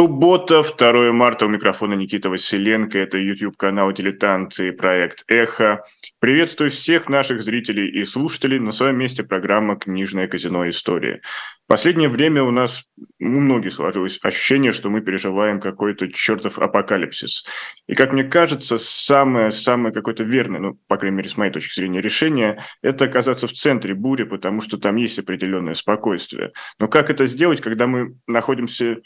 Суббота, 0.00 0.62
2 0.62 1.12
марта, 1.12 1.44
у 1.44 1.50
микрофона 1.50 1.92
Никита 1.92 2.30
Василенко, 2.30 2.96
это 2.96 3.18
YouTube-канал 3.18 3.92
«Дилетант» 3.92 4.58
и 4.58 4.70
проект 4.70 5.24
«Эхо». 5.28 5.84
Приветствую 6.20 6.70
всех 6.70 7.10
наших 7.10 7.42
зрителей 7.42 7.86
и 7.86 8.06
слушателей 8.06 8.58
на 8.60 8.72
своем 8.72 8.96
месте 8.96 9.24
программа 9.24 9.76
«Книжное 9.76 10.26
казино. 10.26 10.66
Истории». 10.70 11.20
В 11.66 11.68
последнее 11.68 12.08
время 12.08 12.42
у 12.42 12.50
нас 12.50 12.82
у 13.20 13.26
многих 13.26 13.74
сложилось 13.74 14.18
ощущение, 14.22 14.72
что 14.72 14.90
мы 14.90 15.02
переживаем 15.02 15.60
какой-то 15.60 16.10
чертов 16.10 16.58
апокалипсис. 16.58 17.44
И, 17.86 17.94
как 17.94 18.12
мне 18.12 18.24
кажется, 18.24 18.76
самое-самое 18.78 19.94
какое-то 19.94 20.24
верное, 20.24 20.60
ну, 20.60 20.78
по 20.88 20.96
крайней 20.96 21.18
мере, 21.18 21.28
с 21.28 21.36
моей 21.36 21.52
точки 21.52 21.78
зрения, 21.78 22.00
решение– 22.00 22.60
это 22.82 23.04
оказаться 23.04 23.46
в 23.46 23.52
центре 23.52 23.94
бури, 23.94 24.24
потому 24.24 24.62
что 24.62 24.78
там 24.78 24.96
есть 24.96 25.18
определенное 25.20 25.74
спокойствие. 25.74 26.52
Но 26.80 26.88
как 26.88 27.08
это 27.08 27.26
сделать, 27.26 27.60
когда 27.60 27.86
мы 27.86 28.16
находимся 28.26 28.96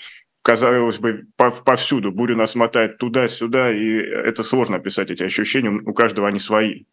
казалось 0.44 0.98
бы, 0.98 1.22
повсюду. 1.36 2.12
Буря 2.12 2.36
нас 2.36 2.54
мотает 2.54 2.98
туда-сюда, 2.98 3.72
и 3.72 3.96
это 3.96 4.44
сложно 4.44 4.76
описать, 4.76 5.10
эти 5.10 5.22
ощущения, 5.22 5.70
у 5.70 5.94
каждого 5.94 6.28
они 6.28 6.38
свои. 6.38 6.84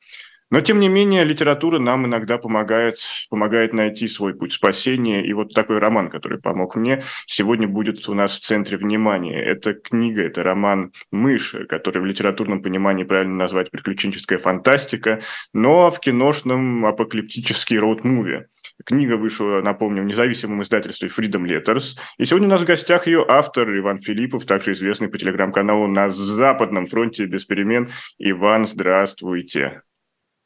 Но, 0.51 0.59
тем 0.59 0.81
не 0.81 0.89
менее, 0.89 1.23
литература 1.23 1.79
нам 1.79 2.05
иногда 2.05 2.37
помогает, 2.37 2.97
помогает 3.29 3.71
найти 3.71 4.09
свой 4.09 4.35
путь 4.35 4.51
спасения. 4.51 5.25
И 5.25 5.31
вот 5.31 5.53
такой 5.53 5.79
роман, 5.79 6.09
который 6.09 6.41
помог 6.41 6.75
мне, 6.75 7.01
сегодня 7.25 7.69
будет 7.69 8.07
у 8.09 8.13
нас 8.13 8.37
в 8.37 8.41
центре 8.41 8.77
внимания. 8.77 9.41
Это 9.41 9.73
книга, 9.73 10.23
это 10.23 10.43
роман 10.43 10.91
«Мышь», 11.09 11.55
который 11.69 12.01
в 12.01 12.05
литературном 12.05 12.61
понимании 12.61 13.05
правильно 13.05 13.35
назвать 13.35 13.71
приключенческая 13.71 14.39
фантастика, 14.39 15.21
но 15.53 15.89
в 15.89 16.01
киношном 16.01 16.85
апокалиптический 16.85 17.77
роуд-муви. 17.77 18.43
Книга 18.85 19.17
вышла, 19.17 19.61
напомню, 19.61 20.03
в 20.03 20.05
независимом 20.05 20.61
издательстве 20.61 21.09
Freedom 21.09 21.45
Letters. 21.45 21.97
И 22.17 22.25
сегодня 22.25 22.47
у 22.47 22.51
нас 22.51 22.61
в 22.61 22.65
гостях 22.65 23.07
ее 23.07 23.25
автор 23.27 23.69
Иван 23.77 23.99
Филиппов, 23.99 24.45
также 24.45 24.73
известный 24.73 25.07
по 25.07 25.17
телеграм-каналу 25.17 25.87
«На 25.87 26.09
Западном 26.09 26.87
фронте 26.87 27.25
без 27.25 27.45
перемен». 27.45 27.89
Иван, 28.17 28.67
здравствуйте. 28.67 29.83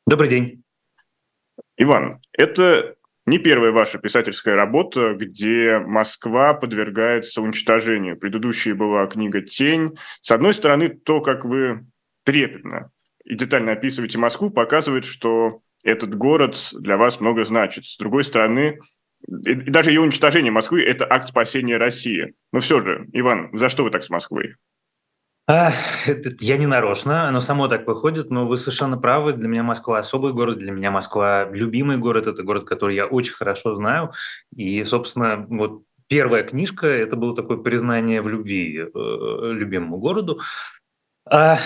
Добрый 0.08 0.30
день. 0.30 0.64
Иван, 1.78 2.20
это 2.34 2.96
не 3.26 3.40
первая 3.40 3.72
ваша 3.72 3.98
писательская 3.98 4.56
работа, 4.56 5.14
где 5.14 5.80
Москва 5.80 6.54
подвергается 6.54 7.42
уничтожению. 7.42 8.18
Предыдущая 8.18 8.76
была 8.76 9.08
книга 9.08 9.42
«Тень». 9.42 9.98
С 10.22 10.32
одной 10.32 10.54
стороны, 10.54 10.90
то, 10.90 11.22
как 11.22 11.44
вы 11.44 11.86
трепетно 12.24 12.92
и 13.24 13.36
детально 13.36 13.72
описываете 13.72 14.20
Москву, 14.20 14.52
показывает, 14.52 15.06
что 15.06 15.62
этот 15.86 16.16
город 16.16 16.58
для 16.74 16.98
вас 16.98 17.22
много 17.22 17.46
значит. 17.46 17.86
С 17.86 17.98
другой 17.98 18.26
стороны, 18.26 18.80
и 19.28 19.54
даже 19.54 19.92
ее 19.92 20.02
уничтожение 20.02 20.52
Москвы– 20.52 20.84
это 20.86 21.06
акт 21.10 21.30
спасения 21.30 21.78
России. 21.78 22.34
Но 22.52 22.60
все 22.60 22.82
же, 22.82 23.08
Иван, 23.14 23.50
за 23.54 23.70
что 23.70 23.84
вы 23.84 23.92
так 23.92 24.04
с 24.04 24.10
Москвой? 24.10 24.56
Я 25.48 26.58
не 26.58 26.66
нарочно, 26.66 27.28
оно 27.28 27.40
само 27.40 27.68
так 27.68 27.86
выходит, 27.86 28.32
но 28.32 28.48
вы 28.48 28.58
совершенно 28.58 28.98
правы. 28.98 29.34
Для 29.34 29.48
меня 29.48 29.62
Москва 29.62 30.00
особый 30.00 30.34
город, 30.34 30.58
для 30.58 30.72
меня 30.72 30.90
Москва 30.90 31.48
любимый 31.52 31.98
город, 31.98 32.26
это 32.26 32.42
город, 32.42 32.66
который 32.66 32.96
я 32.96 33.06
очень 33.06 33.34
хорошо 33.34 33.76
знаю. 33.76 34.12
И, 34.56 34.84
собственно, 34.84 35.46
вот 35.48 35.84
первая 36.08 36.44
книжка– 36.44 36.88
это 36.88 37.16
было 37.16 37.36
такое 37.36 37.58
признание 37.58 38.24
в 38.24 38.30
любви 38.30 38.80
э, 38.80 39.52
любимому 39.54 39.98
городу. 39.98 40.40
А, 41.28 41.58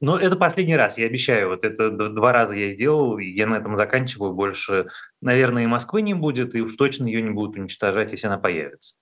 но 0.00 0.18
это 0.18 0.36
последний 0.36 0.76
раз, 0.76 0.98
я 0.98 1.06
обещаю. 1.06 1.48
Вот 1.48 1.64
это 1.64 1.90
два 1.90 2.32
раза 2.32 2.54
я 2.54 2.70
сделал, 2.70 3.18
я 3.18 3.46
на 3.46 3.56
этом 3.56 3.76
заканчиваю. 3.76 4.34
Больше, 4.34 4.88
наверное, 5.22 5.64
и 5.64 5.66
Москвы 5.66 6.02
не 6.02 6.14
будет, 6.14 6.54
и 6.54 6.60
уж 6.60 6.76
точно 6.76 7.06
ее 7.06 7.22
не 7.22 7.30
будут 7.30 7.56
уничтожать, 7.56 8.10
если 8.10 8.26
она 8.26 8.38
появится. 8.38 8.94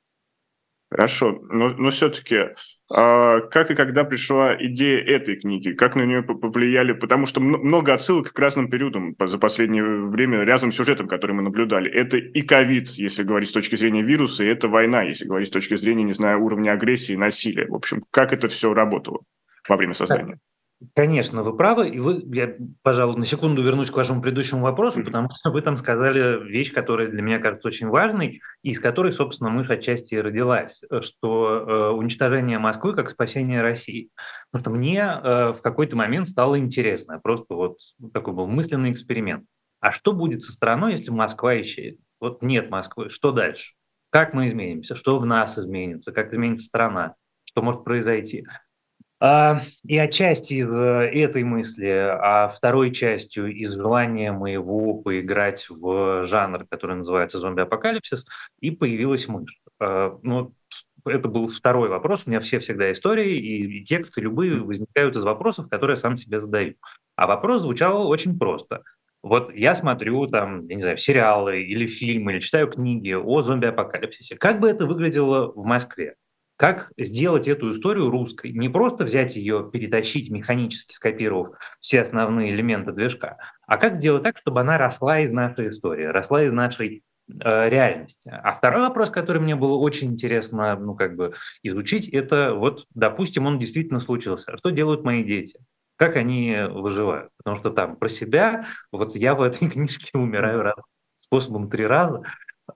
Хорошо, 0.91 1.41
но, 1.50 1.70
но 1.70 1.91
все-таки 1.91 2.54
а 2.88 3.41
как 3.41 3.70
и 3.72 3.75
когда 3.75 4.04
пришла 4.04 4.54
идея 4.54 5.00
этой 5.00 5.36
книги? 5.36 5.72
Как 5.72 5.97
на 5.97 6.02
нее 6.02 6.22
повлияли? 6.22 6.92
Потому 6.92 7.26
что 7.26 7.41
много 7.41 7.92
отсылок 7.94 8.32
к 8.32 8.38
разным 8.38 8.70
периодам 8.70 9.16
за 9.19 9.38
последнее 9.38 9.82
время, 9.82 10.44
разным 10.44 10.70
сюжетам, 10.70 11.08
которые 11.08 11.34
мы 11.34 11.42
наблюдали. 11.42 11.91
Это 11.91 12.19
и 12.19 12.42
ковид, 12.42 12.91
если 12.91 13.25
говорить 13.25 13.48
с 13.48 13.52
точки 13.52 13.75
зрения 13.75 14.02
вируса, 14.02 14.44
и 14.44 14.48
это 14.48 14.69
война, 14.69 15.02
если 15.02 15.25
говорить 15.25 15.48
с 15.48 15.52
точки 15.52 15.76
зрения, 15.76 16.04
не 16.04 16.12
знаю, 16.12 16.44
уровня 16.44 16.72
агрессии 16.72 17.14
и 17.14 17.16
насилия. 17.16 17.66
В 17.66 17.75
общем, 17.75 18.04
как 18.12 18.32
это 18.32 18.46
все 18.46 18.72
работало? 18.75 19.22
Во 19.69 19.76
время 19.76 19.94
создания. 19.94 20.38
Конечно, 20.94 21.42
вы 21.42 21.56
правы. 21.56 21.88
И 21.88 21.98
вы, 21.98 22.22
я, 22.34 22.56
пожалуй, 22.82 23.16
на 23.16 23.25
секунду 23.25 23.62
вернусь 23.62 23.91
к 23.91 23.97
вашему 23.97 24.20
предыдущему 24.20 24.62
вопросу, 24.62 25.02
потому 25.02 25.30
что 25.34 25.50
вы 25.50 25.62
там 25.62 25.76
сказали 25.76 26.44
вещь, 26.47 26.72
которая 26.72 27.08
для 27.08 27.22
меня 27.22 27.38
кажется 27.38 27.69
очень 27.69 27.88
важной, 27.88 28.42
и 28.62 28.70
из 28.70 28.80
которой, 28.80 29.12
собственно, 29.12 29.50
мышь 29.50 29.70
отчасти 29.70 30.16
родилась, 30.16 30.82
что 31.00 31.47
э, 31.48 31.91
уничтожение 31.91 32.58
Москвы 32.58 32.94
как 32.94 33.08
спасение 33.08 33.62
России. 33.62 34.10
Потому 34.50 34.60
что 34.60 34.78
мне 34.78 34.98
э, 35.00 35.52
в 35.52 35.62
какой-то 35.62 35.96
момент 35.96 36.28
стало 36.28 36.58
интересно, 36.58 37.19
просто 37.19 37.54
вот 37.54 37.78
такой 38.12 38.34
был 38.34 38.46
мысленный 38.46 38.91
эксперимент. 38.91 39.44
А 39.81 39.92
что 39.92 40.12
будет 40.12 40.42
со 40.42 40.52
страной, 40.52 40.92
если 40.92 41.10
Москва 41.10 41.60
исчезнет? 41.60 42.00
Вот 42.20 42.42
нет 42.42 42.70
Москвы, 42.70 43.10
что 43.10 43.32
дальше? 43.32 43.75
Как 44.10 44.32
мы 44.32 44.48
изменимся? 44.48 44.96
Что 44.96 45.19
в 45.19 45.26
нас 45.26 45.58
изменится? 45.58 46.12
Как 46.12 46.32
изменится 46.32 46.66
страна? 46.66 47.14
Что 47.44 47.62
может 47.62 47.84
произойти? 47.84 48.46
А, 49.27 49.62
и 49.85 49.97
отчасти 49.97 50.53
из 50.53 50.71
э, 50.71 51.11
этой 51.15 51.45
мысли, 51.45 51.87
а 51.87 52.49
второй 52.49 52.91
частью 52.91 53.47
из 53.55 53.73
желания 53.73 54.33
моего 54.33 54.99
поиграть 54.99 55.65
в 55.71 56.27
жанр, 56.27 56.67
который 56.69 56.97
называется 56.97 57.39
зомби-апокалипсис, 57.39 58.27
и 58.61 58.71
появилась 58.71 59.27
мышь. 59.27 59.62
А, 59.81 60.19
ну, 60.23 60.53
это 61.07 61.27
был 61.29 61.49
второй 61.49 61.89
вопрос. 61.89 62.25
У 62.27 62.31
меня 62.31 62.41
все 62.41 62.59
всегда 62.59 62.93
истории 62.93 63.39
и, 63.39 63.83
тексты 63.87 64.21
любые 64.21 64.61
возникают 64.61 65.17
из 65.17 65.23
вопросов, 65.23 65.71
которые 65.71 65.95
я 65.95 66.03
сам 66.03 66.19
себе 66.19 66.43
задаю. 66.43 66.75
А 67.17 67.27
вопрос 67.27 67.62
звучал 67.62 68.06
очень 68.06 68.39
просто. 68.39 68.83
Вот 69.23 69.55
я 69.55 69.75
смотрю 69.75 70.27
там, 70.27 70.67
я 70.67 70.75
не 70.75 70.83
знаю, 70.83 70.99
сериалы 70.99 71.62
или 71.62 71.87
фильмы, 71.87 72.33
или 72.33 72.41
читаю 72.41 72.71
книги 72.71 73.15
о 73.15 73.41
зомби-апокалипсисе. 73.41 74.37
Как 74.37 74.61
бы 74.61 74.69
это 74.69 74.85
выглядело 74.85 75.51
в 75.51 75.65
Москве? 75.65 76.17
Как 76.56 76.92
сделать 76.97 77.48
эту 77.48 77.72
историю 77.72 78.10
русской? 78.10 78.53
Не 78.53 78.69
просто 78.69 79.04
взять 79.04 79.34
ее, 79.34 79.69
перетащить 79.72 80.31
механически, 80.31 80.92
скопировав 80.92 81.56
все 81.81 82.03
основные 82.03 82.54
элементы 82.54 82.92
движка, 82.92 83.38
а 83.66 83.76
как 83.76 83.97
сделать 83.97 84.22
так, 84.22 84.38
чтобы 84.38 84.60
она 84.60 84.78
росла 84.78 85.20
из 85.20 85.32
нашей 85.32 85.69
истории, 85.69 86.04
росла 86.04 86.44
из 86.44 86.53
нашей 86.53 87.03
э, 87.28 87.69
реальности. 87.69 88.28
А 88.31 88.53
второй 88.53 88.82
вопрос, 88.82 89.10
который 89.10 89.43
мне 89.43 89.56
было 89.56 89.76
очень 89.76 90.12
интересно 90.12 90.76
ну, 90.76 90.94
как 90.94 91.16
бы 91.16 91.34
изучить, 91.64 92.09
это 92.09 92.54
вот, 92.54 92.87
допустим, 92.94 93.47
он 93.47 93.59
действительно 93.59 93.98
случился. 93.98 94.56
Что 94.56 94.70
делают 94.70 95.03
мои 95.03 95.25
дети? 95.25 95.59
Как 95.97 96.14
они 96.14 96.56
выживают? 96.70 97.31
Потому 97.37 97.59
что 97.59 97.70
там 97.70 97.97
про 97.97 98.09
себя, 98.09 98.66
вот 98.93 99.16
я 99.16 99.34
в 99.34 99.43
этой 99.43 99.69
книжке 99.70 100.16
умираю 100.16 100.62
раз, 100.62 100.76
способом 101.19 101.69
три 101.69 101.84
раза, 101.84 102.22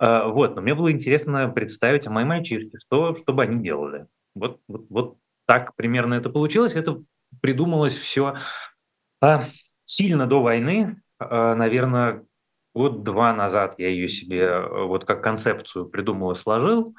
вот, 0.00 0.54
но 0.54 0.62
мне 0.62 0.74
было 0.74 0.92
интересно 0.92 1.48
представить, 1.48 2.06
а 2.06 2.10
мои 2.10 2.24
мальчишки, 2.24 2.78
что, 2.78 3.14
что 3.14 3.32
бы 3.32 3.42
они 3.42 3.62
делали. 3.62 4.06
Вот, 4.34 4.60
вот, 4.68 4.86
вот 4.90 5.16
так 5.46 5.74
примерно 5.74 6.14
это 6.14 6.30
получилось. 6.30 6.76
Это 6.76 7.02
придумалось 7.40 7.96
все 7.96 8.36
а, 9.20 9.44
сильно 9.84 10.26
до 10.26 10.42
войны, 10.42 11.00
а, 11.18 11.54
наверное, 11.54 12.24
год-два 12.74 13.32
назад 13.32 13.74
я 13.78 13.88
ее 13.88 14.08
себе 14.08 14.60
вот 14.60 15.04
как 15.04 15.22
концепцию 15.22 15.86
придумал 15.86 16.32
и 16.32 16.36
сложил. 16.36 16.94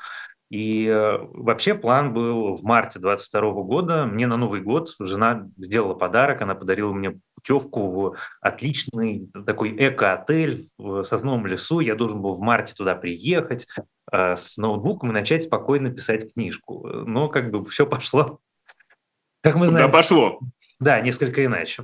И 0.50 0.88
э, 0.88 1.20
вообще 1.20 1.76
план 1.76 2.12
был 2.12 2.56
в 2.56 2.64
марте 2.64 2.98
22 2.98 3.52
года. 3.62 4.06
Мне 4.06 4.26
на 4.26 4.36
Новый 4.36 4.62
год 4.62 4.96
жена 5.00 5.48
сделала 5.58 5.94
подарок, 5.94 6.42
она 6.42 6.56
подарила 6.56 6.92
мне 6.92 7.20
путевку 7.40 7.90
в 7.90 8.18
отличный 8.42 9.30
такой 9.46 9.76
эко-отель 9.78 10.70
в 10.78 11.04
сосновом 11.04 11.46
лесу. 11.48 11.80
Я 11.80 11.96
должен 11.96 12.22
был 12.22 12.34
в 12.34 12.42
марте 12.42 12.74
туда 12.74 12.96
приехать 12.96 13.68
э, 14.12 14.36
с 14.36 14.58
ноутбуком 14.58 15.10
и 15.10 15.14
начать 15.14 15.44
спокойно 15.44 15.90
писать 15.90 16.34
книжку. 16.34 16.88
Но 16.88 17.30
как 17.30 17.52
бы 17.52 17.66
все 17.66 17.86
пошло, 17.86 18.40
как 19.42 19.56
мы 19.56 19.68
знаем. 19.68 19.88
Да, 19.88 19.98
пошло. 19.98 20.40
Да, 20.80 21.00
несколько 21.02 21.44
иначе. 21.46 21.84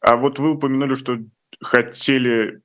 А 0.00 0.16
вот 0.16 0.38
вы 0.38 0.52
упомянули, 0.52 0.94
что 0.94 1.18
хотели 1.60 2.60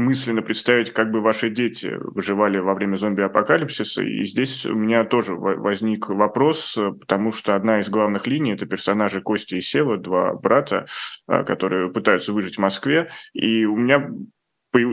мысленно 0.00 0.42
представить, 0.42 0.92
как 0.92 1.10
бы 1.10 1.20
ваши 1.20 1.50
дети 1.50 1.96
выживали 2.00 2.58
во 2.58 2.74
время 2.74 2.96
зомби-апокалипсиса. 2.96 4.02
И 4.02 4.24
здесь 4.24 4.66
у 4.66 4.74
меня 4.74 5.04
тоже 5.04 5.34
возник 5.34 6.08
вопрос, 6.08 6.78
потому 7.00 7.32
что 7.32 7.54
одна 7.54 7.80
из 7.80 7.88
главных 7.88 8.26
линий– 8.26 8.52
это 8.54 8.66
персонажи 8.66 9.20
Кости 9.20 9.56
и 9.56 9.60
Сева, 9.60 9.96
два 9.96 10.34
брата, 10.34 10.86
а, 11.26 11.44
которые 11.44 11.90
пытаются 11.90 12.32
выжить 12.32 12.56
в 12.56 12.60
Москве. 12.60 13.10
И 13.32 13.64
у 13.64 13.76
меня 13.76 14.10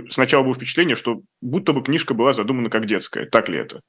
сначала 0.10 0.44
было 0.44 0.54
впечатление, 0.54 0.96
что 0.96 1.22
будто 1.42 1.74
бы 1.74 1.84
книжка 1.84 2.14
была 2.14 2.34
задумана 2.34 2.70
как 2.70 2.86
детская. 2.86 3.26
Так 3.26 3.50
ли 3.50 3.58
это? 3.58 3.82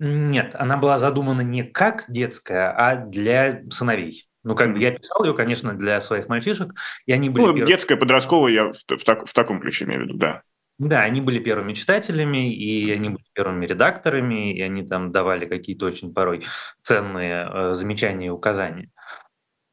Нет, 0.00 0.54
она 0.54 0.76
была 0.76 0.98
задумана 0.98 1.40
не 1.40 1.64
как 1.64 2.04
детская, 2.08 2.70
а 2.70 2.96
для 2.96 3.62
сыновей. 3.70 4.27
Ну, 4.48 4.54
как 4.54 4.72
бы 4.72 4.78
я 4.78 4.92
писал 4.92 5.24
ее, 5.24 5.34
конечно, 5.34 5.74
для 5.74 6.00
своих 6.00 6.28
мальчишек, 6.28 6.72
и 7.04 7.12
они 7.12 7.28
были... 7.28 7.42
Ну, 7.42 7.52
первые. 7.52 7.66
детская, 7.66 7.96
подростковая, 7.96 8.52
я 8.52 8.72
в, 8.72 8.76
в, 8.76 9.04
так, 9.04 9.28
в 9.28 9.34
таком 9.34 9.60
ключе 9.60 9.84
имею 9.84 10.00
в 10.00 10.04
виду, 10.04 10.16
да. 10.16 10.42
Да, 10.78 11.02
они 11.02 11.20
были 11.20 11.38
первыми 11.38 11.74
читателями, 11.74 12.54
и 12.54 12.90
они 12.90 13.10
были 13.10 13.24
первыми 13.34 13.66
редакторами, 13.66 14.54
и 14.54 14.62
они 14.62 14.86
там 14.86 15.12
давали 15.12 15.44
какие-то 15.44 15.84
очень 15.84 16.14
порой 16.14 16.46
ценные 16.82 17.46
э, 17.52 17.74
замечания 17.74 18.28
и 18.28 18.30
указания. 18.30 18.90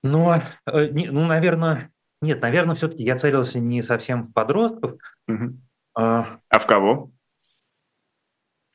Но, 0.03 0.41
э, 0.65 0.87
не, 0.89 1.07
ну, 1.07 1.25
наверное, 1.25 1.91
нет, 2.21 2.41
наверное, 2.41 2.75
все-таки 2.75 3.03
я 3.03 3.17
целился 3.17 3.61
не 3.61 3.81
совсем 3.81 4.23
в 4.23 4.33
подростков. 4.33 4.95
Угу. 5.29 5.49
А, 5.97 6.39
а 6.49 6.59
в 6.59 6.65
кого? 6.65 7.11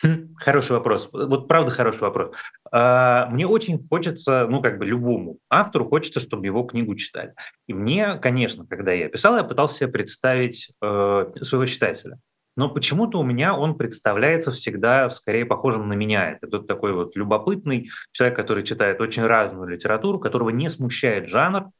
Хм, 0.02 0.34
хороший 0.36 0.72
вопрос. 0.72 1.10
Вот 1.12 1.46
правда 1.46 1.70
хороший 1.70 2.00
вопрос. 2.00 2.34
А, 2.72 3.26
мне 3.30 3.46
очень 3.46 3.86
хочется, 3.88 4.46
ну 4.48 4.62
как 4.62 4.78
бы 4.78 4.86
любому 4.86 5.38
автору 5.50 5.86
хочется, 5.88 6.20
чтобы 6.20 6.46
его 6.46 6.62
книгу 6.62 6.94
читали. 6.94 7.34
И 7.66 7.74
мне, 7.74 8.14
конечно, 8.14 8.66
когда 8.66 8.92
я 8.92 9.08
писал, 9.08 9.36
я 9.36 9.44
пытался 9.44 9.88
представить 9.88 10.72
э, 10.80 11.26
своего 11.42 11.66
читателя. 11.66 12.18
Но 12.56 12.68
почему-то 12.68 13.18
у 13.18 13.22
меня 13.22 13.54
он 13.54 13.76
представляется 13.76 14.50
всегда 14.50 15.08
скорее 15.10 15.46
похожим 15.46 15.88
на 15.88 15.94
меня. 15.94 16.32
Это 16.32 16.46
тот 16.46 16.66
такой 16.66 16.92
вот 16.92 17.16
любопытный 17.16 17.90
человек, 18.12 18.36
который 18.36 18.64
читает 18.64 19.00
очень 19.00 19.24
разную 19.24 19.68
литературу, 19.68 20.18
которого 20.18 20.50
не 20.50 20.68
смущает 20.68 21.28
жанр, 21.28 21.70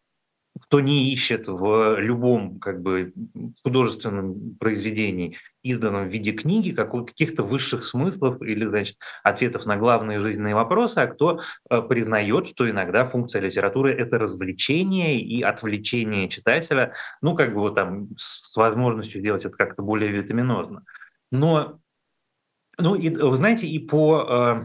кто 0.58 0.80
не 0.80 1.12
ищет 1.12 1.48
в 1.48 1.98
любом 1.98 2.58
как 2.58 2.82
бы, 2.82 3.12
художественном 3.62 4.56
произведении, 4.58 5.36
изданном 5.62 6.08
в 6.08 6.12
виде 6.12 6.32
книги, 6.32 6.72
каких-то 6.72 7.42
высших 7.42 7.84
смыслов 7.84 8.42
или 8.42 8.66
значит, 8.66 8.96
ответов 9.22 9.66
на 9.66 9.76
главные 9.76 10.20
жизненные 10.20 10.54
вопросы, 10.54 10.98
а 10.98 11.06
кто 11.06 11.40
э, 11.68 11.82
признает, 11.82 12.48
что 12.48 12.68
иногда 12.68 13.06
функция 13.06 13.42
литературы– 13.42 13.92
это 13.98 14.18
развлечение 14.18 15.20
и 15.20 15.42
отвлечение 15.42 16.28
читателя, 16.28 16.94
ну, 17.22 17.36
как 17.36 17.54
бы 17.54 17.60
вот 17.60 17.74
там 17.74 18.08
с 18.16 18.56
возможностью 18.56 19.20
сделать 19.20 19.44
это 19.44 19.56
как-то 19.56 19.82
более 19.82 20.10
витаминозно. 20.10 20.84
Но, 21.30 21.80
ну, 22.78 22.94
и, 22.94 23.10
вы 23.10 23.36
знаете, 23.36 23.66
и 23.66 23.78
по, 23.78 24.62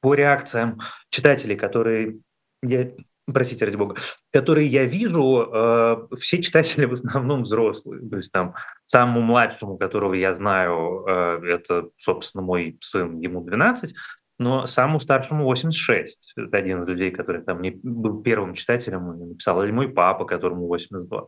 по 0.00 0.14
реакциям 0.14 0.80
читателей, 1.10 1.56
которые 1.56 2.18
я 2.62 2.90
простите, 3.32 3.64
ради 3.64 3.76
бога, 3.76 3.96
которые 4.32 4.68
я 4.68 4.84
вижу, 4.84 5.48
э, 5.52 6.16
все 6.18 6.42
читатели 6.42 6.84
в 6.84 6.92
основном 6.92 7.42
взрослые. 7.42 8.08
То 8.08 8.16
есть 8.16 8.32
там 8.32 8.54
самому 8.86 9.20
младшему, 9.20 9.76
которого 9.78 10.14
я 10.14 10.34
знаю, 10.34 11.04
э, 11.06 11.40
это, 11.46 11.88
собственно, 11.98 12.42
мой 12.42 12.78
сын, 12.80 13.18
ему 13.18 13.40
12, 13.42 13.94
но 14.38 14.66
самому 14.66 15.00
старшему 15.00 15.44
86. 15.44 16.34
Это 16.36 16.56
один 16.56 16.80
из 16.80 16.88
людей, 16.88 17.10
который 17.10 17.42
там 17.42 17.62
не 17.62 17.70
был 17.82 18.22
первым 18.22 18.54
читателем 18.54 19.12
и 19.12 19.24
написал, 19.30 19.62
или 19.62 19.72
мой 19.72 19.88
папа, 19.88 20.24
которому 20.24 20.66
82. 20.66 21.26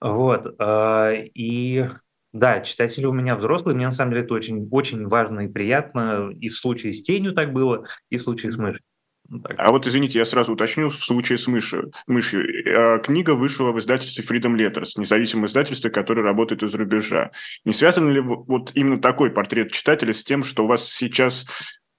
Вот. 0.00 0.54
Э, 0.58 1.24
и 1.34 1.88
да, 2.32 2.60
читатели 2.60 3.06
у 3.06 3.12
меня 3.12 3.34
взрослые, 3.36 3.74
мне 3.74 3.86
на 3.86 3.92
самом 3.92 4.12
деле 4.12 4.24
это 4.24 4.34
очень, 4.34 4.68
очень 4.70 5.06
важно 5.08 5.40
и 5.40 5.48
приятно. 5.48 6.30
И 6.38 6.48
в 6.48 6.56
случае 6.56 6.92
с 6.92 7.02
тенью 7.02 7.32
так 7.32 7.52
было, 7.52 7.84
и 8.10 8.16
в 8.16 8.22
случае 8.22 8.52
с 8.52 8.56
мышью. 8.56 8.82
Ну, 9.28 9.40
так. 9.40 9.56
А 9.58 9.70
вот, 9.70 9.86
извините, 9.86 10.18
я 10.18 10.26
сразу 10.26 10.52
уточню 10.52 10.90
в 10.90 11.04
случае 11.04 11.38
с 11.38 11.46
мышью. 11.46 11.92
мышью. 12.06 12.44
Э, 12.66 12.98
книга 13.00 13.34
вышла 13.34 13.72
в 13.72 13.78
издательстве 13.78 14.24
Freedom 14.24 14.56
Letters, 14.56 14.90
независимое 14.96 15.48
издательство, 15.48 15.88
которое 15.88 16.22
работает 16.22 16.62
из 16.62 16.74
рубежа. 16.74 17.32
Не 17.64 17.72
связан 17.72 18.10
ли 18.10 18.20
вот 18.20 18.72
именно 18.74 19.00
такой 19.00 19.30
портрет 19.30 19.72
читателя 19.72 20.14
с 20.14 20.22
тем, 20.22 20.44
что 20.44 20.64
у 20.64 20.66
вас 20.68 20.88
сейчас, 20.88 21.46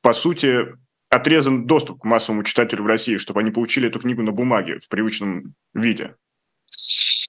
по 0.02 0.14
сути, 0.14 0.68
отрезан 1.10 1.66
доступ 1.66 2.02
к 2.02 2.06
массовому 2.06 2.44
читателю 2.44 2.84
в 2.84 2.88
России, 2.88 3.18
чтобы 3.18 3.42
они 3.42 3.52
получили 3.52 3.88
эту 3.88 4.00
книгу 4.00 4.22
на 4.22 4.32
бумаге 4.32 4.80
в 4.80 4.88
привычном 4.88 5.54
виде? 5.74 6.16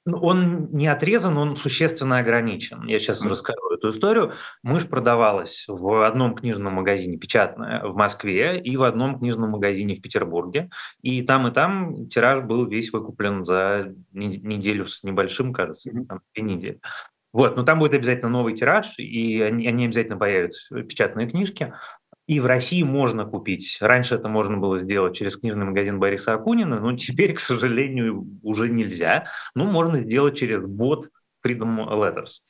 Ну, 0.04 0.18
он 0.18 0.70
не 0.72 0.86
отрезан, 0.86 1.36
он 1.36 1.56
существенно 1.56 2.18
ограничен. 2.18 2.84
Я 2.86 2.98
сейчас 2.98 3.24
mm. 3.24 3.28
расскажу 3.30 3.70
эту 3.74 3.90
историю. 3.90 4.32
Мышь 4.62 4.88
продавалась 4.88 5.64
в 5.68 6.06
одном 6.06 6.34
книжном 6.34 6.74
магазине, 6.74 7.18
печатная, 7.18 7.84
в 7.84 7.96
Москве, 7.96 8.60
и 8.60 8.76
в 8.76 8.82
одном 8.82 9.18
книжном 9.18 9.50
магазине 9.50 9.94
в 9.94 10.00
Петербурге. 10.00 10.70
И 11.02 11.22
там, 11.22 11.46
и 11.48 11.52
там 11.52 12.08
тираж 12.08 12.44
был 12.44 12.66
весь 12.66 12.92
выкуплен 12.92 13.44
за 13.44 13.94
неделю 14.12 14.86
с 14.86 15.02
небольшим, 15.02 15.52
кажется, 15.52 15.90
там, 16.08 16.20
две 16.34 16.42
недели. 16.42 16.80
Вот, 17.32 17.56
но 17.56 17.62
там 17.62 17.78
будет 17.78 17.92
обязательно 17.92 18.30
новый 18.30 18.54
тираж, 18.54 18.98
и 18.98 19.40
они, 19.42 19.66
они 19.68 19.84
обязательно 19.84 20.16
появятся, 20.16 20.82
печатные 20.82 21.28
книжки. 21.28 21.74
И 22.28 22.40
в 22.40 22.46
России 22.46 22.82
можно 22.82 23.24
купить. 23.24 23.78
Раньше 23.80 24.14
это 24.14 24.28
можно 24.28 24.58
было 24.58 24.78
сделать 24.78 25.16
через 25.16 25.38
книжный 25.38 25.64
магазин 25.64 25.98
Бориса 25.98 26.34
Акунина, 26.34 26.78
но 26.78 26.94
теперь, 26.94 27.32
к 27.34 27.40
сожалению, 27.40 28.26
уже 28.42 28.68
нельзя. 28.68 29.28
Ну, 29.54 29.64
можно 29.64 30.00
сделать 30.00 30.38
через 30.38 30.66
бот 30.66 31.08
Freedom 31.44 31.88
Letters. 31.88 32.42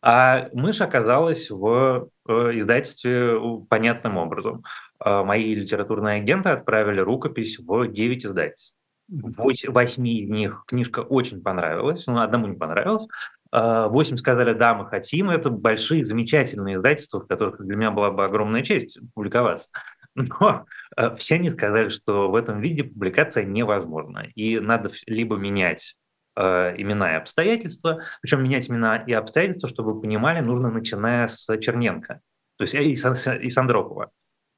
А 0.00 0.48
мышь 0.54 0.80
оказалась 0.80 1.50
в 1.50 2.08
э, 2.26 2.32
издательстве 2.58 3.38
понятным 3.68 4.16
образом. 4.16 4.64
А 4.98 5.22
мои 5.24 5.54
литературные 5.54 6.22
агенты 6.22 6.48
отправили 6.48 7.00
рукопись 7.00 7.58
в 7.58 7.86
9 7.86 8.24
издательств. 8.24 8.77
Восьми 9.08 10.20
из 10.20 10.28
них 10.28 10.64
книжка 10.66 11.00
очень 11.00 11.42
понравилась, 11.42 12.06
но 12.06 12.20
одному 12.20 12.46
не 12.46 12.56
понравилась. 12.56 13.06
8 13.50 14.16
сказали, 14.18 14.52
да, 14.52 14.74
мы 14.74 14.86
хотим. 14.86 15.30
Это 15.30 15.48
большие, 15.48 16.04
замечательные 16.04 16.76
издательства, 16.76 17.20
в 17.20 17.26
которых 17.26 17.64
для 17.64 17.76
меня 17.76 17.90
была 17.90 18.10
бы 18.10 18.24
огромная 18.24 18.62
честь 18.62 18.98
публиковаться. 19.14 19.68
Но 20.14 20.66
э, 20.96 21.16
все 21.16 21.36
они 21.36 21.48
сказали, 21.48 21.88
что 21.88 22.30
в 22.30 22.34
этом 22.34 22.60
виде 22.60 22.84
публикация 22.84 23.44
невозможна. 23.44 24.26
И 24.34 24.58
надо 24.58 24.90
либо 25.06 25.36
менять 25.36 25.96
э, 26.36 26.74
имена 26.76 27.12
и 27.12 27.16
обстоятельства, 27.16 28.02
причем 28.22 28.42
менять 28.42 28.68
имена 28.68 28.96
и 28.96 29.12
обстоятельства, 29.12 29.68
чтобы 29.68 29.94
вы 29.94 30.00
понимали, 30.00 30.40
нужно 30.40 30.70
начиная 30.70 31.26
с 31.26 31.46
Черненко, 31.58 32.20
то 32.56 32.62
есть 32.62 32.74
и, 32.74 32.92
и 32.92 33.50
Сандропова. 33.50 34.10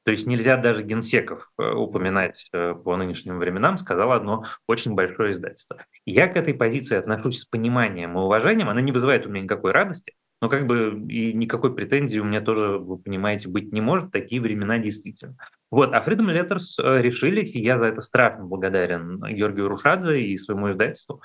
То 0.04 0.12
есть 0.12 0.26
нельзя 0.26 0.56
даже 0.56 0.82
генсеков 0.82 1.50
э, 1.58 1.72
упоминать 1.72 2.48
э, 2.52 2.74
по 2.74 2.96
нынешним 2.96 3.38
временам, 3.38 3.76
сказал 3.76 4.12
одно 4.12 4.44
очень 4.66 4.94
большое 4.94 5.32
издательство. 5.32 5.84
я 6.06 6.26
к 6.26 6.36
этой 6.36 6.54
позиции 6.54 6.96
отношусь 6.96 7.40
с 7.40 7.44
пониманием 7.44 8.16
и 8.16 8.20
уважением. 8.20 8.70
Она 8.70 8.80
не 8.80 8.92
вызывает 8.92 9.26
у 9.26 9.28
меня 9.28 9.42
никакой 9.42 9.72
радости, 9.72 10.14
но 10.40 10.48
как 10.48 10.66
бы 10.66 11.04
и 11.08 11.34
никакой 11.34 11.74
претензии 11.74 12.18
у 12.18 12.24
меня 12.24 12.40
тоже, 12.40 12.78
вы 12.78 12.98
понимаете, 12.98 13.50
быть 13.50 13.72
не 13.72 13.82
может. 13.82 14.10
Такие 14.10 14.40
времена 14.40 14.78
действительно. 14.78 15.36
Вот, 15.70 15.92
а 15.92 16.02
Freedom 16.02 16.32
Letters 16.32 16.82
э, 16.82 17.02
решились, 17.02 17.54
и 17.54 17.60
я 17.60 17.78
за 17.78 17.86
это 17.86 18.00
страшно 18.00 18.46
благодарен 18.46 19.20
Георгию 19.20 19.68
Рушадзе 19.68 20.22
и 20.22 20.38
своему 20.38 20.72
издательству, 20.72 21.20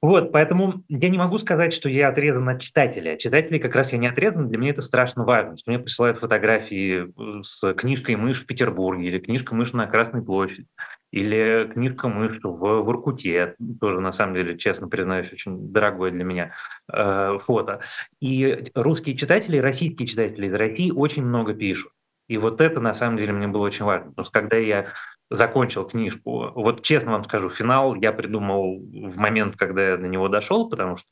вот, 0.00 0.30
поэтому 0.30 0.84
я 0.88 1.08
не 1.08 1.18
могу 1.18 1.38
сказать, 1.38 1.72
что 1.72 1.88
я 1.88 2.08
отрезан 2.08 2.48
от 2.48 2.60
читателя. 2.60 3.16
Читателей 3.16 3.58
как 3.58 3.74
раз 3.74 3.92
я 3.92 3.98
не 3.98 4.06
отрезан, 4.06 4.48
для 4.48 4.56
меня 4.56 4.70
это 4.70 4.80
страшно 4.80 5.24
важно, 5.24 5.56
что 5.56 5.70
мне 5.70 5.80
присылают 5.80 6.18
фотографии 6.18 7.08
э, 7.08 7.42
с 7.42 7.74
книжкой 7.74 8.14
«Мышь» 8.14 8.42
в 8.42 8.46
Петербурге, 8.46 9.08
или 9.08 9.18
книжка 9.18 9.56
«Мышь» 9.56 9.72
на 9.72 9.86
Красной 9.86 10.22
площади, 10.22 10.66
или 11.10 11.68
книжка 11.72 12.08
«Мышь» 12.08 12.38
в, 12.42 12.82
в 12.82 12.90
Иркуте, 12.90 13.56
тоже, 13.80 14.00
на 14.00 14.12
самом 14.12 14.34
деле, 14.34 14.56
честно 14.56 14.88
признаюсь, 14.88 15.32
очень 15.32 15.72
дорогое 15.72 16.12
для 16.12 16.22
меня 16.22 16.52
э, 16.92 17.38
фото. 17.40 17.80
И 18.20 18.70
русские 18.74 19.16
читатели, 19.16 19.56
российские 19.56 20.06
читатели 20.06 20.46
из 20.46 20.54
России 20.54 20.92
очень 20.92 21.24
много 21.24 21.54
пишут. 21.54 21.90
И 22.28 22.38
вот 22.38 22.60
это, 22.60 22.80
на 22.80 22.94
самом 22.94 23.16
деле, 23.16 23.32
мне 23.32 23.48
было 23.48 23.62
очень 23.62 23.84
важно. 23.84 24.10
Потому 24.10 24.24
что 24.24 24.32
когда 24.32 24.56
я 24.56 24.86
закончил 25.30 25.84
книжку. 25.84 26.52
Вот 26.54 26.82
честно 26.82 27.12
вам 27.12 27.24
скажу, 27.24 27.50
финал 27.50 27.94
я 27.94 28.12
придумал 28.12 28.78
в 28.78 29.16
момент, 29.18 29.56
когда 29.56 29.90
я 29.90 29.96
до 29.96 30.08
него 30.08 30.28
дошел, 30.28 30.68
потому 30.68 30.96
что 30.96 31.08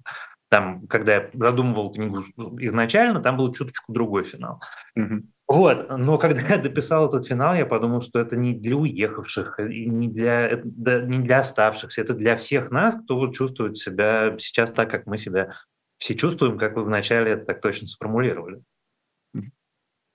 там, 0.48 0.86
когда 0.86 1.16
я 1.16 1.30
задумывал 1.34 1.92
книгу 1.92 2.24
изначально, 2.60 3.20
там 3.20 3.36
был 3.36 3.52
чуточку 3.52 3.92
другой 3.92 4.24
финал. 4.24 4.60
Mm-hmm. 4.96 5.22
Вот, 5.48 5.90
но 5.90 6.18
когда 6.18 6.40
я 6.40 6.58
дописал 6.58 7.08
этот 7.08 7.26
финал, 7.26 7.54
я 7.54 7.66
подумал, 7.66 8.00
что 8.00 8.18
это 8.18 8.36
не 8.36 8.54
для 8.54 8.76
уехавших, 8.76 9.58
не 9.58 10.08
для, 10.08 10.48
это, 10.48 10.66
не 11.02 11.18
для 11.18 11.40
оставшихся, 11.40 12.00
это 12.00 12.14
для 12.14 12.36
всех 12.36 12.70
нас, 12.70 12.96
кто 12.96 13.16
вот 13.16 13.34
чувствует 13.34 13.76
себя 13.76 14.36
сейчас 14.38 14.72
так, 14.72 14.90
как 14.90 15.06
мы 15.06 15.18
себя 15.18 15.52
все 15.98 16.14
чувствуем, 16.14 16.58
как 16.58 16.76
вы 16.76 16.84
вначале 16.84 17.32
это 17.32 17.44
так 17.46 17.60
точно 17.60 17.86
сформулировали. 17.86 18.60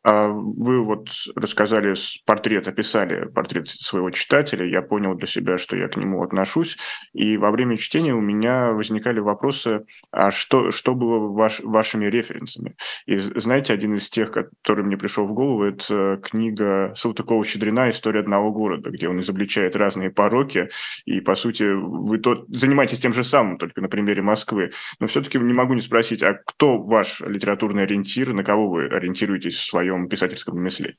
А 0.04 0.30
вы 0.30 0.84
вот 0.84 1.10
рассказали 1.36 1.96
портрет, 2.26 2.68
описали 2.68 3.26
портрет 3.26 3.70
своего 3.70 4.10
читателя, 4.10 4.66
я 4.66 4.82
понял 4.82 5.14
для 5.14 5.28
себя, 5.28 5.60
что 5.60 5.76
я 5.76 5.88
к 5.90 5.96
нему 5.96 6.24
отношусь, 6.24 6.78
и 7.14 7.38
во 7.38 7.52
время 7.52 7.78
чтения 7.78 8.16
у 8.16 8.22
меня 8.22 8.72
возникали 8.72 9.20
вопросы, 9.20 9.86
а 10.12 10.32
что, 10.32 10.72
что 10.72 10.96
было 10.96 11.20
ваш, 11.20 11.60
вашими 11.60 12.06
референсами? 12.06 12.76
И 13.06 13.18
знаете, 13.18 13.74
один 13.74 13.94
из 13.94 14.10
тех, 14.10 14.32
который 14.32 14.84
мне 14.84 14.98
пришел 14.98 15.28
в 15.28 15.34
голову, 15.34 15.66
это 15.66 16.20
книга 16.24 16.94
Салтыкова-Щедрина 16.96 17.92
«История 17.92 18.22
одного 18.22 18.52
города», 18.52 18.90
где 18.90 19.08
он 19.08 19.22
изобличает 19.22 19.76
разные 19.76 20.10
пороки, 20.10 20.70
и, 21.06 21.22
по 21.22 21.36
сути, 21.36 21.64
вы 21.64 22.18
тот, 22.18 22.48
занимаетесь 22.50 23.00
тем 23.00 23.14
же 23.14 23.24
самым, 23.24 23.60
только 23.60 23.82
на 23.82 23.88
примере 23.88 24.24
Москвы. 24.24 24.72
Но 25.00 25.06
все-таки 25.06 25.38
не 25.38 25.54
могу 25.54 25.76
не 25.76 25.82
спросить, 25.82 26.24
а 26.24 26.34
кто 26.34 26.82
ваш 26.82 27.22
литературный 27.22 27.84
ориентир, 27.84 28.34
на 28.34 28.44
кого 28.44 28.68
вы 28.68 28.86
ориентируетесь 28.88 29.56
в 29.56 29.68
своем 29.68 29.91
своем 29.92 30.08
писательском 30.08 30.56
ремесле? 30.56 30.98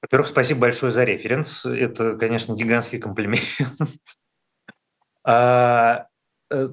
Во-первых, 0.00 0.28
спасибо 0.28 0.60
большое 0.60 0.92
за 0.92 1.04
референс. 1.04 1.64
Это, 1.64 2.16
конечно, 2.16 2.54
гигантский 2.54 2.98
комплимент. 2.98 3.42
А, 5.26 6.06
э, 6.50 6.68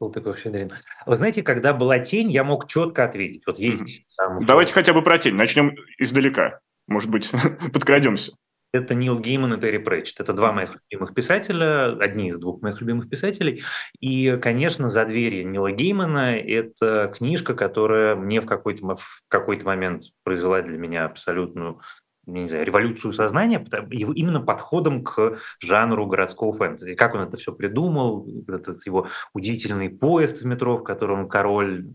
Салтыков-Щедрин. 0.00 0.72
Вы 1.04 1.16
знаете, 1.16 1.42
когда 1.42 1.74
была 1.74 1.98
тень, 1.98 2.30
я 2.30 2.42
мог 2.42 2.66
четко 2.68 3.04
ответить. 3.04 3.42
Вот 3.46 3.58
есть. 3.58 4.06
Там, 4.16 4.46
Давайте 4.46 4.72
хотя 4.72 4.94
бы 4.94 5.02
про 5.02 5.18
тень. 5.18 5.34
Начнем 5.34 5.76
издалека. 5.98 6.60
Может 6.86 7.10
быть, 7.10 7.30
подкрадемся. 7.74 8.32
Это 8.72 8.94
Нил 8.94 9.18
Гейман 9.18 9.54
и 9.54 9.60
Терри 9.60 9.78
Претчет. 9.78 10.20
Это 10.20 10.32
два 10.32 10.52
моих 10.52 10.76
любимых 10.90 11.14
писателя, 11.14 11.96
одни 11.98 12.28
из 12.28 12.36
двух 12.36 12.62
моих 12.62 12.80
любимых 12.80 13.08
писателей. 13.08 13.62
И, 13.98 14.38
конечно, 14.40 14.90
«За 14.90 15.04
двери» 15.04 15.42
Нила 15.42 15.72
Геймана– 15.72 16.36
это 16.38 17.12
книжка, 17.16 17.54
которая 17.54 18.14
мне 18.14 18.40
в 18.40 18.46
какой-то, 18.46 18.94
в 18.94 19.22
какой-то 19.28 19.64
момент 19.64 20.04
произвела 20.22 20.62
для 20.62 20.78
меня 20.78 21.06
абсолютную 21.06 21.80
не 22.26 22.48
знаю, 22.48 22.64
революцию 22.64 23.12
сознания, 23.12 23.64
именно 23.90 24.40
подходом 24.40 25.02
к 25.02 25.38
жанру 25.60 26.06
городского 26.06 26.52
фэнтези. 26.52 26.94
Как 26.94 27.14
он 27.14 27.22
это 27.22 27.36
все 27.36 27.52
придумал, 27.52 28.28
этот 28.46 28.84
его 28.86 29.08
удивительный 29.34 29.88
поезд 29.88 30.42
в 30.42 30.46
метро, 30.46 30.76
в 30.76 30.84
котором 30.84 31.28
король 31.28 31.86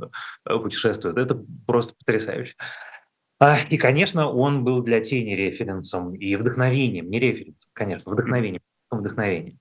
э, 0.46 0.58
путешествует, 0.58 1.18
это 1.18 1.42
просто 1.66 1.94
потрясающе. 1.98 2.56
И, 3.70 3.78
конечно, 3.78 4.30
он 4.30 4.64
был 4.64 4.82
для 4.82 5.02
тени 5.02 5.36
референсом 5.36 6.16
и 6.16 6.36
вдохновением, 6.36 7.10
не 7.10 7.20
референсом, 7.20 7.70
конечно, 7.74 8.12
вдохновением, 8.12 8.62
вдохновением. 8.90 9.60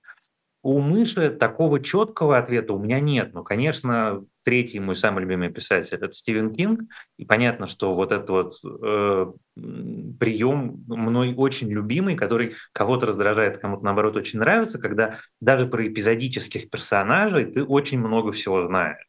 У 0.65 0.79
мыши 0.79 1.29
такого 1.29 1.79
четкого 1.79 2.39
ответа 2.39 2.73
у 2.73 2.79
меня 2.79 2.99
нет. 2.99 3.35
Но, 3.35 3.43
конечно, 3.43 4.25
третий 4.43 4.79
мой 4.79 4.95
самый 4.95 5.21
любимый 5.21 5.49
писатель– 5.49 5.93
это 6.01 6.11
Стивен 6.11 6.55
Кинг. 6.55 6.89
И 7.17 7.25
понятно, 7.25 7.67
что 7.67 7.93
вот 7.93 8.11
этот 8.11 8.29
вот 8.31 8.53
э, 8.63 9.31
прием 9.53 10.83
мной 10.87 11.35
очень 11.35 11.69
любимый, 11.69 12.15
который 12.15 12.55
кого-то 12.71 13.05
раздражает, 13.05 13.59
кому-то, 13.59 13.85
наоборот, 13.85 14.15
очень 14.15 14.39
нравится, 14.39 14.79
когда 14.79 15.19
даже 15.39 15.67
про 15.67 15.87
эпизодических 15.87 16.71
персонажей 16.71 17.45
ты 17.45 17.63
очень 17.63 17.99
много 17.99 18.31
всего 18.31 18.65
знаешь. 18.65 19.05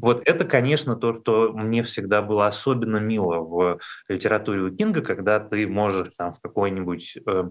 Вот 0.00 0.22
это, 0.24 0.44
конечно, 0.44 0.96
то, 0.96 1.14
что 1.14 1.52
мне 1.52 1.82
всегда 1.82 2.20
было 2.22 2.46
особенно 2.46 2.96
мило 2.96 3.38
в 3.38 3.78
литературе 4.08 4.60
у 4.62 4.74
Кинга, 4.74 5.02
когда 5.02 5.38
ты 5.40 5.66
можешь 5.66 6.08
там 6.16 6.34
в 6.34 6.40
какой-нибудь 6.40 7.18
э, 7.26 7.44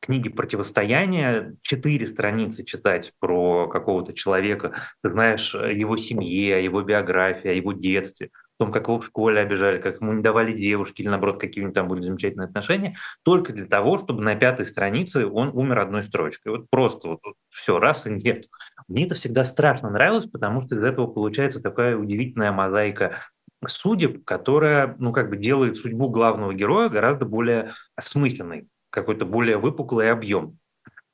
книге 0.00 0.30
«Противостояние» 0.30 1.56
четыре 1.62 2.06
страницы 2.06 2.64
читать 2.64 3.12
про 3.18 3.68
какого-то 3.68 4.12
человека, 4.12 4.74
ты 5.02 5.10
знаешь 5.10 5.54
о 5.54 5.70
его 5.72 5.96
семье, 5.96 6.56
о 6.56 6.60
его 6.60 6.82
биографии, 6.82 7.48
о 7.48 7.54
его 7.54 7.72
детстве, 7.72 8.30
о 8.58 8.64
том, 8.64 8.72
как 8.72 8.88
его 8.88 9.00
в 9.00 9.06
школе 9.06 9.40
обижали, 9.40 9.80
как 9.80 10.00
ему 10.00 10.12
не 10.12 10.22
давали 10.22 10.52
девушки 10.52 11.00
или, 11.00 11.08
наоборот, 11.08 11.40
какие-нибудь 11.40 11.74
там 11.74 11.88
были 11.88 12.02
замечательные 12.02 12.46
отношения, 12.46 12.96
только 13.22 13.52
для 13.52 13.66
того, 13.66 13.98
чтобы 13.98 14.22
на 14.22 14.34
пятой 14.34 14.66
странице 14.66 15.26
он 15.26 15.48
умер 15.48 15.78
одной 15.78 16.02
строчкой. 16.02 16.52
Вот 16.52 16.70
просто 16.70 17.08
вот, 17.08 17.20
вот 17.24 17.34
все, 17.48 17.78
раз 17.78 18.06
и 18.06 18.10
нет. 18.10 18.46
Мне 18.88 19.06
это 19.06 19.14
всегда 19.14 19.44
страшно 19.44 19.90
нравилось, 19.90 20.26
потому 20.26 20.62
что 20.62 20.76
из 20.76 20.84
этого 20.84 21.06
получается 21.06 21.60
такая 21.60 21.96
удивительная 21.96 22.52
мозаика 22.52 23.22
судеб, 23.66 24.24
которая, 24.24 24.94
ну, 24.98 25.12
как 25.12 25.30
бы 25.30 25.36
делает 25.36 25.76
судьбу 25.76 26.08
главного 26.08 26.54
героя 26.54 26.88
гораздо 26.88 27.26
более 27.26 27.72
осмысленной, 27.96 28.68
какой-то 28.90 29.24
более 29.24 29.56
выпуклый 29.56 30.10
объем. 30.10 30.58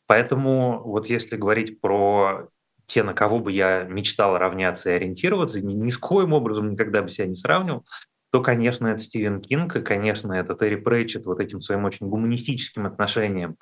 Поэтому 0.06 0.82
вот 0.84 1.06
если 1.06 1.36
говорить 1.36 1.80
про 1.80 2.48
те, 2.86 3.02
на 3.02 3.14
кого 3.14 3.38
бы 3.38 3.52
я 3.52 3.84
мечтал 3.84 4.36
равняться 4.36 4.90
и 4.90 4.94
ориентироваться, 4.94 5.60
ни, 5.60 5.72
ни 5.72 5.88
с 5.88 5.96
коим 5.96 6.34
образом 6.34 6.72
никогда 6.72 7.00
бы 7.02 7.08
себя 7.08 7.26
не 7.26 7.34
сравнивал, 7.34 7.86
то, 8.32 8.42
конечно, 8.42 8.88
это 8.88 8.98
Стивен 8.98 9.40
Кинг, 9.40 9.76
и, 9.76 9.82
конечно, 9.82 10.32
это 10.32 10.54
Терри 10.54 10.76
Прейчет 10.76 11.26
вот 11.26 11.40
этим 11.40 11.60
своим 11.60 11.84
очень 11.84 12.08
гуманистическим 12.08 12.86
отношением 12.86 13.56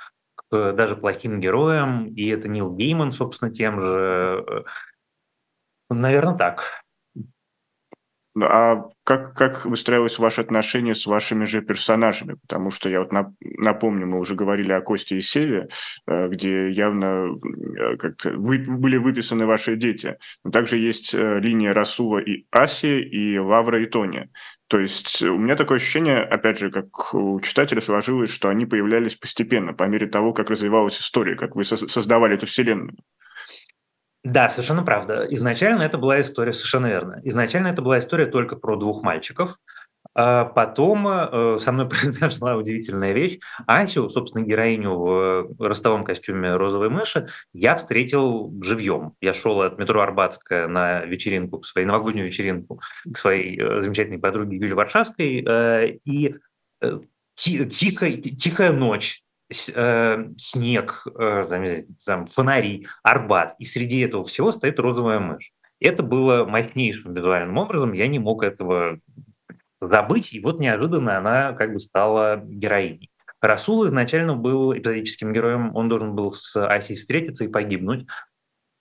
даже 0.51 0.97
плохим 0.97 1.41
героям, 1.41 2.07
и 2.09 2.27
это 2.29 2.49
Нил 2.49 2.75
Гейман, 2.75 3.13
собственно, 3.13 3.53
тем 3.53 3.81
же. 3.81 4.65
Наверное, 5.89 6.37
так. 6.37 6.83
Ну, 8.35 8.47
а 8.47 8.89
как, 9.03 9.35
как 9.35 9.65
выстраивалось 9.65 10.19
ваше 10.21 10.41
отношение 10.41 10.95
с 10.95 11.07
вашими 11.07 11.47
же 11.47 11.63
персонажами? 11.63 12.37
Потому 12.43 12.71
что 12.71 12.89
я 12.89 13.01
вот 13.01 13.11
напомню, 13.41 14.07
мы 14.07 14.21
уже 14.21 14.37
говорили 14.37 14.71
о 14.71 14.81
Косте 14.81 15.17
и 15.17 15.23
Севе, 15.23 15.69
э, 16.07 16.29
где 16.29 16.71
явно 16.71 17.27
э, 17.27 17.97
как-то 17.97 18.31
вы, 18.31 18.59
были 18.59 18.99
выписаны 18.99 19.47
ваши 19.47 19.75
дети. 19.75 20.17
Но 20.45 20.53
также 20.53 20.77
есть 20.77 21.13
э, 21.13 21.41
линия 21.41 21.75
Расула 21.75 22.19
и 22.19 22.45
Аси, 22.53 23.01
и 23.01 23.37
Лавра 23.37 23.83
и 23.83 23.87
Тони. 23.87 24.31
То 24.69 24.79
есть 24.79 25.21
у 25.23 25.37
меня 25.37 25.57
такое 25.57 25.79
ощущение, 25.79 26.23
опять 26.23 26.61
же, 26.61 26.71
как 26.71 27.13
у 27.13 27.41
читателя 27.41 27.81
сложилось, 27.81 28.31
что 28.31 28.49
они 28.49 28.65
появлялись 28.65 29.17
постепенно, 29.17 29.73
по 29.73 29.83
мере 29.89 30.07
того, 30.07 30.33
как 30.33 30.51
развивалась 30.51 31.01
история, 31.01 31.35
как 31.35 31.57
вы 31.57 31.65
создавали 31.65 32.37
эту 32.37 32.47
вселенную. 32.47 32.97
Да, 34.23 34.49
совершенно 34.49 34.83
правда. 34.83 35.27
Изначально 35.31 35.83
это 35.83 35.97
была 35.97 36.21
история, 36.21 36.53
совершенно 36.53 36.87
верно. 36.87 37.21
Изначально 37.25 37.69
это 37.69 37.81
была 37.81 37.99
история 37.99 38.27
только 38.27 38.57
про 38.57 38.77
двух 38.77 39.03
мальчиков. 39.03 39.57
А 40.15 40.45
потом 40.45 41.07
э, 41.09 41.59
со 41.61 41.73
мной 41.73 41.89
произошла 41.89 42.57
удивительная 42.57 43.13
вещь. 43.13 43.39
Асю, 43.67 44.09
собственно, 44.09 44.45
героиню 44.45 44.97
в 44.97 45.55
ростовом 45.59 46.05
костюме 46.05 46.57
розовой 46.57 46.91
мыши, 46.91 47.29
я 47.53 47.77
встретил 47.77 48.53
живьем. 48.63 49.15
Я 49.21 49.35
шел 49.35 49.63
от 49.63 49.79
метро 49.79 50.01
Арбатская 50.01 50.69
на 50.69 51.05
вечеринку, 51.05 51.63
своей 51.63 51.87
новогоднюю 51.87 52.27
вечеринку 52.27 52.81
к 53.11 53.17
своей 53.17 53.59
э, 53.61 53.83
замечательной 53.83 54.19
подруге 54.19 54.57
Юлии 54.57 54.73
Варшавской, 54.73 55.45
э, 55.47 55.99
и 56.05 56.35
тихо, 57.35 58.11
тихая 58.13 58.73
ночь, 58.73 59.23
э, 59.23 59.30
снег, 59.51 61.07
э, 61.19 61.85
там, 62.07 62.27
фонари, 62.27 62.87
арбат, 63.03 63.55
и 63.59 63.65
среди 63.65 64.01
этого 64.01 64.25
всего 64.25 64.53
стоит 64.53 64.79
розовая 64.79 65.19
мышь. 65.19 65.53
Это 65.81 66.03
было 66.03 66.45
мощнейшим 66.45 67.15
визуальным 67.15 67.57
образом, 67.59 67.93
я 67.93 68.07
не 68.07 68.19
мог 68.19 68.43
этого 68.43 68.99
забыть, 69.81 70.33
и 70.35 70.41
вот 70.41 70.61
неожиданно 70.61 71.19
она 71.19 71.53
как 71.53 71.73
бы 71.73 71.79
стала 71.79 72.43
героиней. 72.45 73.11
Расул 73.41 73.87
изначально 73.87 74.37
был 74.37 74.77
эпизодическим 74.77 75.33
героем, 75.33 75.75
он 75.75 75.89
должен 75.89 76.15
был 76.15 76.33
с 76.33 76.55
Асей 76.57 76.97
встретиться 76.97 77.45
и 77.45 77.49
погибнуть, 77.49 78.07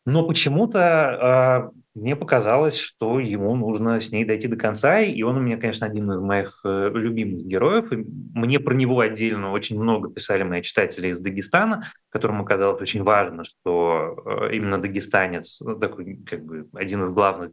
но 0.06 0.28
почему-то 0.28 1.72
э, 1.74 1.89
мне 2.00 2.16
показалось, 2.16 2.78
что 2.78 3.20
ему 3.20 3.56
нужно 3.56 4.00
с 4.00 4.12
ней 4.12 4.26
дойти 4.26 4.48
до 4.48 4.56
конца, 4.56 5.02
и 5.02 5.22
он 5.22 5.38
у 5.38 5.40
меня, 5.42 5.58
конечно, 5.58 5.86
один 5.86 6.12
из 6.12 6.20
моих 6.20 6.62
э, 6.64 6.90
любимых 6.94 7.46
героев. 7.46 7.92
И 7.92 7.98
мне 7.98 8.60
про 8.60 8.74
него 8.74 9.00
отдельно 9.00 9.52
очень 9.52 9.80
много 9.80 10.10
писали 10.10 10.44
мои 10.44 10.62
читатели 10.62 11.10
из 11.10 11.20
Дагестана, 11.20 11.84
которым 12.10 12.42
оказалось 12.42 12.82
очень 12.82 13.04
важно, 13.04 13.44
что 13.44 14.24
э, 14.26 14.56
именно 14.56 14.82
дагестанец, 14.82 15.62
ну, 15.62 15.78
такой 15.78 16.16
как 16.26 16.44
бы 16.46 16.68
один 16.74 17.04
из 17.04 17.12
главных 17.12 17.52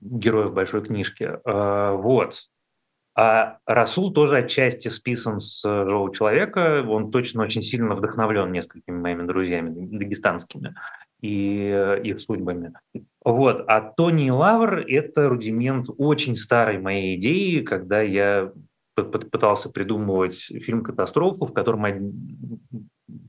героев 0.00 0.52
большой 0.52 0.82
книжки. 0.82 1.24
Э, 1.44 1.96
вот. 1.96 2.40
А 3.16 3.58
Расул 3.64 4.12
тоже 4.12 4.38
отчасти 4.38 4.88
списан 4.88 5.38
с 5.38 5.62
живого 5.62 6.12
человека. 6.12 6.84
Он 6.86 7.12
точно 7.12 7.44
очень 7.44 7.62
сильно 7.62 7.94
вдохновлен 7.94 8.50
несколькими 8.50 8.96
моими 8.96 9.22
друзьями 9.22 9.70
дагестанскими 9.70 10.74
и 11.20 11.70
э, 11.72 12.02
их 12.02 12.20
судьбами. 12.20 12.72
Вот. 13.24 13.64
А 13.68 13.80
Тони 13.80 14.30
Лавр– 14.30 14.78
это 14.88 15.28
рудимент 15.28 15.86
очень 15.96 16.36
старой 16.36 16.78
моей 16.78 17.16
идеи, 17.16 17.60
когда 17.60 18.02
я 18.02 18.52
пытался 18.94 19.70
придумывать 19.70 20.36
фильм-катастрофу, 20.36 21.46
в 21.46 21.52
котором 21.52 21.84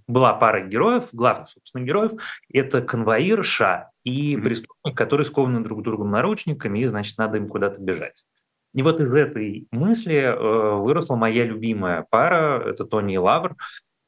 была 0.08 0.34
пара 0.34 0.62
героев, 0.62 1.06
главных, 1.12 1.50
собственно, 1.50 1.84
героев. 1.84 2.12
Это 2.52 2.82
конвоир 2.82 3.44
Ша 3.44 3.90
и 4.04 4.38
преступник, 4.38 4.96
которые 4.96 5.26
скованы 5.26 5.62
друг 5.62 5.82
другом 5.82 6.12
наручниками, 6.12 6.80
и, 6.80 6.86
значит, 6.88 7.18
надо 7.18 7.38
им 7.38 7.48
куда-то 7.48 7.82
бежать. 7.82 8.26
И 8.74 8.82
вот 8.82 9.00
из 9.00 9.16
этой 9.16 9.68
мысли 9.72 10.16
э, 10.16 10.76
выросла 10.76 11.16
моя 11.16 11.46
любимая 11.46 12.06
пара, 12.10 12.62
это 12.62 12.84
Тони 12.84 13.16
и 13.16 13.18
Лавр. 13.18 13.56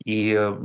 И 0.04 0.36
э, 0.38 0.60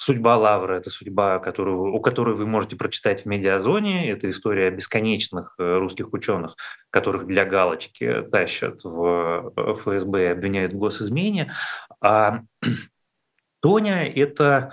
Судьба 0.00 0.36
Лавры– 0.36 0.76
это 0.78 0.90
судьба, 0.90 1.40
которую, 1.40 1.92
у 1.92 2.00
которой 2.00 2.36
вы 2.36 2.46
можете 2.46 2.76
прочитать 2.76 3.22
в 3.22 3.26
«Медиазоне». 3.26 4.08
Это 4.10 4.30
история 4.30 4.70
бесконечных 4.70 5.56
э, 5.58 5.78
русских 5.78 6.12
ученых, 6.12 6.54
которых 6.90 7.26
для 7.26 7.44
галочки 7.44 8.22
тащат 8.30 8.84
в 8.84 9.52
э, 9.56 9.74
ФСБ 9.74 10.22
и 10.22 10.26
обвиняют 10.28 10.72
в 10.72 10.78
госизмене. 10.78 11.52
А 12.00 12.42
Тоня– 13.60 14.06
это 14.14 14.72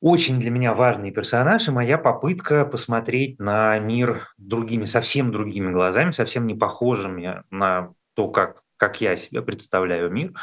очень 0.00 0.38
для 0.38 0.52
меня 0.52 0.74
важный 0.74 1.10
персонаж, 1.10 1.66
и 1.66 1.72
моя 1.72 1.98
попытка 1.98 2.64
посмотреть 2.64 3.40
на 3.40 3.76
мир 3.80 4.28
другими, 4.38 4.84
совсем 4.84 5.32
другими 5.32 5.72
глазами, 5.72 6.12
совсем 6.12 6.46
не 6.46 6.54
похожими 6.54 7.42
на 7.50 7.94
то, 8.14 8.28
как, 8.28 8.62
как 8.76 9.00
я 9.00 9.16
себе 9.16 9.42
представляю 9.42 10.08
мир, 10.08 10.34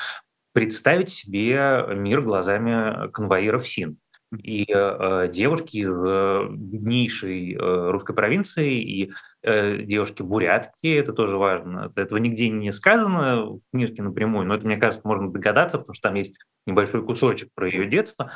представить 0.54 1.10
себе 1.10 1.86
мир 1.90 2.22
глазами 2.22 3.10
конвоиров 3.12 3.68
СИН. 3.68 3.98
И 4.42 4.66
э, 4.68 5.28
девушки 5.32 5.78
из 5.78 5.92
э, 5.94 6.48
беднейшей 6.50 7.54
э, 7.54 7.92
русской 7.92 8.16
провинции 8.16 8.82
и 8.82 9.12
э, 9.44 9.84
девушки 9.84 10.24
бурятки, 10.24 10.88
это 10.88 11.14
тоже 11.14 11.38
важно. 11.38 11.92
Этого 11.96 12.18
нигде 12.18 12.50
не 12.50 12.72
сказано 12.72 13.46
в 13.46 13.62
книжке 13.72 14.02
напрямую, 14.02 14.48
но 14.48 14.56
это, 14.56 14.66
мне 14.66 14.78
кажется, 14.78 15.08
можно 15.08 15.32
догадаться, 15.32 15.78
потому 15.78 15.94
что 15.94 16.10
там 16.10 16.16
есть 16.16 16.40
небольшой 16.66 17.06
кусочек 17.06 17.50
про 17.54 17.68
ее 17.68 17.86
детство. 17.86 18.32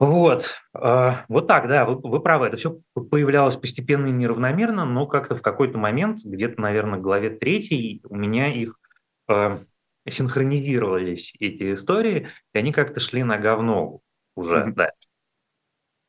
Вот, 0.00 0.50
а, 0.74 1.24
вот 1.28 1.46
так, 1.46 1.68
да, 1.68 1.84
вы, 1.84 1.96
вы 1.96 2.20
правы, 2.20 2.46
это 2.46 2.56
все 2.56 2.78
появлялось 2.94 3.56
постепенно 3.56 4.08
и 4.08 4.12
неравномерно, 4.12 4.84
но 4.84 5.06
как-то 5.06 5.36
в 5.36 5.42
какой-то 5.42 5.78
момент, 5.78 6.18
где-то, 6.24 6.60
наверное, 6.60 6.98
в 6.98 7.02
главе 7.02 7.30
третьей, 7.30 8.02
у 8.08 8.16
меня 8.16 8.52
их 8.52 8.76
э, 9.28 9.60
синхронизировались, 10.10 11.34
эти 11.40 11.72
истории, 11.72 12.28
и 12.52 12.58
они 12.58 12.72
как-то 12.72 13.00
шли 13.00 13.22
нога 13.22 13.56
в 13.56 13.62
ногу 13.62 14.02
уже, 14.36 14.56
mm-hmm. 14.56 14.72
да. 14.74 14.90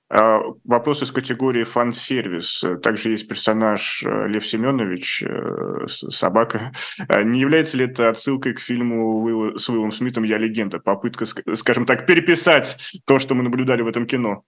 А, 0.08 0.40
вопрос 0.64 1.02
из 1.02 1.12
категории 1.12 1.64
фан-сервис. 1.64 2.64
Также 2.84 3.10
есть 3.10 3.28
персонаж 3.28 4.04
э, 4.06 4.28
Лев 4.28 4.46
Семенович, 4.46 5.24
э, 5.24 5.88
собака. 5.88 6.72
А 7.08 7.24
не 7.24 7.40
является 7.40 7.78
ли 7.78 7.86
это 7.86 8.10
отсылкой 8.10 8.54
к 8.54 8.60
фильму 8.60 9.58
с 9.58 9.68
Уиллом 9.68 9.92
Смитом 9.92 10.24
«Я 10.24 10.38
легенда»? 10.38 10.80
Попытка, 10.80 11.26
скажем 11.26 11.88
так, 11.88 12.06
переписать 12.06 13.02
то, 13.06 13.18
что 13.18 13.34
мы 13.34 13.44
наблюдали 13.44 13.82
в 13.82 13.88
этом 13.88 14.06
кино? 14.06 14.44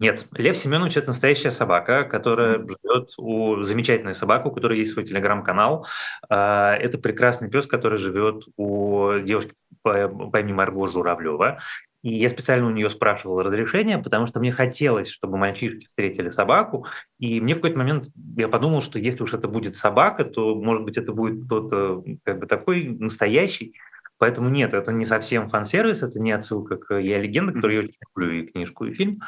Нет, 0.00 0.26
Лев 0.32 0.56
Семенович– 0.56 0.96
это 0.96 1.08
настоящая 1.08 1.50
собака, 1.50 2.04
которая 2.04 2.58
живет 2.58 3.12
у 3.18 3.62
замечательной 3.62 4.14
собаки, 4.14 4.48
у 4.48 4.50
которой 4.50 4.78
есть 4.78 4.92
свой 4.92 5.04
телеграм-канал. 5.04 5.86
А, 6.30 6.74
это 6.74 6.96
прекрасный 6.96 7.50
пес, 7.50 7.66
который 7.66 7.98
живет 7.98 8.44
у 8.56 9.18
девушки 9.18 9.52
по, 9.82 10.08
по 10.08 10.40
имени 10.40 10.54
Марго 10.54 10.86
Журавлева. 10.86 11.58
И 12.02 12.14
я 12.14 12.30
специально 12.30 12.66
у 12.66 12.70
нее 12.70 12.88
спрашивал 12.88 13.42
разрешение, 13.42 13.98
потому 13.98 14.26
что 14.26 14.40
мне 14.40 14.52
хотелось, 14.52 15.10
чтобы 15.10 15.36
мальчишки 15.36 15.84
встретили 15.84 16.30
собаку. 16.30 16.86
И 17.18 17.38
мне 17.42 17.52
в 17.52 17.58
какой-то 17.58 17.76
момент 17.76 18.06
я 18.38 18.48
подумал, 18.48 18.80
что 18.80 18.98
если 18.98 19.22
уж 19.22 19.34
это 19.34 19.48
будет 19.48 19.76
собака, 19.76 20.24
то, 20.24 20.54
может 20.54 20.82
быть, 20.82 20.96
это 20.96 21.12
будет 21.12 21.44
кто-то 21.44 22.02
как 22.24 22.38
бы 22.38 22.46
такой 22.46 22.84
настоящий. 22.84 23.76
Поэтому 24.16 24.48
нет, 24.48 24.72
это 24.72 24.92
не 24.92 25.04
совсем 25.04 25.50
фан-сервис, 25.50 26.02
это 26.02 26.18
не 26.20 26.32
отсылка 26.32 26.76
к 26.78 26.94
«Я 26.98 27.18
легенда», 27.18 27.52
которую 27.52 27.74
я 27.74 27.84
очень 27.84 27.98
люблю, 28.14 28.32
и 28.32 28.46
книжку, 28.46 28.86
и 28.86 28.94
фильм. 28.94 29.20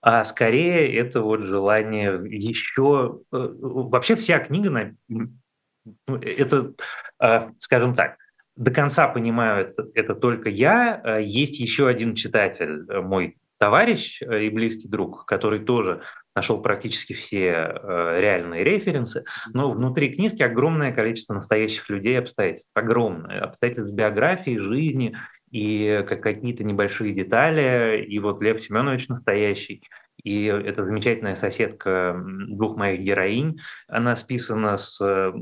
А 0.00 0.24
скорее 0.24 0.96
это 0.96 1.22
вот 1.22 1.40
желание 1.40 2.20
еще... 2.24 3.20
Э, 3.32 3.48
вообще 3.60 4.14
вся 4.14 4.38
книга, 4.38 4.94
ну, 5.08 6.16
это, 6.16 6.74
э, 7.20 7.50
скажем 7.58 7.94
так, 7.94 8.16
до 8.58 8.72
конца 8.72 9.06
понимаю 9.08 9.68
это, 9.68 9.88
это 9.94 10.14
только 10.14 10.50
я. 10.50 11.00
Э, 11.02 11.22
есть 11.22 11.60
еще 11.60 11.86
один 11.86 12.14
читатель, 12.14 12.84
э, 12.90 13.00
мой 13.00 13.38
товарищ 13.56 14.20
э, 14.20 14.44
и 14.44 14.50
близкий 14.50 14.88
друг, 14.88 15.24
который 15.26 15.60
тоже 15.60 16.02
нашел 16.34 16.60
практически 16.62 17.14
все 17.14 17.80
реальные 17.82 18.62
референсы, 18.62 19.24
но 19.52 19.72
внутри 19.72 20.14
книжки 20.14 20.40
огромное 20.42 20.92
количество 20.92 21.34
настоящих 21.34 21.90
людей 21.90 22.14
и 22.14 22.18
обстоятельств, 22.18 22.70
огромное, 22.74 23.40
обстоятельств 23.40 23.92
биографии, 23.92 24.56
жизни 24.56 25.16
и 25.50 26.04
какие-то 26.06 26.64
небольшие 26.64 27.14
детали, 27.14 28.04
и 28.04 28.18
вот 28.18 28.42
Лев 28.42 28.60
Семенович 28.60 29.08
настоящий, 29.08 29.82
и 30.22 30.44
эта 30.44 30.84
замечательная 30.84 31.36
соседка 31.36 32.20
двух 32.48 32.76
моих 32.76 33.00
героинь, 33.00 33.60
она 33.86 34.16
списана 34.16 34.76
с 34.76 34.98
э, 35.00 35.32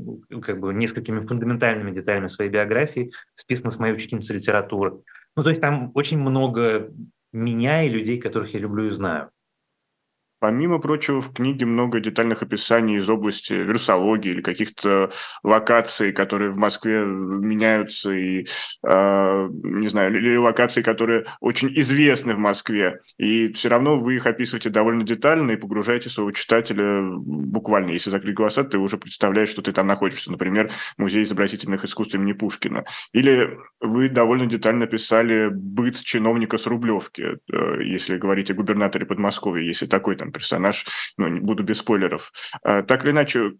как 0.41 0.59
бы, 0.59 0.73
несколькими 0.73 1.19
фундаментальными 1.19 1.91
деталями 1.91 2.27
своей 2.27 2.51
биографии, 2.51 3.11
списана 3.35 3.71
с 3.71 3.79
моей 3.79 3.95
учительницей 3.95 4.35
литературы. 4.35 4.99
Ну, 5.35 5.43
то 5.43 5.49
есть 5.49 5.61
там 5.61 5.91
очень 5.95 6.19
много 6.19 6.91
меня 7.33 7.83
и 7.83 7.89
людей, 7.89 8.19
которых 8.19 8.53
я 8.53 8.59
люблю 8.59 8.87
и 8.87 8.91
знаю. 8.91 9.31
Помимо 10.39 10.77
прочего, 10.79 11.21
в 11.21 11.33
книге 11.33 11.65
много 11.65 11.99
детальных 11.99 12.43
описаний 12.43 12.97
из 12.97 13.09
области 13.09 13.53
вирусологии 13.53 14.31
или 14.31 14.41
каких-то 14.41 15.11
локаций, 15.43 16.11
которые 16.11 16.51
в 16.51 16.57
Москве 16.57 17.03
меняются, 17.03 18.11
и, 18.11 18.45
э, 18.87 19.49
не 19.63 19.87
знаю, 19.87 20.15
или 20.15 20.37
локации, 20.37 20.83
которые 20.83 21.25
очень 21.39 21.71
известны 21.79 22.35
в 22.35 22.39
Москве. 22.39 22.99
И 23.17 23.51
все 23.53 23.69
равно 23.69 23.97
вы 23.97 24.15
их 24.15 24.27
описываете 24.27 24.69
довольно 24.69 25.03
детально 25.03 25.51
и 25.51 25.57
погружаете 25.57 26.09
своего 26.09 26.31
читателя 26.31 27.01
буквально. 27.01 27.91
Если 27.91 28.11
закрыть 28.11 28.35
глаза, 28.35 28.63
ты 28.63 28.77
уже 28.77 28.97
представляешь, 28.97 29.49
что 29.49 29.63
ты 29.63 29.71
там 29.73 29.87
находишься. 29.87 30.31
Например, 30.31 30.69
Музей 30.97 31.23
изобразительных 31.23 31.83
искусств 31.83 32.13
имени 32.13 32.33
Пушкина. 32.33 32.85
Или 33.11 33.57
вы 33.81 34.09
довольно 34.09 34.45
детально 34.45 34.85
писали 34.85 35.49
быт 35.51 35.99
чиновника 36.03 36.59
с 36.59 36.67
Рублевки, 36.67 37.39
э, 37.51 37.83
если 37.83 38.17
говорить 38.17 38.51
о 38.51 38.53
губернаторе 38.53 39.07
Подмосковья, 39.07 39.63
если 39.63 39.87
такой 39.87 40.15
там 40.15 40.26
там 40.27 40.31
персонаж, 40.31 40.85
ну, 41.17 41.27
не 41.27 41.39
буду 41.39 41.63
без 41.63 41.79
спойлеров. 41.79 42.31
А, 42.63 42.83
так 42.83 43.03
или 43.03 43.11
иначе, 43.11 43.53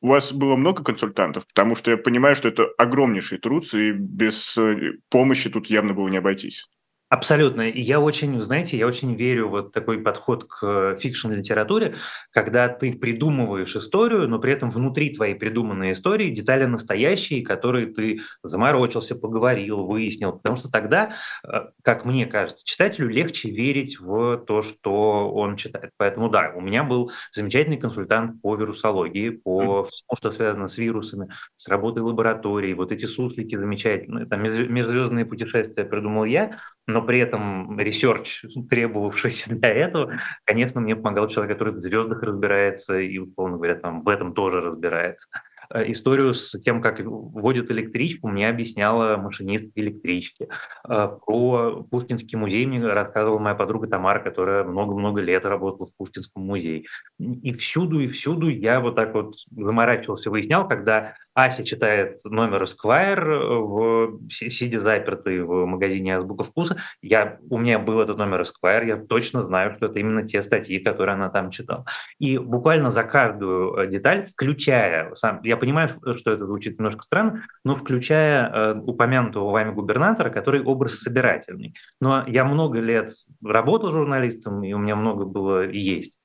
у 0.00 0.08
вас 0.08 0.32
было 0.32 0.56
много 0.56 0.82
консультантов, 0.82 1.46
потому 1.46 1.76
что 1.76 1.90
я 1.90 1.96
понимаю, 1.96 2.34
что 2.34 2.48
это 2.48 2.66
огромнейший 2.76 3.38
труд, 3.38 3.72
и 3.74 3.92
без 3.92 4.56
э, 4.58 4.94
помощи 5.08 5.48
тут 5.48 5.68
явно 5.68 5.94
было 5.94 6.08
не 6.08 6.18
обойтись. 6.18 6.68
Абсолютно. 7.12 7.68
Я 7.68 8.00
очень, 8.00 8.40
знаете, 8.40 8.78
я 8.78 8.86
очень 8.86 9.14
верю 9.16 9.50
вот 9.50 9.70
такой 9.70 9.98
подход 9.98 10.44
к 10.44 10.62
э, 10.62 10.96
фикшн-литературе, 10.98 11.96
когда 12.30 12.68
ты 12.68 12.94
придумываешь 12.94 13.76
историю, 13.76 14.26
но 14.28 14.38
при 14.38 14.54
этом 14.54 14.70
внутри 14.70 15.14
твоей 15.14 15.34
придуманной 15.34 15.92
истории 15.92 16.30
детали 16.30 16.64
настоящие, 16.64 17.44
которые 17.44 17.88
ты 17.88 18.22
заморочился, 18.42 19.14
поговорил, 19.14 19.84
выяснил. 19.84 20.32
Потому 20.32 20.56
что 20.56 20.70
тогда, 20.70 21.12
э, 21.46 21.66
как 21.82 22.06
мне 22.06 22.24
кажется, 22.24 22.64
читателю 22.64 23.10
легче 23.10 23.50
верить 23.50 24.00
в 24.00 24.38
то, 24.46 24.62
что 24.62 25.30
он 25.34 25.56
читает. 25.56 25.90
Поэтому 25.98 26.30
да, 26.30 26.50
у 26.56 26.62
меня 26.62 26.82
был 26.82 27.12
замечательный 27.30 27.76
консультант 27.76 28.40
по 28.40 28.56
вирусологии, 28.56 29.28
по 29.28 29.84
всему, 29.84 30.16
что 30.16 30.30
связано 30.30 30.66
с 30.66 30.78
вирусами, 30.78 31.28
с 31.56 31.68
работой 31.68 32.02
лаборатории. 32.02 32.72
Вот 32.72 32.90
эти 32.90 33.04
суслики 33.04 33.54
замечательные, 33.54 34.24
там 34.24 34.42
межзвездные 34.42 35.26
путешествия 35.26 35.84
придумал 35.84 36.24
я, 36.24 36.58
но 36.86 37.02
при 37.02 37.18
этом 37.18 37.78
research, 37.78 38.44
требовавшийся 38.68 39.54
для 39.56 39.68
этого, 39.68 40.18
конечно, 40.44 40.80
мне 40.80 40.96
помогал 40.96 41.28
человек, 41.28 41.56
который 41.56 41.74
в 41.74 41.78
звездах 41.78 42.22
разбирается 42.22 42.98
и, 42.98 43.18
условно 43.18 43.56
говоря, 43.56 43.76
там 43.76 44.02
в 44.02 44.08
этом 44.08 44.34
тоже 44.34 44.60
разбирается. 44.60 45.28
Э, 45.72 45.90
историю 45.90 46.34
с 46.34 46.58
тем, 46.60 46.82
как 46.82 47.00
вводят 47.00 47.70
электричку, 47.70 48.28
мне 48.28 48.48
объясняла 48.48 49.16
машинист 49.16 49.70
электрички. 49.74 50.48
Э, 50.88 51.08
про 51.24 51.84
Пушкинский 51.90 52.38
музей 52.38 52.66
мне 52.66 52.84
рассказывала 52.86 53.38
моя 53.38 53.54
подруга 53.54 53.86
Тамара, 53.86 54.20
которая 54.20 54.64
много-много 54.64 55.20
лет 55.20 55.44
работала 55.44 55.86
в 55.86 55.96
Пушкинском 55.96 56.44
музее. 56.44 56.84
И 57.18 57.52
всюду, 57.54 58.00
и 58.00 58.08
всюду 58.08 58.48
я 58.48 58.80
вот 58.80 58.96
так 58.96 59.14
вот 59.14 59.34
заморачивался, 59.50 60.30
выяснял, 60.30 60.68
когда 60.68 61.14
Ася 61.34 61.64
читает 61.64 62.20
номер 62.24 62.64
Esquire, 62.64 63.24
э, 63.24 63.58
в, 63.58 64.30
сидя 64.30 64.80
запертой 64.80 65.42
в 65.42 65.64
магазине 65.66 66.16
«Азбука 66.16 66.44
вкуса», 66.44 66.76
я, 67.00 67.38
у 67.48 67.58
меня 67.58 67.78
был 67.78 68.00
этот 68.00 68.18
номер 68.18 68.42
Esquire, 68.42 68.86
я 68.86 68.96
точно 68.96 69.42
знаю, 69.42 69.74
что 69.74 69.86
это 69.86 69.98
именно 69.98 70.26
те 70.26 70.42
статьи, 70.42 70.78
которые 70.78 71.14
она 71.14 71.30
там 71.30 71.50
читала. 71.50 71.86
И 72.18 72.36
буквально 72.36 72.90
за 72.90 73.04
каждую 73.04 73.88
деталь, 73.88 74.26
включая, 74.26 75.14
сам, 75.14 75.40
я 75.42 75.56
понимаю, 75.56 75.88
что 76.16 76.32
это 76.32 76.44
звучит 76.44 76.78
немножко 76.78 77.02
странно, 77.02 77.44
но 77.64 77.76
включая 77.76 78.50
э, 78.50 78.74
упомянутого 78.80 79.50
вами 79.50 79.72
губернатора, 79.72 80.30
который 80.30 80.62
образ 80.62 80.98
собирательный. 80.98 81.74
Но 82.00 82.24
я 82.26 82.44
много 82.44 82.78
лет 82.78 83.10
работал 83.42 83.92
журналистом, 83.92 84.62
и 84.64 84.72
у 84.74 84.78
меня 84.78 84.96
много 84.96 85.24
было 85.24 85.66
и 85.66 85.78
есть 85.78 86.18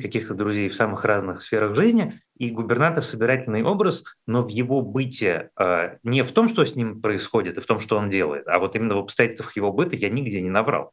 каких-то 0.00 0.34
друзей 0.34 0.68
в 0.68 0.74
самых 0.74 1.04
разных 1.04 1.40
сферах 1.40 1.76
жизни, 1.76 2.20
и 2.36 2.50
губернатор 2.50 3.04
собирательный 3.04 3.62
образ, 3.62 4.04
но 4.26 4.42
в 4.42 4.48
его 4.48 4.82
быте 4.82 5.50
э, 5.58 5.96
не 6.02 6.22
в 6.22 6.32
том, 6.32 6.48
что 6.48 6.64
с 6.64 6.74
ним 6.74 7.00
происходит, 7.00 7.58
и 7.58 7.60
в 7.60 7.66
том, 7.66 7.80
что 7.80 7.96
он 7.96 8.10
делает, 8.10 8.48
а 8.48 8.58
вот 8.58 8.74
именно 8.74 8.94
в 8.94 8.98
обстоятельствах 9.00 9.56
его 9.56 9.72
быта 9.72 9.96
я 9.96 10.08
нигде 10.08 10.40
не 10.40 10.50
наврал. 10.50 10.92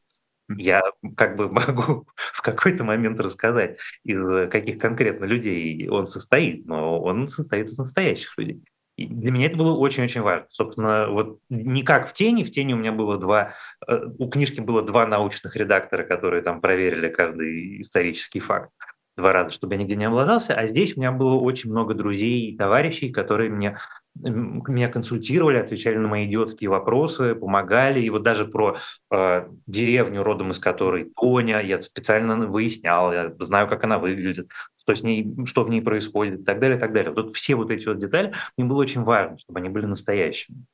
Я 0.50 0.82
как 1.16 1.36
бы 1.36 1.50
могу 1.52 2.08
в 2.34 2.42
какой-то 2.42 2.84
момент 2.84 3.20
рассказать, 3.20 3.78
из 4.04 4.50
каких 4.50 4.80
конкретно 4.80 5.26
людей 5.26 5.88
он 5.90 6.08
состоит, 6.08 6.66
но 6.66 7.02
он 7.02 7.28
состоит 7.28 7.68
из 7.68 7.78
настоящих 7.78 8.38
людей. 8.38 8.64
И 9.00 9.08
для 9.08 9.32
меня 9.32 9.46
это 9.46 9.56
было 9.56 9.74
очень-очень 9.78 10.22
важно. 10.22 10.48
Собственно, 10.50 11.08
вот 11.10 11.40
не 11.50 11.84
как 11.84 12.10
в 12.10 12.14
«Тени». 12.14 12.44
В 12.44 12.52
«Тени» 12.52 12.74
у 12.74 12.78
меня 12.78 12.92
было 12.92 13.18
два... 13.18 13.54
Э, 13.88 14.08
у 14.18 14.30
книжки 14.30 14.60
было 14.60 14.82
два 14.82 15.08
научных 15.08 15.56
редактора, 15.56 16.04
которые 16.04 16.42
там 16.42 16.60
проверили 16.60 17.08
каждый 17.08 17.80
исторический 17.80 18.42
факт 18.42 18.72
два 19.16 19.34
раза, 19.34 19.54
чтобы 19.54 19.76
я 19.76 19.80
нигде 19.80 19.96
не 19.96 20.06
облажался. 20.06 20.54
А 20.54 20.66
здесь 20.68 20.96
у 20.96 21.00
меня 21.00 21.12
было 21.12 21.36
очень 21.36 21.70
много 21.70 21.94
друзей 21.94 22.52
и 22.52 22.58
товарищей, 22.58 23.10
которые 23.10 23.50
мне 23.50 23.78
меня 24.20 24.90
консультировали, 24.90 25.58
отвечали 25.58 25.98
на 25.98 26.08
мои 26.08 26.26
идиотские 26.26 26.70
вопросы, 26.70 27.36
помогали. 27.36 28.00
И 28.00 28.10
вот 28.10 28.24
даже 28.24 28.46
про 28.46 28.78
э, 29.12 29.48
деревню, 29.68 30.24
родом 30.24 30.52
из 30.52 30.60
которой 30.60 31.12
Тоня, 31.16 31.60
я 31.60 31.82
специально 31.82 32.36
выяснял, 32.48 33.14
я 33.14 33.34
знаю, 33.40 33.68
как 33.68 33.84
она 33.84 34.00
выглядит, 34.00 34.50
что 34.78 34.96
с 34.96 35.04
ней, 35.04 35.28
что 35.46 35.64
в 35.64 35.70
ней 35.70 35.82
происходит 35.82 36.42
и 36.42 36.44
так 36.44 36.60
далее, 36.60 36.78
и 36.78 36.80
так 36.80 36.94
далее. 36.94 37.12
Вот 37.12 37.36
все 37.36 37.56
вот 37.56 37.72
эти 37.72 37.88
вот 37.88 38.00
детали, 38.00 38.34
мне 38.58 38.68
было 38.68 38.80
очень 38.80 39.04
важно, 39.04 39.38
чтобы 39.38 39.60
они 39.60 39.70
были 39.70 39.86
настоящими. 39.86 40.66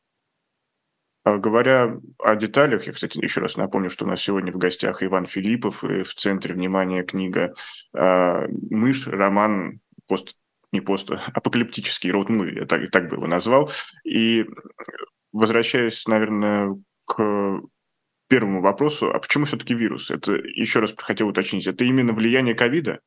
А 1.23 1.37
говоря 1.37 1.97
о 2.19 2.35
деталях, 2.35 2.85
я, 2.85 2.93
кстати, 2.93 3.17
еще 3.17 3.41
раз 3.41 3.57
напомню, 3.57 3.89
что 3.89 4.05
у 4.05 4.07
нас 4.07 4.21
сегодня 4.21 4.51
в 4.51 4.57
гостях 4.57 5.01
Иван 5.01 5.25
Филиппов, 5.25 5.83
и 5.83 6.03
в 6.03 6.13
центре 6.13 6.53
внимания 6.53 7.03
книга 7.03 7.55
э, 7.95 8.47
«Мышь», 8.69 9.07
роман 9.07 9.79
пост 10.07 10.35
не 10.71 10.81
просто 10.81 11.21
апокалиптический 11.33 12.11
роуд 12.11 12.29
муви, 12.29 12.55
я 12.55 12.65
так, 12.65 12.91
так 12.91 13.09
бы 13.09 13.15
его 13.15 13.27
назвал. 13.27 13.69
И 14.03 14.45
возвращаясь, 15.31 16.05
наверное, 16.07 16.75
к 17.07 17.61
первому 18.27 18.61
вопросу, 18.61 19.11
а 19.11 19.19
почему 19.19 19.45
все-таки 19.45 19.73
вирус? 19.73 20.11
Это, 20.11 20.33
еще 20.33 20.79
раз 20.79 20.93
хотел 20.97 21.27
уточнить, 21.27 21.67
это 21.67 21.83
именно 21.83 22.13
влияние 22.13 22.55
ковида? 22.55 22.99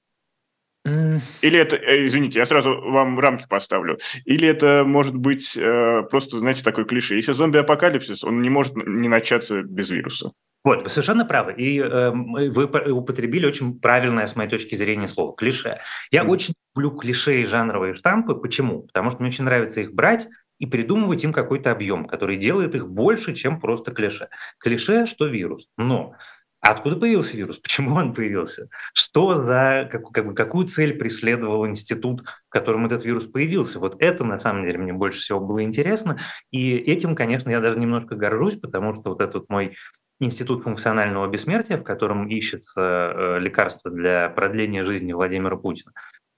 Или 1.40 1.58
это, 1.58 1.76
э, 1.76 2.06
извините, 2.06 2.38
я 2.38 2.46
сразу 2.46 2.80
вам 2.80 3.18
рамки 3.18 3.46
поставлю. 3.48 3.98
Или 4.24 4.48
это 4.48 4.84
может 4.86 5.14
быть 5.14 5.56
э, 5.56 6.02
просто, 6.10 6.38
знаете, 6.38 6.62
такой 6.62 6.84
клише. 6.84 7.16
Если 7.16 7.32
зомби-апокалипсис, 7.32 8.24
он 8.24 8.42
не 8.42 8.50
может 8.50 8.74
не 8.76 9.08
начаться 9.08 9.62
без 9.62 9.90
вируса. 9.90 10.32
Вот, 10.64 10.82
вы 10.82 10.90
совершенно 10.90 11.24
правы. 11.24 11.54
И 11.56 11.78
э, 11.78 12.10
вы 12.10 12.64
употребили 12.92 13.46
очень 13.46 13.78
правильное, 13.78 14.26
с 14.26 14.36
моей 14.36 14.50
точки 14.50 14.74
зрения, 14.74 15.08
слово– 15.08 15.34
клише. 15.36 15.78
Я 16.10 16.24
mm. 16.24 16.28
очень 16.28 16.54
люблю 16.74 16.90
клише 16.90 17.42
и 17.42 17.46
жанровые 17.46 17.94
штампы. 17.94 18.34
Почему? 18.34 18.82
Потому 18.82 19.10
что 19.10 19.20
мне 19.20 19.28
очень 19.28 19.44
нравится 19.44 19.80
их 19.80 19.94
брать 19.94 20.28
и 20.58 20.66
придумывать 20.66 21.22
им 21.24 21.32
какой-то 21.32 21.70
объем, 21.70 22.06
который 22.06 22.36
делает 22.36 22.74
их 22.74 22.88
больше, 22.88 23.34
чем 23.34 23.60
просто 23.60 23.92
клише. 23.92 24.28
Клише, 24.58 25.06
что 25.06 25.26
вирус. 25.26 25.68
Но 25.76 26.14
откуда 26.70 26.96
появился 26.96 27.36
вирус? 27.36 27.58
Почему 27.62 27.94
он 27.94 28.14
появился? 28.14 28.68
Что 28.92 29.42
за, 29.42 29.88
как, 29.90 30.10
как 30.10 30.34
какую 30.34 30.66
цель 30.66 30.96
преследовал 30.98 31.66
институт, 31.66 32.22
в 32.22 32.50
котором 32.50 32.86
этот 32.86 33.04
вирус 33.04 33.24
появился? 33.24 33.78
Вот 33.78 33.96
это, 34.00 34.24
на 34.24 34.38
самом 34.38 34.64
деле, 34.64 34.78
мне 34.78 34.92
больше 34.92 35.20
всего 35.20 35.40
было 35.40 35.62
интересно. 35.62 36.18
И 36.50 36.76
этим, 36.76 37.14
конечно, 37.14 37.50
я 37.50 37.60
даже 37.60 37.78
немножко 37.78 38.16
горжусь, 38.16 38.56
потому 38.56 38.94
что 38.94 39.10
вот 39.10 39.20
этот 39.20 39.48
мой 39.48 39.76
институт 40.20 40.64
функционального 40.64 41.28
бессмертия, 41.28 41.78
в 41.78 41.84
котором 41.84 42.26
ищется 42.28 42.80
э, 43.14 43.38
лекарство 43.38 43.90
для 43.90 44.28
продления 44.28 44.84
жизни 44.84 45.12
Владимира 45.12 45.56
Путина. 45.56 45.92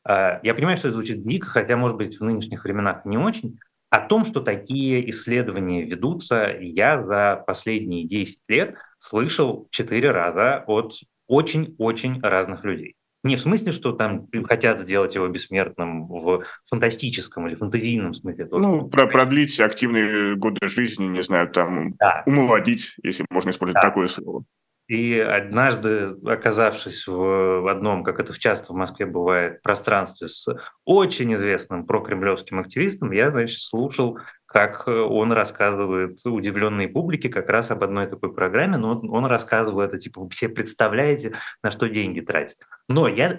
Э, 0.07 0.39
я 0.43 0.55
понимаю, 0.55 0.77
что 0.77 0.89
это 0.89 0.97
звучит 0.97 1.27
дико, 1.27 1.49
хотя, 1.49 1.77
может 1.77 1.97
быть, 1.97 2.19
в 2.19 2.25
нынешних 2.25 2.65
временах 2.65 3.05
не 3.05 3.17
очень, 3.17 3.59
о 3.91 4.01
том, 4.01 4.25
что 4.25 4.41
такие 4.41 5.11
исследования 5.11 5.85
ведутся, 5.85 6.57
я 6.61 7.03
за 7.03 7.43
последние 7.47 8.07
10 8.07 8.39
лет 8.49 8.77
слышал 8.99 9.69
4 9.73 10.11
раза 10.13 10.65
от 10.67 10.95
очень-очень 11.27 12.21
разных 12.21 12.65
людей. 12.65 12.95
Не 13.23 13.37
в 13.37 13.41
смысле, 13.41 13.73
что 13.73 13.93
там 13.93 14.29
хотят 14.45 14.81
сделать 14.81 15.15
его 15.15 15.29
бессмертным 15.29 16.07
в 16.07 16.45
фантастическом 16.67 17.49
или 17.49 17.55
фантазийном 17.55 18.15
смысле. 18.15 18.49
Ну, 18.51 18.89
про 18.89 19.07
продлить 19.07 19.61
активные 19.61 20.37
годы 20.37 20.69
жизни, 20.69 21.05
не 21.05 21.23
знаю, 21.23 21.49
там, 21.51 21.95
да. 21.99 22.23
умолодить, 22.25 22.95
если 23.03 23.27
можно 23.29 23.51
использовать 23.51 23.83
да. 23.83 23.89
такое 23.89 24.09
слово. 24.09 24.45
И 24.91 25.21
однажды, 25.21 26.17
оказавшись 26.27 27.07
в 27.07 27.71
одном, 27.71 28.03
как 28.03 28.19
это 28.19 28.37
часто 28.37 28.73
в 28.73 28.77
Москве 28.77 29.07
бывает, 29.07 29.63
пространстве 29.63 30.27
с 30.27 30.53
очень 30.85 31.33
известным 31.35 31.87
прокремлевским 31.87 32.59
активистом, 32.59 33.13
я, 33.13 33.31
значит, 33.31 33.61
слушал, 33.61 34.19
как 34.47 34.89
он 34.89 35.31
рассказывает 35.31 36.19
удивленной 36.25 36.89
публике 36.89 37.29
как 37.29 37.49
раз 37.51 37.71
об 37.71 37.85
одной 37.85 38.09
такой 38.09 38.35
программе, 38.35 38.79
но 38.79 38.99
он, 38.99 39.09
он 39.11 39.27
рассказывал 39.27 39.83
это, 39.83 39.97
типа, 39.97 40.23
вы 40.23 40.31
все 40.31 40.49
представляете, 40.49 41.35
на 41.63 41.71
что 41.71 41.89
деньги 41.89 42.21
тратят. 42.21 42.59
Но 42.89 43.07
я 43.07 43.39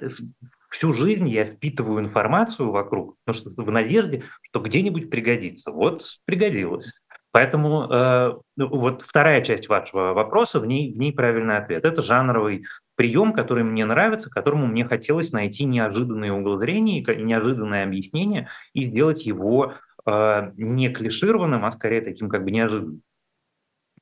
всю 0.70 0.94
жизнь 0.94 1.28
я 1.28 1.44
впитываю 1.44 2.00
информацию 2.00 2.72
вокруг, 2.72 3.18
потому 3.26 3.52
что 3.52 3.62
в 3.62 3.72
надежде, 3.72 4.24
что 4.44 4.62
где-нибудь 4.62 5.10
пригодится. 5.10 5.74
Вот 5.74 6.02
пригодилось. 6.24 6.94
Поэтому 7.32 7.88
э, 7.90 8.34
ну, 8.58 8.68
вот 8.68 9.04
вторая 9.04 9.42
часть 9.42 9.70
вашего 9.70 10.14
вопроса, 10.14 10.60
в 10.60 10.66
ней, 10.66 10.94
в 10.94 11.00
ней 11.00 11.14
правильный 11.14 11.58
ответ. 11.58 11.86
Это 11.86 12.02
жанровый 12.02 12.66
прием, 12.96 13.32
который 13.32 13.64
мне 13.64 13.86
нравится, 13.86 14.30
которому 14.30 14.68
мне 14.68 14.84
хотелось 14.86 15.32
найти 15.32 15.64
неожиданный 15.64 16.30
угол 16.30 16.60
зрения, 16.60 17.02
неожиданное 17.02 17.86
объяснение 17.86 18.50
и 18.74 18.84
сделать 18.84 19.26
его 19.26 19.76
э, 20.06 20.52
не 20.58 20.90
клишированным, 20.90 21.64
а 21.64 21.72
скорее 21.72 22.02
таким 22.02 22.28
как 22.28 22.44
бы 22.44 22.52
неожиданным. 22.52 23.02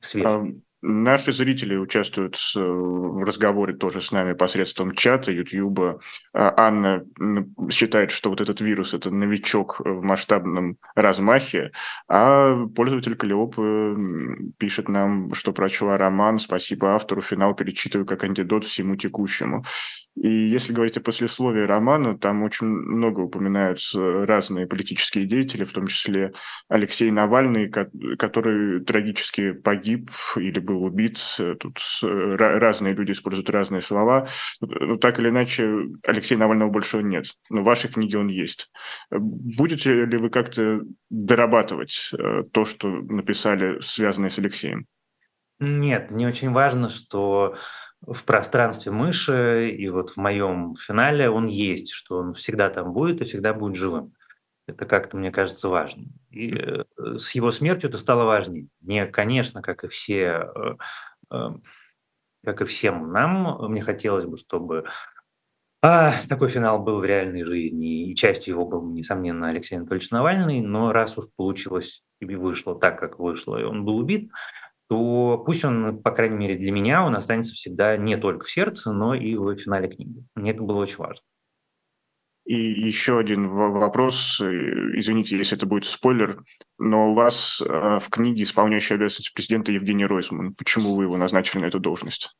Свежим. 0.02 0.64
Наши 0.82 1.34
зрители 1.34 1.76
участвуют 1.76 2.38
в 2.56 3.24
разговоре 3.26 3.74
тоже 3.74 4.02
с 4.02 4.12
нами 4.12 4.32
посредством 4.34 4.96
чата, 4.96 5.30
Ютьюба. 5.30 6.00
Анна 6.34 7.04
считает, 7.70 8.12
что 8.12 8.30
вот 8.30 8.40
этот 8.40 8.62
вирус– 8.62 8.94
это 8.96 9.12
новичок 9.12 9.82
в 9.82 10.02
масштабном 10.02 10.78
размахе, 10.96 11.72
а 12.08 12.66
пользователь 12.76 13.16
Калиоп 13.16 13.56
пишет 14.58 14.88
нам, 14.88 15.34
что 15.34 15.52
прочла 15.52 15.98
роман 15.98 16.40
«Спасибо 16.40 16.96
автору, 16.96 17.22
финал 17.22 17.56
перечитываю 17.56 18.06
как 18.06 18.24
антидот 18.24 18.64
всему 18.64 18.96
текущему». 18.96 19.66
И 20.16 20.28
если 20.28 20.74
говорить 20.74 20.98
о 20.98 21.02
послесловии 21.02 21.62
романа, 21.62 22.18
там 22.18 22.44
очень 22.44 22.68
много 22.68 23.22
упоминаются 23.22 24.26
разные 24.26 24.68
политические 24.68 25.26
деятели, 25.26 25.64
в 25.64 25.72
том 25.72 25.88
числе 25.88 26.34
Алексей 26.68 27.10
Навальный, 27.10 27.70
который 28.18 28.84
трагически 28.84 29.54
погиб 29.54 30.12
или 30.36 30.60
был 30.60 30.84
убит. 30.84 31.20
Тут 31.60 31.80
разные 32.02 32.94
люди 32.94 33.14
используют 33.14 33.50
разные 33.50 33.82
слова. 33.82 34.28
Но 34.62 34.98
так 34.98 35.20
или 35.20 35.30
иначе, 35.30 35.86
Алексея 36.04 36.38
Навального 36.38 36.70
больше 36.70 37.02
нет. 37.02 37.26
Но 37.50 37.62
в 37.62 37.66
вашей 37.66 37.90
книге 37.90 38.18
он 38.18 38.28
есть. 38.28 38.70
Будете 39.10 40.06
ли 40.06 40.18
вы 40.18 40.30
как-то 40.30 40.82
дорабатывать 41.10 42.12
э, 42.18 42.44
то, 42.52 42.66
что 42.66 42.90
написали, 42.90 43.80
связанное 43.82 44.30
с 44.30 44.40
Алексеем? 44.40 44.86
Нет, 45.60 46.10
мне 46.12 46.28
очень 46.28 46.52
важно, 46.52 46.88
что 46.88 47.56
в 48.06 48.24
пространстве 48.24 48.92
мыши, 48.92 49.70
и 49.72 49.90
вот 49.90 50.12
в 50.12 50.18
моем 50.18 50.76
финале 50.76 51.30
он 51.30 51.48
есть, 51.48 51.92
что 51.92 52.18
он 52.18 52.34
всегда 52.34 52.70
там 52.70 52.94
будет 52.94 53.22
и 53.22 53.26
всегда 53.26 53.54
будет 53.54 53.76
живым. 53.76 54.14
Это 54.68 54.86
как-то, 54.86 55.18
мне 55.18 55.32
кажется, 55.32 55.68
важно. 55.68 56.06
И 56.30 56.54
э, 56.56 56.84
с 57.18 57.32
его 57.34 57.52
смертью 57.52 57.90
это 57.90 57.98
стало 57.98 58.24
важнее. 58.24 58.68
Мне, 58.82 59.08
конечно, 59.08 59.62
как 59.62 59.84
и 59.84 59.88
все, 59.88 60.52
э, 60.56 60.76
э, 61.32 61.50
как 62.46 62.62
и 62.62 62.66
всем 62.66 63.12
нам, 63.12 63.58
мне 63.70 63.82
хотелось 63.82 64.26
бы, 64.26 64.38
чтобы 64.38 64.86
а, 65.82 66.14
такой 66.28 66.50
финал 66.50 66.80
был 66.80 67.00
в 67.00 67.06
реальной 67.06 67.44
жизни, 67.46 68.10
и 68.10 68.16
частью 68.16 68.56
его 68.56 68.66
был, 68.66 68.86
несомненно, 68.86 69.48
Алексей 69.48 69.78
Анатольевич 69.78 70.12
Навальный, 70.12 70.60
но 70.62 70.92
раз 70.92 71.18
уж 71.18 71.28
получилось 71.38 72.04
и 72.20 72.26
вышло 72.36 72.78
так, 72.78 73.00
как 73.00 73.18
вышло, 73.18 73.58
и 73.58 73.64
он 73.64 73.86
был 73.86 73.98
убит, 73.98 74.30
то 74.90 75.38
пусть 75.46 75.64
он, 75.64 76.02
по 76.02 76.10
крайней 76.10 76.36
мере 76.36 76.58
для 76.58 76.72
меня, 76.72 77.06
он 77.06 77.16
останется 77.16 77.54
всегда 77.54 77.96
не 77.96 78.18
только 78.18 78.46
в 78.46 78.52
сердце, 78.52 78.92
но 78.92 79.14
и 79.14 79.36
в 79.36 79.56
финале 79.56 79.88
книги. 79.88 80.24
Мне 80.34 80.52
это 80.52 80.64
было 80.64 80.80
очень 80.80 80.98
важно. 80.98 81.22
И 82.46 82.56
еще 82.56 83.20
один 83.20 83.48
вопрос, 83.48 84.42
извините, 84.42 85.38
если 85.38 85.56
это 85.56 85.68
будет 85.68 85.86
спойлер, 85.86 86.44
но 86.80 87.12
у 87.12 87.14
вас 87.14 87.62
э, 87.62 88.00
в 88.00 88.10
книге 88.10 88.42
исполняющий 88.42 88.96
обязанности 88.96 89.32
президента 89.32 89.72
Евгений 89.72 90.08
Ройсман. 90.08 90.56
Почему 90.56 90.96
вы 90.96 91.04
его 91.04 91.16
назначили 91.16 91.62
на 91.62 91.66
эту 91.66 91.80
должность? 91.80 92.36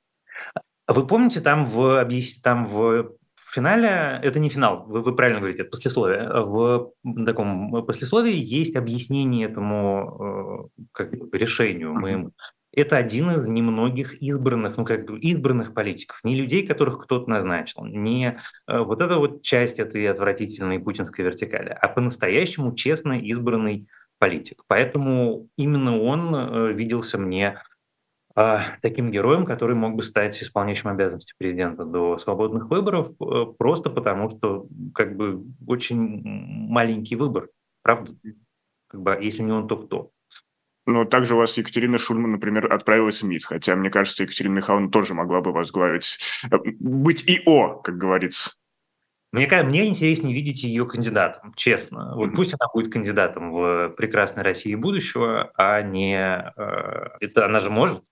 Вы 0.88 1.06
помните, 1.06 1.42
там 1.42 1.68
в, 1.68 2.10
там 2.42 2.66
в 2.66 3.12
в 3.50 3.54
финале, 3.54 4.20
это 4.22 4.40
не 4.40 4.50
финал, 4.50 4.86
вы, 4.88 5.02
вы 5.02 5.16
правильно 5.16 5.40
говорите, 5.40 5.64
это 5.64 5.72
послесловие. 5.72 6.30
В 6.30 6.92
таком 7.26 7.84
послесловии 7.86 8.36
есть 8.36 8.76
объяснение 8.76 9.48
этому 9.48 10.70
э, 10.78 10.84
как, 10.92 11.14
решению 11.34 11.94
моему. 11.96 12.32
Это 12.72 12.98
один 12.98 13.32
из 13.32 13.48
немногих 13.48 14.22
избранных, 14.22 14.78
ну 14.78 14.86
как 14.86 15.06
бы 15.06 15.18
избранных 15.18 15.74
политиков, 15.74 16.20
не 16.24 16.36
людей, 16.36 16.66
которых 16.68 17.04
кто-то 17.04 17.28
назначил, 17.28 17.84
не 17.86 18.38
э, 18.68 18.80
вот 18.80 19.02
эта 19.02 19.18
вот 19.18 19.42
часть 19.42 19.80
этой 19.80 20.08
отвратительной 20.08 20.80
путинской 20.80 21.26
вертикали, 21.26 21.70
а 21.70 21.88
по-настоящему 21.88 22.76
честно 22.76 23.14
избранный 23.20 23.88
политик. 24.20 24.64
Поэтому 24.68 25.48
именно 25.58 26.00
он 26.00 26.36
э, 26.36 26.74
виделся 26.74 27.18
мне 27.18 27.58
таким 28.82 29.12
героем, 29.12 29.46
который 29.46 29.76
мог 29.76 29.96
бы 29.96 30.04
стать 30.04 30.42
исполняющим 30.42 30.90
обязанности 30.90 31.34
президента 31.38 31.84
до 31.84 32.18
свободных 32.18 32.70
выборов, 32.70 33.12
э, 33.20 33.46
просто 33.58 33.90
потому 33.90 34.30
что 34.30 34.68
как 34.94 35.16
бы 35.16 35.44
очень 35.68 36.22
маленький 36.24 37.16
выбор, 37.16 37.50
правда? 37.82 38.12
Как 38.88 39.02
бы, 39.02 39.18
если 39.22 39.44
не 39.44 39.52
он, 39.52 39.68
то 39.68 39.78
кто? 39.78 40.12
Но 40.86 41.06
также 41.06 41.36
у 41.36 41.38
вас 41.38 41.58
Екатерина 41.58 41.98
Шульман, 41.98 42.32
например, 42.32 42.72
отправилась 42.72 43.22
в 43.22 43.26
МИД, 43.26 43.46
хотя, 43.46 43.76
мне 43.76 43.90
кажется, 43.90 44.24
Екатерина 44.24 44.54
Михайловна 44.54 44.90
тоже 44.90 45.14
могла 45.14 45.42
бы 45.42 45.52
возглавить, 45.52 46.18
э, 46.52 46.58
быть 46.80 47.24
ИО, 47.28 47.82
как 47.84 47.98
говорится. 47.98 48.52
Мне, 49.32 49.48
мне 49.64 49.86
интереснее 49.86 50.34
видеть 50.34 50.64
ее 50.64 50.88
кандидатом, 50.88 51.54
честно. 51.56 52.16
Вот 52.16 52.34
пусть 52.34 52.56
она 52.60 52.68
будет 52.74 52.92
кандидатом 52.92 53.52
в 53.52 53.90
прекрасной 53.90 54.44
России 54.44 54.74
будущего, 54.74 55.52
а 55.56 55.82
не... 55.82 56.18
Э, 56.56 57.18
это 57.20 57.46
она 57.46 57.60
же 57.60 57.70
может, 57.70 58.04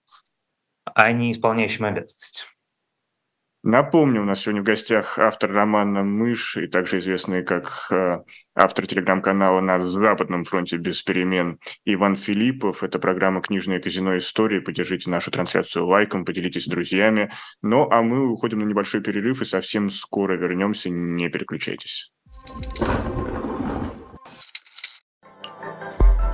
а 0.95 1.11
не 1.11 1.31
исполняющим 1.31 1.85
обязанности. 1.85 2.45
Напомню, 3.63 4.21
у 4.21 4.23
нас 4.23 4.39
сегодня 4.39 4.61
в 4.61 4.65
гостях 4.65 5.19
автор 5.19 5.51
романа 5.51 6.01
«Мышь» 6.01 6.55
и 6.55 6.67
также 6.67 6.99
известный 6.99 7.43
как 7.43 7.87
э, 7.91 8.19
автор 8.55 8.87
телеграм-канала 8.87 9.59
«На 9.59 9.85
Западном 9.85 10.45
фронте 10.45 10.77
без 10.77 11.01
перемен» 11.01 11.59
Иван 11.83 12.15
Филиппов. 12.15 12.81
Это 12.81 12.97
программа 12.97 13.41
«Книжное 13.41 13.81
казино 13.81 14.17
истории». 14.19 14.59
Поддержите 14.59 15.09
нашу 15.09 15.31
трансляцию 15.31 15.85
лайком, 15.85 16.23
поделитесь 16.23 16.63
с 16.63 16.69
друзьями. 16.69 17.29
Ну, 17.61 17.89
а 17.89 18.03
мы 18.03 18.31
уходим 18.31 18.59
на 18.59 18.63
небольшой 18.63 19.01
перерыв 19.01 19.41
и 19.41 19.45
совсем 19.45 19.89
скоро 19.89 20.37
вернемся. 20.37 20.89
Не 20.89 21.27
переключайтесь. 21.27 22.13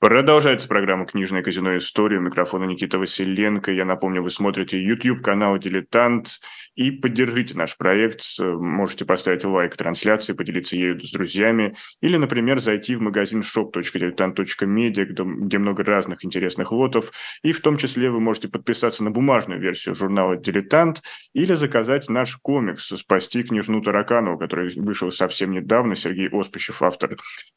Продолжается 0.00 0.68
программа 0.68 1.06
«Книжное 1.06 1.42
казино. 1.42 1.76
История». 1.76 2.18
У 2.18 2.20
микрофона 2.20 2.62
Никита 2.62 3.00
Василенко. 3.00 3.72
Я 3.72 3.84
напомню, 3.84 4.22
вы 4.22 4.30
смотрите 4.30 4.80
YouTube-канал 4.80 5.58
«Дилетант» 5.58 6.38
и 6.76 6.92
поддержите 6.92 7.56
наш 7.56 7.76
проект. 7.76 8.20
Можете 8.38 9.04
поставить 9.04 9.44
лайк 9.44 9.76
трансляции, 9.76 10.34
поделиться 10.34 10.76
ею 10.76 11.00
с 11.00 11.10
друзьями 11.10 11.74
или, 12.00 12.16
например, 12.16 12.60
зайти 12.60 12.94
в 12.94 13.00
магазин 13.00 13.40
shop.diletant.media, 13.40 15.04
где, 15.04 15.24
где 15.24 15.58
много 15.58 15.82
разных 15.82 16.24
интересных 16.24 16.70
лотов. 16.70 17.10
И 17.42 17.50
в 17.50 17.60
том 17.60 17.76
числе 17.76 18.08
вы 18.08 18.20
можете 18.20 18.46
подписаться 18.46 19.02
на 19.02 19.10
бумажную 19.10 19.60
версию 19.60 19.96
журнала 19.96 20.36
«Дилетант» 20.36 21.02
или 21.32 21.54
заказать 21.54 22.08
наш 22.08 22.36
комикс 22.36 22.86
«Спасти 22.86 23.42
княжну 23.42 23.82
Тараканову», 23.82 24.38
который 24.38 24.72
вышел 24.76 25.10
совсем 25.10 25.50
недавно. 25.50 25.96
Сергей 25.96 26.28
Оспищев, 26.28 26.82
автор, 26.82 27.16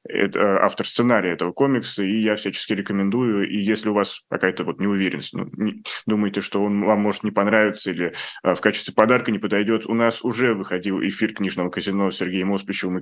это, 0.09 0.65
автор 0.65 0.87
сценария 0.87 1.33
этого 1.33 1.51
комикса. 1.51 2.01
И 2.01 2.21
я 2.21 2.30
всячески 2.35 2.73
рекомендую. 2.73 3.47
И 3.49 3.57
если 3.57 3.89
у 3.89 3.93
вас 3.93 4.21
какая-то 4.29 4.63
вот 4.63 4.79
неуверенность, 4.79 5.33
ну, 5.33 5.49
не, 5.53 5.83
думаете, 6.05 6.41
что 6.41 6.63
он 6.63 6.83
вам 6.83 7.01
может 7.01 7.23
не 7.23 7.31
понравиться 7.31 7.91
или 7.91 8.13
а, 8.43 8.55
в 8.55 8.61
качестве 8.61 8.93
подарка 8.93 9.31
не 9.31 9.39
подойдет, 9.39 9.85
у 9.85 9.93
нас 9.93 10.23
уже 10.23 10.53
выходил 10.53 11.01
эфир 11.01 11.33
книжного 11.33 11.69
казино 11.69 12.11
с 12.11 12.17
Сергеем 12.17 12.53
Оспичевым 12.53 12.99
и 12.99 13.01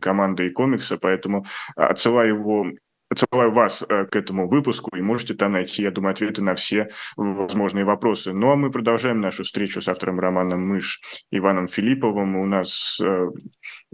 комикса, 0.49 0.97
поэтому 0.97 1.45
отсылаю 1.75 2.35
его 2.35 2.67
Отсылаю 3.09 3.51
вас 3.51 3.83
э, 3.87 4.05
к 4.05 4.15
этому 4.15 4.47
выпуску, 4.47 4.95
и 4.95 5.01
можете 5.01 5.33
там 5.33 5.53
найти, 5.53 5.81
я 5.81 5.91
думаю, 5.91 6.11
ответы 6.11 6.43
на 6.43 6.53
все 6.53 6.89
возможные 7.15 7.83
вопросы. 7.83 8.33
Ну 8.33 8.51
а 8.51 8.55
мы 8.55 8.69
продолжаем 8.69 9.19
нашу 9.19 9.43
встречу 9.43 9.81
с 9.81 9.87
автором 9.87 10.19
романа 10.19 10.57
«Мышь» 10.57 11.01
Иваном 11.31 11.67
Филипповым. 11.67 12.35
У 12.35 12.45
нас 12.45 12.99
э, 13.03 13.29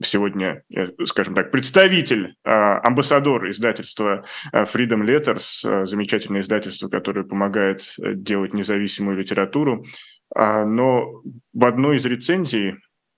сегодня, 0.04 0.64
э, 0.76 0.90
скажем 1.06 1.34
так, 1.34 1.50
представитель, 1.52 2.36
амбассадор 2.44 3.50
издательства 3.50 4.26
Freedom 4.52 5.04
Letters, 5.06 5.86
замечательное 5.86 6.42
издательство, 6.42 6.90
которое 6.90 7.24
помогает 7.24 7.96
делать 7.98 8.54
независимую 8.54 9.18
литературу. 9.18 9.86
А, 10.34 10.66
но 10.66 11.22
в 11.54 11.66
одной 11.66 11.98
из 11.98 12.06
рецензий 12.06 12.76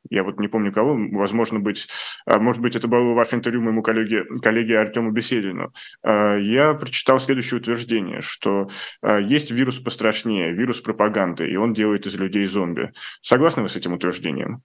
я 0.10 0.24
вот 0.24 0.40
не 0.40 0.48
помню 0.48 0.72
кого, 0.72 0.98
возможно 1.12 1.60
быть, 1.60 1.88
а, 2.26 2.40
может 2.40 2.62
быть, 2.62 2.76
это 2.76 2.88
было 2.88 3.14
ваше 3.14 3.36
интервью 3.36 3.62
моему 3.62 3.82
коллеге, 3.82 4.26
коллеге 4.42 4.80
Артему 4.80 5.12
Беседину. 5.12 5.74
А, 6.04 6.36
я 6.36 6.74
прочитал 6.74 7.20
следующее 7.20 7.60
утверждение, 7.60 8.22
что 8.22 8.70
а, 9.02 9.20
есть 9.20 9.52
вирус 9.52 9.80
пострашнее, 9.80 10.54
вирус 10.54 10.82
пропаганды, 10.82 11.50
и 11.50 11.56
он 11.56 11.74
делает 11.74 12.06
из 12.06 12.16
людей 12.16 12.46
зомби. 12.48 12.92
Согласны 13.22 13.64
вы 13.64 13.70
с 13.70 13.76
этим 13.76 13.94
утверждением? 13.94 14.64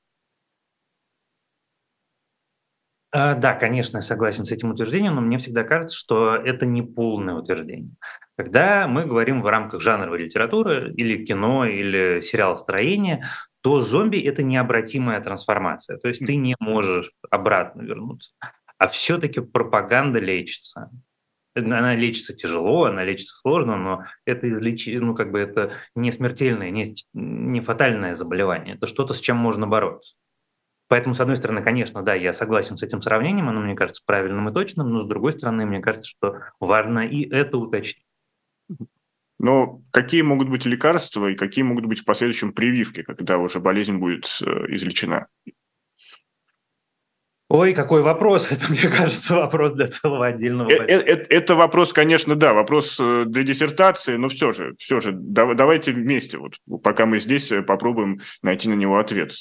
Да, 3.13 3.55
конечно, 3.55 3.99
я 3.99 4.01
согласен 4.01 4.47
с 4.47 4.53
этим 4.53 4.71
утверждением, 4.71 5.17
но 5.17 5.21
мне 5.21 5.37
всегда 5.37 5.65
кажется, 5.65 5.95
что 5.95 6.35
это 6.35 6.65
не 6.65 6.81
полное 6.81 7.35
утверждение. 7.35 7.91
Когда 8.39 8.89
мы 8.89 9.05
говорим 9.05 9.43
в 9.43 9.47
рамках 9.47 9.83
жанровой 9.83 10.25
литературы 10.25 10.95
или 10.95 11.23
кино, 11.23 11.67
или 11.67 12.23
сериал 12.23 12.57
строения, 12.57 13.29
то 13.63 13.81
зомби– 13.81 14.19
это 14.21 14.43
необратимая 14.43 15.21
трансформация. 15.21 15.97
То 15.99 16.09
есть 16.09 16.25
ты 16.25 16.37
не 16.37 16.57
можешь 16.59 17.13
обратно 17.31 17.83
вернуться. 17.83 18.33
А 18.77 18.89
все-таки 18.89 19.41
пропаганда 19.41 20.19
лечится. 20.19 20.91
Она 21.55 21.95
лечится 21.95 22.35
тяжело, 22.35 22.85
она 22.85 23.05
лечится 23.05 23.37
сложно, 23.37 23.77
но 23.77 24.05
это 24.25 24.51
излечи, 24.51 24.97
ну, 24.97 25.15
как 25.15 25.31
бы 25.31 25.39
это 25.39 25.73
не 25.95 26.11
смертельное, 26.11 26.71
не, 26.71 26.95
не 27.13 27.61
фатальное 27.61 28.17
заболевание. 28.17 28.75
Это 28.75 28.87
что-то, 28.87 29.15
с 29.15 29.21
чем 29.21 29.37
можно 29.37 29.67
бороться. 29.67 30.15
Поэтому, 30.89 31.15
с 31.15 31.21
одной 31.21 31.37
стороны, 31.37 31.63
конечно, 31.63 32.03
да, 32.03 32.15
я 32.15 32.33
согласен 32.33 32.77
с 32.77 32.83
этим 32.83 33.01
сравнением, 33.01 33.49
оно 33.49 33.61
мне 33.61 33.75
кажется 33.75 34.03
правильным 34.05 34.49
и 34.49 34.53
точным, 34.53 34.91
но 34.91 35.05
с 35.05 35.09
другой 35.09 35.33
стороны, 35.33 35.65
мне 35.65 35.81
кажется, 35.81 36.09
что 36.09 36.41
важно 36.59 37.07
и 37.07 37.29
это 37.31 37.59
уточнить. 37.59 38.05
Но 39.43 39.83
какие 39.91 40.23
могут 40.23 40.49
быть 40.49 40.67
лекарства 40.67 41.27
и 41.27 41.35
какие 41.35 41.65
могут 41.65 41.87
быть 41.87 41.99
в 41.99 42.05
последующем 42.05 42.53
прививки, 42.53 43.03
когда 43.03 43.39
уже 43.39 43.59
болезнь 43.59 43.99
будет 43.99 44.39
э, 44.41 44.47
излечена? 44.69 45.27
Ой, 47.49 47.75
какой 47.75 48.03
вопрос. 48.03 48.49
Это, 48.53 48.71
мне 48.71 48.89
кажется, 48.89 49.35
вопрос 49.35 49.73
для 49.73 49.89
целого 49.89 50.29
отдельного. 50.29 50.71
Это, 50.71 50.85
это, 50.85 51.35
это 51.35 51.55
вопрос, 51.57 51.93
конечно, 51.93 52.37
да, 52.37 52.55
вопрос 52.55 52.97
э, 53.01 53.25
для 53.27 53.43
диссертации, 53.43 54.15
но 54.15 54.29
все 54.29 54.53
же, 54.53 54.77
все 54.79 55.01
же, 55.01 55.11
давайте 55.13 55.91
вместе, 55.91 56.39
вот, 56.39 56.55
пока 56.85 57.05
мы 57.05 57.19
здесь, 57.19 57.51
э, 57.51 57.63
попробуем 57.63 58.21
найти 58.43 58.69
на 58.69 58.75
него 58.75 58.97
ответ. 58.97 59.33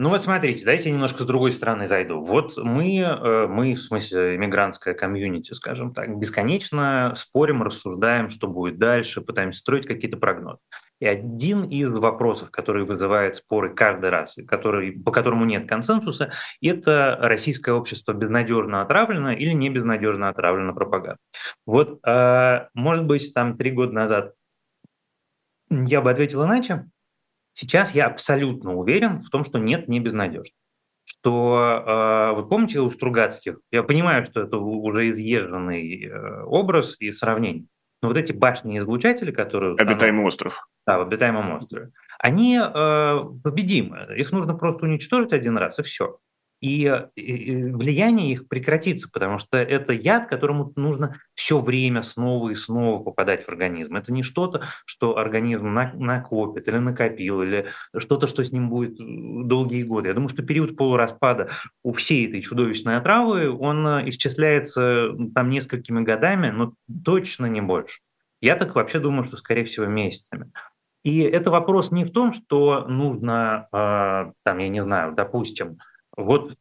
Ну 0.00 0.10
вот 0.10 0.22
смотрите, 0.22 0.64
дайте 0.64 0.92
немножко 0.92 1.24
с 1.24 1.26
другой 1.26 1.50
стороны 1.50 1.84
зайду. 1.84 2.20
Вот 2.22 2.56
мы, 2.56 3.00
э, 3.00 3.46
мы 3.48 3.74
в 3.74 3.82
смысле 3.82 4.36
иммигрантская 4.36 4.94
комьюнити, 4.94 5.52
скажем 5.54 5.92
так, 5.92 6.16
бесконечно 6.16 7.14
спорим, 7.16 7.64
рассуждаем, 7.64 8.30
что 8.30 8.46
будет 8.46 8.78
дальше, 8.78 9.22
пытаемся 9.22 9.58
строить 9.58 9.88
какие-то 9.88 10.16
прогнозы. 10.16 10.60
И 11.00 11.06
один 11.06 11.64
из 11.64 11.92
вопросов, 11.92 12.52
который 12.52 12.84
вызывает 12.84 13.34
споры 13.34 13.74
каждый 13.74 14.10
раз, 14.10 14.36
который, 14.46 14.92
по 14.92 15.10
которому 15.10 15.44
нет 15.44 15.68
консенсуса, 15.68 16.30
это 16.62 17.18
российское 17.20 17.72
общество 17.72 18.12
безнадежно 18.12 18.82
отравлено 18.82 19.32
или 19.32 19.50
не 19.50 19.68
безнадежно 19.68 20.28
отравлено 20.28 20.74
пропагандой. 20.74 21.18
Вот, 21.66 21.98
э, 22.06 22.68
может 22.72 23.04
быть, 23.04 23.34
там 23.34 23.56
три 23.56 23.72
года 23.72 23.94
назад 23.94 24.34
я 25.70 26.00
бы 26.00 26.12
ответил 26.12 26.44
иначе, 26.44 26.86
Сейчас 27.58 27.92
я 27.92 28.06
абсолютно 28.06 28.76
уверен 28.76 29.20
в 29.20 29.30
том, 29.30 29.44
что 29.44 29.58
нет, 29.58 29.88
не 29.88 29.98
безнадежно. 29.98 30.54
Что, 31.04 31.82
э, 31.84 32.36
вы 32.36 32.48
помните 32.48 32.78
у 32.78 32.88
Стругацких, 32.88 33.58
я 33.72 33.82
понимаю, 33.82 34.24
что 34.26 34.42
это 34.42 34.58
уже 34.58 35.10
изъезженный 35.10 36.04
э, 36.04 36.42
образ 36.44 36.94
и 37.00 37.10
сравнение, 37.10 37.66
но 38.00 38.08
вот 38.08 38.16
эти 38.16 38.32
башни-излучатели, 38.32 39.32
которые... 39.32 39.74
Обитаемый 39.74 40.24
остров. 40.24 40.68
Да, 40.86 40.98
в 40.98 41.02
обитаемом 41.02 41.50
острове. 41.56 41.90
Они 42.20 42.60
э, 42.60 43.18
победимы. 43.42 44.06
Их 44.16 44.30
нужно 44.30 44.54
просто 44.54 44.84
уничтожить 44.84 45.32
один 45.32 45.58
раз, 45.58 45.80
и 45.80 45.82
все 45.82 46.18
и 46.60 46.88
влияние 47.16 48.32
их 48.32 48.48
прекратится, 48.48 49.08
потому 49.10 49.38
что 49.38 49.58
это 49.58 49.92
яд, 49.92 50.28
которому 50.28 50.72
нужно 50.76 51.20
все 51.34 51.60
время 51.60 52.02
снова 52.02 52.50
и 52.50 52.54
снова 52.54 53.02
попадать 53.02 53.44
в 53.44 53.48
организм. 53.48 53.96
Это 53.96 54.12
не 54.12 54.22
что-то, 54.22 54.62
что 54.84 55.18
организм 55.18 55.72
накопит 55.72 56.66
или 56.68 56.78
накопил, 56.78 57.42
или 57.42 57.66
что-то, 57.96 58.26
что 58.26 58.42
с 58.42 58.52
ним 58.52 58.70
будет 58.70 58.96
долгие 58.98 59.84
годы. 59.84 60.08
Я 60.08 60.14
думаю, 60.14 60.30
что 60.30 60.42
период 60.42 60.76
полураспада 60.76 61.50
у 61.84 61.92
всей 61.92 62.28
этой 62.28 62.42
чудовищной 62.42 62.96
отравы, 62.96 63.50
он 63.50 63.86
э, 63.86 64.08
исчисляется 64.08 65.14
там 65.34 65.50
несколькими 65.50 66.02
годами, 66.02 66.50
но 66.50 66.74
точно 67.04 67.46
не 67.46 67.60
больше. 67.60 68.00
Я 68.40 68.56
так 68.56 68.74
вообще 68.74 68.98
думаю, 68.98 69.24
что, 69.24 69.36
скорее 69.36 69.64
всего, 69.64 69.86
месяцами. 69.86 70.50
И 71.04 71.20
это 71.20 71.50
вопрос 71.50 71.90
не 71.90 72.04
в 72.04 72.10
том, 72.10 72.34
что 72.34 72.86
нужно, 72.88 73.68
э, 73.72 74.32
там, 74.42 74.58
я 74.58 74.68
не 74.68 74.82
знаю, 74.82 75.14
допустим, 75.14 75.78
вот 76.18 76.54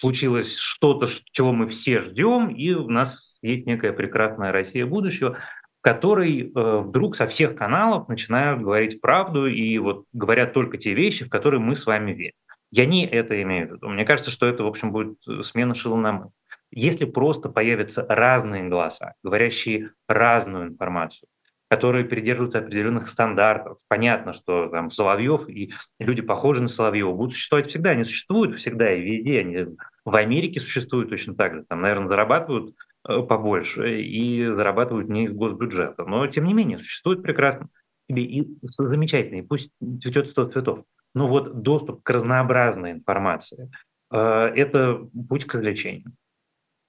случилось 0.00 0.56
что-то, 0.56 1.10
чего 1.32 1.52
мы 1.52 1.66
все 1.68 2.00
ждем, 2.00 2.48
и 2.48 2.72
у 2.72 2.88
нас 2.88 3.36
есть 3.42 3.66
некая 3.66 3.92
прекрасная 3.92 4.52
Россия 4.52 4.86
будущего, 4.86 5.38
в 5.78 5.82
которой 5.82 6.50
э, 6.50 6.78
вдруг 6.78 7.16
со 7.16 7.26
всех 7.26 7.54
каналов 7.54 8.08
начинают 8.08 8.62
говорить 8.62 9.00
правду 9.00 9.46
и 9.46 9.78
вот 9.78 10.06
говорят 10.12 10.52
только 10.54 10.78
те 10.78 10.94
вещи, 10.94 11.24
в 11.24 11.30
которые 11.30 11.60
мы 11.60 11.74
с 11.74 11.86
вами 11.86 12.12
верим. 12.12 12.34
Я 12.70 12.86
не 12.86 13.06
это 13.06 13.40
имею 13.42 13.68
в 13.68 13.72
виду. 13.72 13.88
Мне 13.88 14.04
кажется, 14.04 14.30
что 14.30 14.46
это, 14.46 14.64
в 14.64 14.66
общем, 14.66 14.92
будет 14.92 15.18
э, 15.28 15.42
смена 15.42 15.74
шила 15.74 15.96
на 15.96 16.12
мыло. 16.12 16.32
Если 16.70 17.04
просто 17.04 17.50
появятся 17.50 18.06
разные 18.08 18.64
голоса, 18.64 19.14
говорящие 19.22 19.90
разную 20.08 20.68
информацию, 20.68 21.28
которые 21.72 22.04
придерживаются 22.04 22.58
определенных 22.58 23.08
стандартов. 23.08 23.78
Понятно, 23.88 24.34
что 24.34 24.68
там 24.68 24.90
Соловьев 24.90 25.48
и 25.48 25.72
люди, 25.98 26.20
похожие 26.20 26.64
на 26.64 26.68
Соловьева, 26.68 27.14
будут 27.14 27.32
существовать 27.32 27.70
всегда. 27.70 27.90
Они 27.92 28.04
существуют 28.04 28.56
всегда 28.56 28.92
и 28.92 29.00
везде. 29.00 29.40
Они 29.40 29.66
в 30.04 30.14
Америке 30.14 30.60
существуют 30.60 31.08
точно 31.08 31.34
так 31.34 31.54
же. 31.54 31.64
Там, 31.66 31.80
наверное, 31.80 32.08
зарабатывают 32.08 32.74
э, 33.08 33.22
побольше 33.22 34.02
и 34.02 34.44
зарабатывают 34.44 35.08
не 35.08 35.24
из 35.24 35.32
госбюджета. 35.32 36.04
Но, 36.04 36.26
тем 36.26 36.44
не 36.44 36.52
менее, 36.52 36.78
существуют 36.78 37.22
прекрасно. 37.22 37.70
И 38.06 38.46
замечательные, 38.76 39.42
пусть 39.42 39.70
цветет 40.02 40.28
сто 40.28 40.44
цветов. 40.44 40.84
Но 41.14 41.26
вот 41.26 41.62
доступ 41.62 42.02
к 42.02 42.10
разнообразной 42.10 42.90
информации 42.90 43.70
э,– 44.12 44.18
это 44.56 45.08
путь 45.26 45.46
к 45.46 45.54
излечению. 45.54 46.12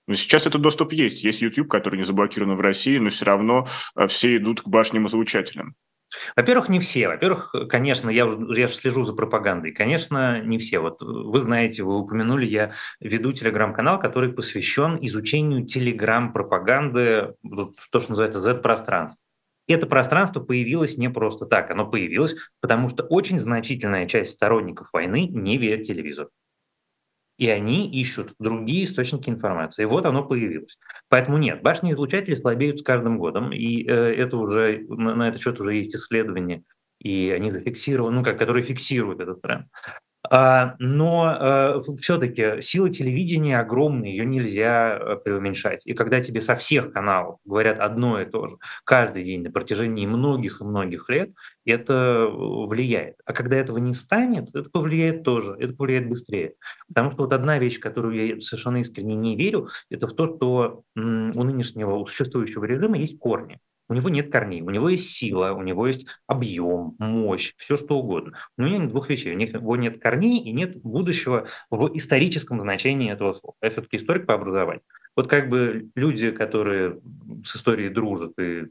Но 0.08 0.16
сейчас 0.16 0.46
этот 0.46 0.62
доступ 0.62 0.94
есть. 0.94 1.24
Есть 1.24 1.42
YouTube, 1.42 1.70
который 1.70 1.98
не 1.98 2.04
заблокирован 2.04 2.56
в 2.56 2.62
России, 2.62 2.98
но 2.98 3.10
все 3.10 3.26
равно 3.26 3.68
э, 3.96 4.08
все 4.08 4.38
идут 4.38 4.62
к 4.62 4.68
башням 4.68 5.08
излучателям. 5.08 5.76
Во-первых, 6.36 6.70
не 6.70 6.80
все. 6.80 7.08
Во-первых, 7.08 7.56
конечно, 7.70 8.10
я, 8.10 8.30
я 8.56 8.68
же 8.68 8.74
слежу 8.74 9.04
за 9.04 9.14
пропагандой. 9.14 9.72
Конечно, 9.72 10.42
не 10.42 10.58
все. 10.58 10.80
Вот 10.80 11.02
вы 11.02 11.40
знаете, 11.40 11.84
вы 11.84 11.98
упомянули, 11.98 12.46
я 12.46 12.74
веду 13.00 13.32
телеграм-канал, 13.32 14.00
который 14.00 14.32
посвящен 14.32 15.00
изучению 15.02 15.66
телеграм-пропаганды, 15.66 17.36
то, 17.92 18.00
что 18.00 18.10
называется 18.10 18.40
Z-пространство. 18.40 19.20
Это 19.68 19.88
пространство 19.88 20.42
появилось 20.42 20.98
не 20.98 21.10
просто 21.10 21.46
так, 21.46 21.72
оно 21.72 21.90
появилось, 21.90 22.36
потому 22.60 22.90
что 22.90 23.04
очень 23.04 23.40
значительная 23.40 24.08
часть 24.08 24.32
сторонников 24.32 24.90
войны 24.92 25.26
не 25.28 25.58
верит 25.58 25.88
телевизору 25.88 26.30
и 27.38 27.50
они 27.50 27.90
ищут 27.90 28.34
другие 28.40 28.86
источники 28.86 29.30
информации. 29.30 29.84
И 29.84 29.88
вот 29.88 30.06
оно 30.06 30.24
появилось. 30.24 30.78
Поэтому 31.10 31.38
нет, 31.38 31.62
башни 31.62 31.92
излучателей 31.92 32.38
слабеют 32.38 32.80
с 32.80 32.84
каждым 32.84 33.18
годом, 33.18 33.52
и 33.52 33.84
э, 33.84 33.92
это 33.92 34.38
уже, 34.38 34.86
на 34.88 35.28
этот 35.28 35.42
счет 35.42 35.60
уже 35.60 35.76
есть 35.76 35.96
исследования, 35.96 36.64
и 37.00 37.30
они 37.30 37.50
зафиксированы, 37.50 38.18
ну, 38.18 38.24
как, 38.24 38.38
которые 38.38 38.64
фиксируют 38.64 39.20
этот 39.20 39.42
тренд. 39.42 39.68
А, 40.30 40.76
но 40.80 41.82
э, 41.86 41.96
все-таки 42.00 42.62
сила 42.62 42.90
телевидения 42.90 43.60
огромная, 43.60 44.10
ее 44.10 44.26
нельзя 44.26 44.98
э, 44.98 45.16
преуменьшать. 45.18 45.86
И 45.86 45.94
когда 45.94 46.22
тебе 46.22 46.40
со 46.40 46.56
всех 46.56 46.94
каналов 46.94 47.40
говорят 47.44 47.80
одно 47.80 48.22
и 48.22 48.26
то 48.26 48.48
же 48.48 48.58
каждый 48.86 49.24
день 49.24 49.44
на 49.44 49.52
протяжении 49.52 50.06
многих 50.06 50.62
и 50.62 50.64
многих 50.64 51.10
лет, 51.10 51.32
это 51.66 52.28
влияет. 52.32 53.18
А 53.26 53.34
когда 53.34 53.58
этого 53.58 53.80
не 53.80 53.94
станет, 53.94 54.50
это 54.56 54.70
повлияет 54.70 55.24
тоже, 55.24 55.58
это 55.60 55.74
повлияет 55.74 56.08
быстрее. 56.08 56.54
Потому 56.88 57.12
что 57.12 57.24
вот 57.24 57.34
одна 57.34 57.60
вещь, 57.60 57.80
которую 57.80 58.16
я 58.16 58.42
совершенно 58.42 58.78
искренне 58.78 59.16
не 59.16 59.36
верю, 59.36 59.68
это 59.90 60.08
в 60.08 60.14
то, 60.14 60.36
что 60.36 60.84
у 60.96 61.00
нынешнего 61.00 62.06
существующего 62.06 62.64
режима 62.64 62.98
есть 62.98 63.20
корни. 63.20 63.60
У 63.94 63.96
него 63.96 64.10
нет 64.10 64.32
корней, 64.32 64.64
у 64.64 64.72
него 64.72 64.90
есть 64.90 65.12
сила, 65.12 65.54
у 65.54 65.62
него 65.62 65.86
есть 65.86 66.08
объем, 66.26 66.96
мощь, 66.98 67.54
все 67.58 67.78
что 67.78 68.00
угодно. 68.00 68.40
Но 68.58 68.66
у 68.66 68.68
него 68.68 68.82
нет 68.82 68.90
двух 68.90 69.08
вещей. 69.08 69.36
У 69.36 69.38
него 69.38 69.76
нет 69.76 70.02
корней 70.02 70.40
и 70.40 70.52
нет 70.52 70.82
будущего 70.82 71.46
в 71.70 71.96
историческом 71.96 72.60
значении 72.60 73.12
этого 73.12 73.34
слова. 73.34 73.56
Я 73.62 73.70
все-таки 73.70 73.98
историк 73.98 74.26
по 74.26 74.34
образованию. 74.34 74.82
Вот 75.16 75.28
как 75.28 75.48
бы 75.48 75.92
люди, 75.94 76.32
которые 76.32 77.00
с 77.46 77.56
историей 77.56 77.90
дружат 77.90 78.32
и 78.40 78.66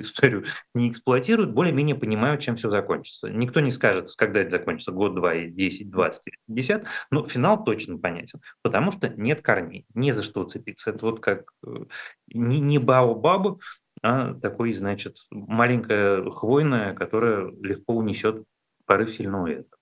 историю 0.00 0.44
не 0.74 0.90
эксплуатируют, 0.90 1.52
более-менее 1.52 1.94
понимают, 1.94 2.40
чем 2.40 2.56
все 2.56 2.68
закончится. 2.68 3.30
Никто 3.30 3.60
не 3.60 3.70
скажет, 3.70 4.10
когда 4.16 4.40
это 4.40 4.50
закончится, 4.50 4.90
год, 4.90 5.14
два, 5.14 5.36
10, 5.36 5.88
20, 5.88 6.22
50, 6.48 6.84
но 7.12 7.28
финал 7.28 7.62
точно 7.62 7.98
понятен, 7.98 8.40
потому 8.62 8.90
что 8.90 9.08
нет 9.08 9.40
корней, 9.40 9.86
не 9.94 10.10
за 10.10 10.24
что 10.24 10.40
уцепиться. 10.40 10.90
Это 10.90 11.06
вот 11.06 11.20
как 11.20 11.52
э, 11.64 11.84
не, 12.26 12.58
не 12.58 12.78
бао-бабу, 12.78 13.60
а 14.04 14.34
такой, 14.34 14.72
значит, 14.74 15.16
маленькая 15.30 16.28
хвойная, 16.30 16.94
которая 16.94 17.50
легко 17.62 17.94
унесет 17.96 18.44
порыв 18.86 19.10
сильного 19.10 19.48
ветра. 19.48 19.73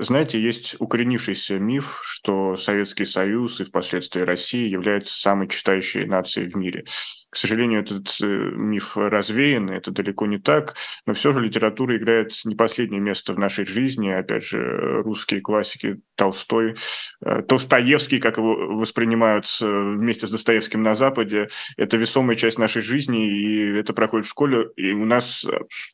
Знаете, 0.00 0.40
есть 0.40 0.76
укоренившийся 0.78 1.58
миф, 1.58 2.00
что 2.04 2.54
Советский 2.56 3.04
Союз 3.04 3.60
и 3.60 3.64
впоследствии 3.64 4.20
Россия 4.20 4.68
являются 4.68 5.18
самой 5.18 5.48
читающей 5.48 6.04
нацией 6.04 6.48
в 6.48 6.56
мире. 6.56 6.84
К 7.30 7.36
сожалению, 7.36 7.80
этот 7.80 8.16
э, 8.22 8.26
миф 8.26 8.96
развеян, 8.96 9.68
это 9.68 9.90
далеко 9.90 10.26
не 10.26 10.38
так, 10.38 10.76
но 11.04 11.12
все 11.12 11.34
же 11.34 11.40
литература 11.40 11.96
играет 11.96 12.32
не 12.44 12.54
последнее 12.54 13.00
место 13.00 13.34
в 13.34 13.38
нашей 13.38 13.66
жизни. 13.66 14.08
Опять 14.08 14.44
же, 14.44 15.02
русские 15.02 15.40
классики 15.40 16.00
Толстой, 16.14 16.76
э, 17.20 17.42
Толстоевский, 17.42 18.20
как 18.20 18.38
его 18.38 18.54
воспринимают 18.78 19.46
вместе 19.60 20.26
с 20.26 20.30
Достоевским 20.30 20.82
на 20.82 20.94
Западе, 20.94 21.48
это 21.76 21.96
весомая 21.96 22.36
часть 22.36 22.58
нашей 22.58 22.80
жизни, 22.82 23.30
и 23.30 23.78
это 23.78 23.92
проходит 23.92 24.26
в 24.26 24.30
школе, 24.30 24.68
и 24.76 24.92
у 24.92 25.04
нас 25.04 25.44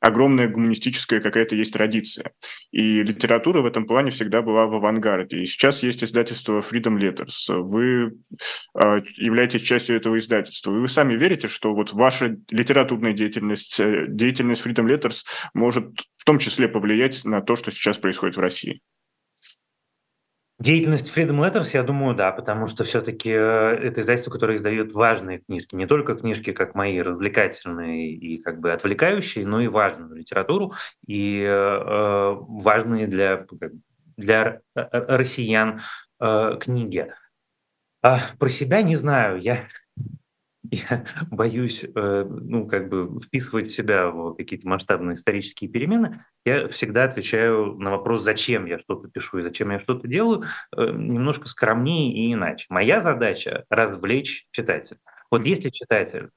огромная 0.00 0.46
гуманистическая 0.46 1.20
какая-то 1.20 1.56
есть 1.56 1.72
традиция. 1.72 2.32
И 2.70 3.02
литература 3.02 3.60
в 3.60 3.66
этом 3.66 3.86
плане 3.86 3.93
всегда 4.10 4.42
была 4.42 4.66
в 4.66 4.74
авангарде. 4.74 5.38
И 5.38 5.46
сейчас 5.46 5.82
есть 5.82 6.02
издательство 6.02 6.60
Freedom 6.60 6.98
Letters. 6.98 7.60
Вы 7.62 8.18
э, 8.78 9.00
являетесь 9.16 9.62
частью 9.62 9.96
этого 9.96 10.18
издательства. 10.18 10.70
И 10.72 10.78
вы 10.78 10.88
сами 10.88 11.14
верите, 11.14 11.48
что 11.48 11.74
вот 11.74 11.92
ваша 11.92 12.36
литературная 12.50 13.12
деятельность, 13.12 13.78
э, 13.80 14.06
деятельность 14.08 14.64
Freedom 14.64 14.86
Letters 14.86 15.24
может 15.54 16.00
в 16.16 16.24
том 16.24 16.38
числе 16.38 16.68
повлиять 16.68 17.24
на 17.24 17.40
то, 17.40 17.56
что 17.56 17.70
сейчас 17.70 17.98
происходит 17.98 18.36
в 18.36 18.40
России? 18.40 18.80
Деятельность 20.60 21.12
Freedom 21.14 21.40
Letters, 21.40 21.70
я 21.72 21.82
думаю, 21.82 22.14
да, 22.14 22.30
потому 22.30 22.68
что 22.68 22.84
все-таки 22.84 23.28
э, 23.28 23.34
это 23.34 24.00
издательство, 24.00 24.30
которое 24.30 24.56
издает 24.56 24.92
важные 24.92 25.40
книжки, 25.40 25.74
не 25.74 25.86
только 25.86 26.14
книжки, 26.14 26.52
как 26.52 26.76
мои, 26.76 27.00
развлекательные 27.00 28.12
и 28.12 28.40
как 28.40 28.60
бы 28.60 28.72
отвлекающие, 28.72 29.44
но 29.44 29.60
и 29.60 29.66
важную 29.66 30.14
литературу 30.14 30.72
и 31.08 31.40
э, 31.40 31.48
э 31.50 32.34
важные 32.38 33.08
для, 33.08 33.46
для 34.16 34.60
россиян 34.72 35.80
э, 36.20 36.58
книги. 36.60 37.12
А 38.02 38.20
про 38.38 38.48
себя 38.48 38.82
не 38.82 38.96
знаю, 38.96 39.40
я 39.40 39.66
я 40.70 41.04
боюсь, 41.30 41.84
э, 41.84 42.24
ну, 42.28 42.66
как 42.66 42.88
бы 42.88 43.20
вписывать 43.20 43.70
себя 43.70 44.08
в 44.08 44.34
какие-то 44.34 44.68
масштабные 44.68 45.14
исторические 45.14 45.70
перемены, 45.70 46.24
я 46.44 46.68
всегда 46.68 47.04
отвечаю 47.04 47.76
на 47.76 47.90
вопрос, 47.90 48.22
зачем 48.22 48.66
я 48.66 48.78
что-то 48.78 49.08
пишу 49.08 49.38
и 49.38 49.42
зачем 49.42 49.70
я 49.70 49.80
что-то 49.80 50.08
делаю, 50.08 50.44
э, 50.76 50.90
немножко 50.90 51.48
скромнее 51.48 52.12
и 52.12 52.32
иначе. 52.32 52.66
Моя 52.70 53.00
задача– 53.00 53.64
развлечь 53.68 54.46
читателя. 54.52 54.98
Вот 55.30 55.44
если 55.44 55.70
читатель 55.70 56.30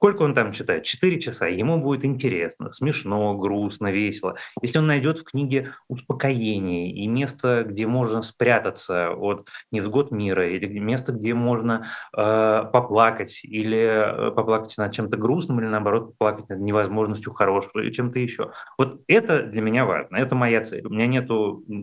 Сколько 0.00 0.22
он 0.22 0.32
там 0.32 0.52
читает? 0.52 0.84
Четыре 0.84 1.18
часа. 1.18 1.48
Ему 1.48 1.82
будет 1.82 2.04
интересно, 2.04 2.70
смешно, 2.70 3.36
грустно, 3.36 3.90
весело. 3.90 4.36
Если 4.62 4.78
он 4.78 4.86
найдет 4.86 5.18
в 5.18 5.24
книге 5.24 5.74
успокоение 5.88 6.92
и 6.92 7.08
место, 7.08 7.64
где 7.66 7.84
можно 7.88 8.22
спрятаться 8.22 9.10
от 9.10 9.48
невзгод 9.72 10.12
мира, 10.12 10.48
или 10.48 10.78
место, 10.78 11.10
где 11.10 11.34
можно 11.34 11.88
э, 12.16 12.64
поплакать, 12.72 13.40
или 13.42 13.76
э, 13.76 14.30
поплакать 14.30 14.78
над 14.78 14.92
чем-то 14.92 15.16
грустным, 15.16 15.58
или 15.58 15.66
наоборот 15.66 16.12
поплакать 16.16 16.48
над 16.48 16.60
невозможностью 16.60 17.32
хорошего, 17.32 17.80
или 17.80 17.90
чем-то 17.90 18.20
еще. 18.20 18.52
Вот 18.78 19.00
это 19.08 19.42
для 19.42 19.62
меня 19.62 19.84
важно, 19.84 20.16
это 20.16 20.36
моя 20.36 20.60
цель. 20.60 20.86
У 20.86 20.90
меня 20.90 21.08
нет 21.08 21.28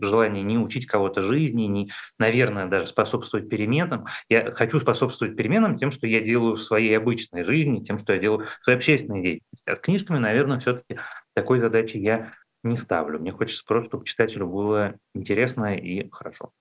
желания 0.02 0.42
не 0.42 0.56
учить 0.56 0.86
кого-то 0.86 1.22
жизни, 1.22 1.64
не, 1.64 1.90
наверное, 2.18 2.64
даже 2.64 2.86
способствовать 2.86 3.50
переменам. 3.50 4.06
Я 4.30 4.52
хочу 4.52 4.80
способствовать 4.80 5.36
переменам 5.36 5.76
тем, 5.76 5.92
что 5.92 6.06
я 6.06 6.22
делаю 6.22 6.54
в 6.54 6.62
своей 6.62 6.96
обычной 6.96 7.44
жизни, 7.44 7.80
тем, 7.80 7.98
что 8.06 8.12
я 8.12 8.20
делаю 8.20 8.46
в 8.46 8.64
своей 8.64 8.78
общественной 8.78 9.20
деятельности. 9.20 9.68
А 9.68 9.74
с 9.74 9.80
книжками, 9.80 10.18
наверное, 10.18 10.60
все-таки 10.60 11.00
такой 11.34 11.58
задачи 11.58 11.96
я 11.96 12.32
не 12.62 12.76
ставлю. 12.76 13.18
Мне 13.18 13.32
хочется 13.32 13.64
просто, 13.66 13.88
чтобы 13.90 14.04
читателю 14.04 14.46
было 14.46 14.94
интересно 15.12 15.76
и 15.76 16.08
хорошо. 16.10 16.52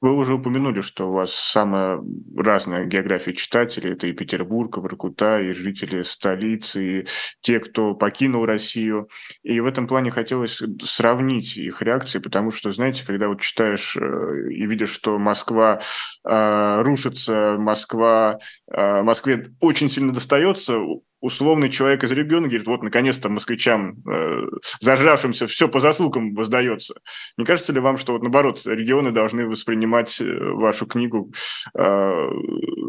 Вы 0.00 0.14
уже 0.16 0.34
упомянули, 0.34 0.82
что 0.82 1.08
у 1.08 1.12
вас 1.12 1.34
самая 1.34 1.98
разная 2.36 2.84
география 2.84 3.32
читателей. 3.32 3.92
Это 3.92 4.06
и 4.06 4.12
Петербург, 4.12 4.76
и 4.76 4.80
Воркута, 4.80 5.40
и 5.40 5.52
жители 5.52 6.02
столицы, 6.02 7.00
и 7.00 7.06
те, 7.40 7.58
кто 7.58 7.94
покинул 7.94 8.44
Россию. 8.44 9.08
И 9.42 9.60
в 9.60 9.66
этом 9.66 9.86
плане 9.86 10.10
хотелось 10.10 10.60
сравнить 10.82 11.56
их 11.56 11.80
реакции, 11.80 12.18
потому 12.18 12.50
что, 12.50 12.72
знаете, 12.72 13.04
когда 13.06 13.28
вот 13.28 13.40
читаешь 13.40 13.96
э, 13.96 14.50
и 14.50 14.66
видишь, 14.66 14.90
что 14.90 15.18
Москва 15.18 15.80
э, 16.24 16.82
рушится, 16.82 17.56
Москва, 17.58 18.38
э, 18.70 19.02
Москве 19.02 19.54
очень 19.60 19.88
сильно 19.88 20.12
достается, 20.12 20.78
условный 21.24 21.70
человек 21.70 22.04
из 22.04 22.12
региона 22.12 22.48
говорит, 22.48 22.66
вот, 22.66 22.82
наконец-то 22.82 23.30
москвичам, 23.30 23.96
э, 24.06 24.42
зажравшимся, 24.80 25.46
все 25.46 25.68
по 25.68 25.80
заслугам 25.80 26.34
воздается. 26.34 26.94
Не 27.38 27.46
кажется 27.46 27.72
ли 27.72 27.80
вам, 27.80 27.96
что, 27.96 28.12
вот, 28.12 28.22
наоборот, 28.22 28.60
регионы 28.66 29.10
должны 29.10 29.46
воспринимать 29.46 30.20
э, 30.20 30.24
вашу 30.24 30.86
книгу 30.86 31.32
э, 31.74 32.30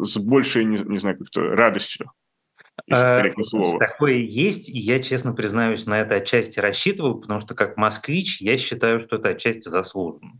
с 0.03 0.17
большей, 0.17 0.65
не, 0.65 0.77
не 0.77 0.97
знаю, 0.97 1.17
как-то 1.17 1.55
радостью? 1.55 2.11
Э, 2.91 3.31
слово. 3.41 3.79
Такое 3.79 4.15
есть, 4.15 4.67
и 4.67 4.77
я, 4.77 4.99
честно 4.99 5.31
признаюсь, 5.31 5.86
на 5.86 6.01
это 6.01 6.15
отчасти 6.15 6.59
рассчитывал, 6.59 7.21
потому 7.21 7.39
что 7.39 7.55
как 7.55 7.77
москвич 7.77 8.41
я 8.41 8.57
считаю, 8.57 8.99
что 9.01 9.15
это 9.15 9.29
отчасти 9.29 9.69
заслуженно. 9.69 10.33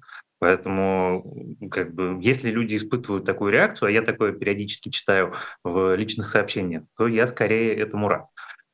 Поэтому, 0.46 1.58
как 1.72 1.96
бы, 1.96 2.20
если 2.22 2.52
люди 2.52 2.76
испытывают 2.76 3.26
такую 3.26 3.52
реакцию, 3.52 3.88
а 3.88 3.91
я 3.91 4.04
такое 4.04 4.32
периодически 4.32 4.89
читаю 4.89 5.34
в 5.64 5.96
личных 5.96 6.30
сообщениях, 6.30 6.84
то 6.96 7.08
я 7.08 7.26
скорее 7.26 7.76
этому 7.76 8.08
рад. 8.08 8.28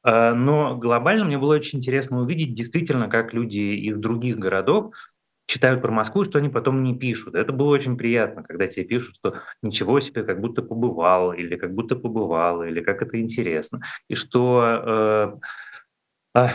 Но 0.04 0.76
глобально 0.76 1.24
мне 1.24 1.38
было 1.38 1.54
очень 1.54 1.80
интересно 1.80 2.20
увидеть 2.20 2.56
действительно, 2.56 3.08
как 3.08 3.34
люди 3.34 3.60
из 3.60 3.98
других 3.98 4.38
городов 4.38 4.94
читают 5.46 5.82
про 5.82 5.92
Москву, 5.94 6.26
что 6.26 6.40
они 6.40 6.50
потом 6.50 6.84
не 6.84 6.94
пишут. 6.94 7.36
Это 7.36 7.54
было 7.54 7.70
очень 7.70 7.96
приятно, 7.96 8.44
когда 8.44 8.68
тебе 8.68 8.84
пишут, 8.84 9.16
что 9.16 9.36
ничего 9.62 10.02
себе, 10.02 10.24
как 10.24 10.42
будто 10.42 10.62
побывал, 10.62 11.32
или 11.32 11.56
как 11.56 11.74
будто 11.74 11.96
побывал, 11.96 12.64
или 12.64 12.82
как 12.82 13.02
это 13.02 13.18
интересно. 13.18 13.80
И 14.10 14.16
что 14.16 15.40
э, 16.36 16.40
э, 16.42 16.48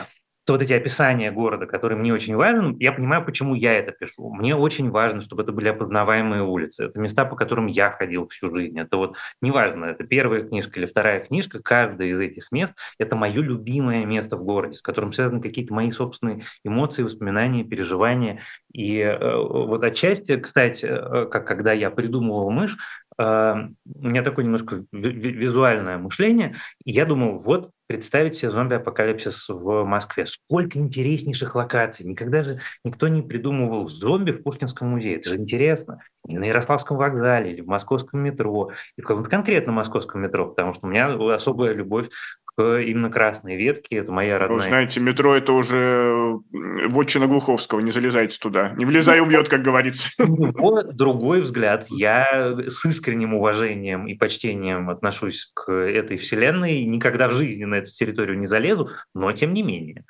то 0.46 0.52
вот 0.52 0.62
эти 0.62 0.72
описания 0.72 1.32
города, 1.32 1.66
которые 1.66 1.98
мне 1.98 2.14
очень 2.14 2.36
важны, 2.36 2.76
я 2.78 2.92
понимаю, 2.92 3.24
почему 3.24 3.56
я 3.56 3.74
это 3.74 3.90
пишу. 3.90 4.32
Мне 4.32 4.54
очень 4.54 4.90
важно, 4.90 5.20
чтобы 5.20 5.42
это 5.42 5.50
были 5.50 5.68
опознаваемые 5.68 6.42
улицы. 6.42 6.84
Это 6.84 7.00
места, 7.00 7.24
по 7.24 7.34
которым 7.34 7.66
я 7.66 7.90
ходил 7.90 8.28
всю 8.28 8.54
жизнь. 8.54 8.78
Это 8.78 8.96
вот 8.96 9.16
неважно, 9.42 9.86
это 9.86 10.04
первая 10.04 10.44
книжка 10.44 10.78
или 10.78 10.86
вторая 10.86 11.18
книжка, 11.18 11.60
каждое 11.60 12.08
из 12.08 12.20
этих 12.20 12.52
мест– 12.52 12.74
это 12.98 13.16
мое 13.16 13.42
любимое 13.42 14.06
место 14.06 14.36
в 14.36 14.44
городе, 14.44 14.76
с 14.76 14.82
которым 14.82 15.12
связаны 15.12 15.42
какие-то 15.42 15.74
мои 15.74 15.90
собственные 15.90 16.42
эмоции, 16.62 17.02
воспоминания, 17.02 17.64
переживания. 17.64 18.38
И 18.72 18.98
э, 19.00 19.36
вот 19.36 19.82
отчасти, 19.82 20.36
кстати, 20.36 20.86
э, 20.86 21.26
как 21.26 21.44
когда 21.44 21.72
я 21.72 21.90
придумывал 21.90 22.50
мышь, 22.50 22.76
у 23.18 23.22
меня 23.22 24.22
такое 24.22 24.44
немножко 24.44 24.84
визуальное 24.92 25.96
мышление, 25.96 26.56
и 26.84 26.92
я 26.92 27.06
думал, 27.06 27.38
вот 27.38 27.70
представить 27.86 28.36
себе 28.36 28.50
зомби-апокалипсис 28.50 29.48
в 29.48 29.84
Москве. 29.84 30.26
Сколько 30.26 30.78
интереснейших 30.78 31.54
локаций. 31.54 32.06
Никогда 32.06 32.42
же 32.42 32.60
никто 32.84 33.08
не 33.08 33.22
придумывал 33.22 33.88
зомби 33.88 34.32
в 34.32 34.42
Пушкинском 34.42 34.88
музее. 34.88 35.16
Это 35.16 35.30
же 35.30 35.36
интересно. 35.36 36.00
И 36.28 36.36
на 36.36 36.44
Ярославском 36.44 36.96
вокзале, 36.96 37.52
или 37.52 37.60
в 37.60 37.66
московском 37.66 38.20
метро, 38.20 38.70
и 38.96 39.02
в 39.02 39.06
каком-то 39.06 39.30
конкретном 39.30 39.76
московском 39.76 40.22
метро, 40.22 40.46
потому 40.48 40.74
что 40.74 40.86
у 40.86 40.90
меня 40.90 41.14
особая 41.34 41.72
любовь 41.72 42.08
именно 42.58 43.10
красной 43.10 43.56
ветки. 43.56 43.96
Это 43.96 44.10
моя 44.10 44.38
родная. 44.38 44.58
Вы 44.58 44.64
знаете, 44.64 44.98
метро 44.98 45.36
это 45.36 45.52
уже 45.52 46.38
вотчина 46.88 47.26
Глуховского. 47.26 47.80
Не 47.80 47.90
залезайте 47.90 48.38
туда. 48.38 48.70
Не 48.76 48.86
влезай, 48.86 49.20
убьет, 49.20 49.50
как 49.50 49.62
говорится. 49.62 50.08
другой 50.94 51.42
взгляд. 51.42 51.84
Я 51.90 52.56
с 52.66 52.82
искренним 52.86 53.34
уважением 53.34 54.06
и 54.06 54.14
почтением 54.14 54.88
отношусь 54.88 55.50
к 55.52 55.70
этой 55.70 56.16
вселенной. 56.16 56.84
Никогда 56.84 57.28
в 57.28 57.32
жизни 57.32 57.66
на 57.76 57.82
эту 57.82 57.90
территорию 57.90 58.38
не 58.38 58.46
залезу, 58.46 58.90
но 59.14 59.32
тем 59.32 59.54
не 59.54 59.62
менее. 59.62 60.04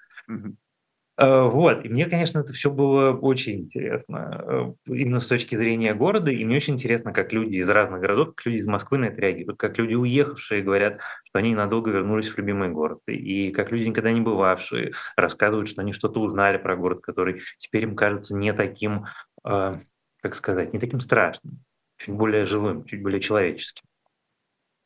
Э, 1.19 1.49
вот, 1.49 1.85
и 1.85 1.89
мне, 1.89 2.07
конечно, 2.07 2.41
это 2.41 2.53
все 2.53 2.71
было 2.71 3.13
очень 3.13 3.61
интересно, 3.61 4.75
э, 4.87 4.93
именно 4.93 5.19
с 5.19 5.27
точки 5.27 5.57
зрения 5.57 5.95
города, 5.95 6.31
и 6.31 6.45
мне 6.45 6.57
очень 6.57 6.75
интересно, 6.75 7.13
как 7.13 7.33
люди 7.33 7.57
из 7.57 7.71
разных 7.71 8.01
городов, 8.01 8.35
как 8.35 8.45
люди 8.45 8.59
из 8.59 8.67
Москвы 8.67 8.99
на 8.99 9.07
это 9.07 9.21
реагируют, 9.23 9.59
как 9.59 9.79
люди 9.79 9.95
уехавшие 9.95 10.63
говорят, 10.63 11.01
что 11.25 11.39
они 11.39 11.55
надолго 11.55 11.91
вернулись 11.91 12.29
в 12.29 12.37
любимый 12.37 12.69
город, 12.69 13.01
и 13.07 13.51
как 13.51 13.73
люди, 13.73 13.89
никогда 13.89 14.13
не 14.13 14.21
бывавшие, 14.21 14.93
рассказывают, 15.17 15.71
что 15.71 15.81
они 15.81 15.95
что-то 15.95 16.21
узнали 16.21 16.59
про 16.59 16.77
город, 16.77 17.01
который 17.01 17.41
теперь 17.57 17.85
им 17.85 17.97
кажется 17.97 18.37
не 18.37 18.53
таким, 18.53 19.07
э, 19.43 19.79
как 20.21 20.35
сказать, 20.35 20.75
не 20.75 20.79
таким 20.79 21.01
страшным, 21.01 21.61
чуть 21.97 22.15
более 22.15 22.45
живым, 22.45 22.85
чуть 22.85 23.03
более 23.03 23.21
человеческим. 23.21 23.85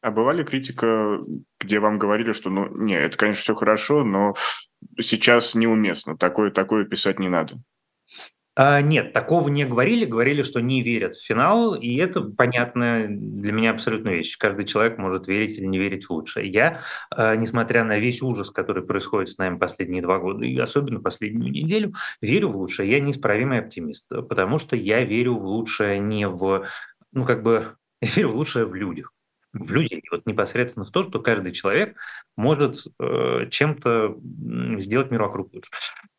А 0.02 0.10
была 0.10 0.32
ли 0.32 0.44
критика, 0.44 1.18
где 1.60 1.78
вам 1.78 1.98
говорили, 1.98 2.32
что, 2.32 2.48
ну, 2.48 2.68
не, 2.74 2.94
это, 2.94 3.18
конечно, 3.18 3.42
все 3.42 3.54
хорошо, 3.54 4.02
но 4.02 4.34
сейчас 4.98 5.54
неуместно, 5.54 6.16
такое, 6.16 6.50
такое 6.50 6.86
писать 6.86 7.18
не 7.18 7.28
надо. 7.28 7.54
А, 8.56 8.80
нет, 8.80 9.12
такого 9.12 9.48
не 9.48 9.64
говорили, 9.64 10.04
говорили, 10.04 10.42
что 10.42 10.60
не 10.60 10.82
верят 10.82 11.14
в 11.14 11.24
финал, 11.24 11.74
и 11.74 11.96
это 11.96 12.22
понятная 12.22 13.08
для 13.08 13.52
меня 13.52 13.70
абсолютно 13.70 14.08
вещь. 14.08 14.36
Каждый 14.38 14.64
человек 14.64 14.98
может 14.98 15.28
верить 15.28 15.56
или 15.58 15.66
не 15.66 15.78
верить 15.78 16.06
в 16.06 16.10
лучшее. 16.10 16.50
Я, 16.50 16.80
а, 17.10 17.36
несмотря 17.36 17.84
на 17.84 17.98
весь 17.98 18.22
ужас, 18.22 18.50
который 18.50 18.82
происходит 18.82 19.28
с 19.28 19.38
нами 19.38 19.58
последние 19.58 20.02
два 20.02 20.18
года, 20.18 20.44
и 20.44 20.58
особенно 20.58 21.00
последнюю 21.00 21.52
неделю, 21.52 21.94
верю 22.20 22.48
в 22.48 22.56
лучшее. 22.56 22.90
Я 22.90 23.00
неисправимый 23.00 23.60
оптимист, 23.60 24.08
потому 24.08 24.58
что 24.58 24.76
я 24.76 25.04
верю 25.04 25.36
в 25.36 25.44
лучшее 25.44 25.98
не 25.98 26.26
в, 26.26 26.66
ну 27.12 27.24
как 27.24 27.42
бы, 27.42 27.76
я 28.00 28.08
верю 28.16 28.32
в 28.32 28.36
лучшее 28.36 28.64
в 28.64 28.74
людях 28.74 29.12
в 29.52 29.70
людей, 29.72 30.02
вот 30.10 30.26
непосредственно 30.26 30.84
в 30.84 30.90
то, 30.90 31.02
что 31.02 31.20
каждый 31.20 31.52
человек 31.52 31.96
может 32.36 32.84
э, 32.98 33.46
чем-то 33.50 34.16
сделать 34.78 35.10
мир 35.10 35.22
вокруг 35.22 35.52
лучше. 35.52 35.70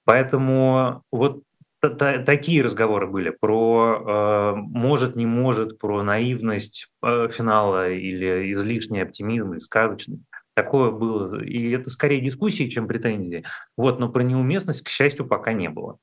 Поэтому 0.04 1.04
вот 1.12 1.44
такие 1.80 2.64
разговоры 2.64 3.08
были 3.08 3.30
про 3.30 4.54
э, 4.56 4.56
может, 4.56 5.16
не 5.16 5.26
может, 5.26 5.80
про 5.80 6.04
наивность 6.04 6.90
э, 7.04 7.30
финала 7.32 7.90
или 7.90 8.52
излишний 8.52 9.02
оптимизм 9.02 9.54
или 9.54 9.60
сказочность. 9.60 10.24
Такое 10.54 10.92
было. 10.92 11.42
И 11.42 11.72
это 11.72 11.90
скорее 11.90 12.22
дискуссии, 12.22 12.70
чем 12.70 12.88
претензии. 12.88 13.46
Вот, 13.78 14.00
но 14.00 14.10
про 14.10 14.22
неуместность, 14.22 14.84
к 14.84 14.90
счастью, 14.90 15.26
пока 15.26 15.54
не 15.54 15.70
было 15.70 15.98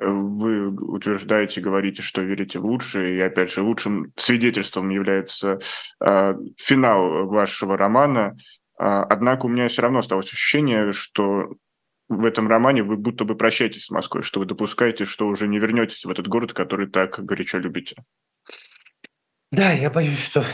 вы 0.00 0.68
утверждаете, 0.68 1.60
говорите, 1.60 2.02
что 2.02 2.22
верите 2.22 2.58
в 2.58 2.64
лучшее, 2.64 3.16
и 3.16 3.20
опять 3.20 3.52
же 3.52 3.62
лучшим 3.62 4.12
свидетельством 4.16 4.88
является 4.88 5.60
э, 6.00 6.34
финал 6.56 7.26
вашего 7.28 7.76
романа. 7.76 8.36
Э, 8.78 9.04
однако 9.08 9.46
у 9.46 9.48
меня 9.48 9.68
все 9.68 9.82
равно 9.82 9.98
осталось 9.98 10.32
ощущение, 10.32 10.92
что 10.92 11.54
в 12.08 12.24
этом 12.24 12.48
романе 12.48 12.82
вы 12.82 12.96
будто 12.96 13.24
бы 13.24 13.36
прощаетесь 13.36 13.84
с 13.84 13.90
Москвой, 13.90 14.22
что 14.22 14.40
вы 14.40 14.46
допускаете, 14.46 15.04
что 15.04 15.28
уже 15.28 15.46
не 15.46 15.58
вернетесь 15.58 16.04
в 16.04 16.10
этот 16.10 16.26
город, 16.26 16.52
который 16.52 16.88
так 16.88 17.24
горячо 17.24 17.58
любите. 17.58 17.96
Да, 19.52 19.72
я 19.72 19.90
боюсь, 19.90 20.22
что 20.22 20.44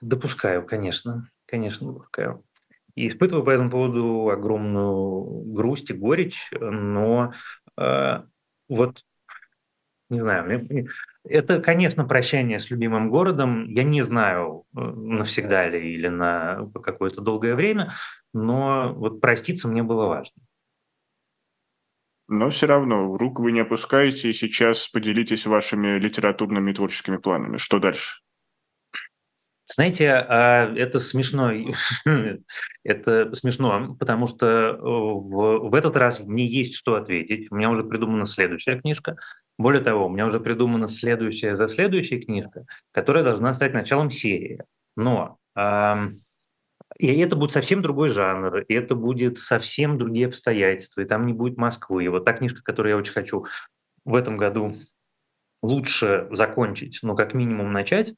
допускаю, 0.00 0.64
конечно, 0.66 1.30
конечно, 1.46 1.86
допускаю. 1.86 2.44
И 2.94 3.08
испытываю 3.08 3.44
по 3.44 3.50
этому 3.50 3.70
поводу 3.70 4.30
огромную 4.30 5.52
грусть 5.52 5.90
и 5.90 5.94
горечь, 5.94 6.50
но 6.60 7.32
э, 7.78 8.22
вот, 8.68 9.04
не 10.08 10.20
знаю, 10.20 10.88
это, 11.24 11.60
конечно, 11.60 12.04
прощание 12.04 12.58
с 12.58 12.70
любимым 12.70 13.10
городом. 13.10 13.68
Я 13.68 13.82
не 13.82 14.02
знаю, 14.02 14.64
э, 14.76 14.80
навсегда 14.80 15.68
ли 15.68 15.94
или 15.94 16.08
на 16.08 16.70
какое-то 16.82 17.20
долгое 17.20 17.54
время, 17.54 17.92
но 18.32 18.94
вот 18.94 19.20
проститься 19.20 19.68
мне 19.68 19.82
было 19.82 20.06
важно. 20.06 20.42
Но 22.28 22.50
все 22.50 22.66
равно, 22.66 23.16
рук 23.16 23.38
вы 23.38 23.52
не 23.52 23.60
опускаете, 23.60 24.30
и 24.30 24.32
сейчас 24.32 24.88
поделитесь 24.88 25.46
вашими 25.46 25.98
литературными 25.98 26.72
и 26.72 26.74
творческими 26.74 27.18
планами. 27.18 27.56
Что 27.56 27.78
дальше? 27.78 28.20
Знаете, 29.76 30.10
а, 30.10 30.74
это 30.74 31.00
смешно. 31.00 31.52
это 32.82 33.34
смешно, 33.34 33.94
потому 34.00 34.26
что 34.26 34.46
э, 34.46 34.78
в, 34.80 35.68
в 35.68 35.74
этот 35.74 35.96
раз 35.96 36.20
мне 36.20 36.46
есть 36.46 36.74
что 36.74 36.94
ответить. 36.94 37.52
У 37.52 37.56
меня 37.56 37.68
уже 37.68 37.84
придумана 37.84 38.24
следующая 38.24 38.80
книжка. 38.80 39.18
Более 39.58 39.82
того, 39.82 40.06
у 40.06 40.08
меня 40.08 40.26
уже 40.26 40.40
придумана 40.40 40.88
следующая 40.88 41.56
за 41.56 41.68
следующая 41.68 42.18
книжка, 42.20 42.64
которая 42.90 43.22
должна 43.22 43.52
стать 43.52 43.74
началом 43.74 44.10
серии. 44.10 44.62
Но 44.96 45.36
и 46.98 47.18
это 47.18 47.36
будет 47.36 47.52
совсем 47.52 47.82
другой 47.82 48.08
жанр, 48.08 48.60
и 48.60 48.72
это 48.72 48.94
будет 48.94 49.38
совсем 49.38 49.98
другие 49.98 50.28
обстоятельства, 50.28 51.02
и 51.02 51.04
там 51.04 51.26
не 51.26 51.34
будет 51.34 51.58
Москвы. 51.58 52.04
И 52.04 52.08
вот 52.08 52.24
та 52.24 52.32
книжка, 52.32 52.62
которую 52.62 52.92
я 52.92 52.96
очень 52.96 53.12
хочу 53.12 53.44
в 54.06 54.14
этом 54.14 54.38
году 54.38 54.74
лучше 55.62 56.28
закончить, 56.30 57.00
ну, 57.02 57.14
как 57.14 57.34
минимум 57.34 57.74
начать, 57.74 58.14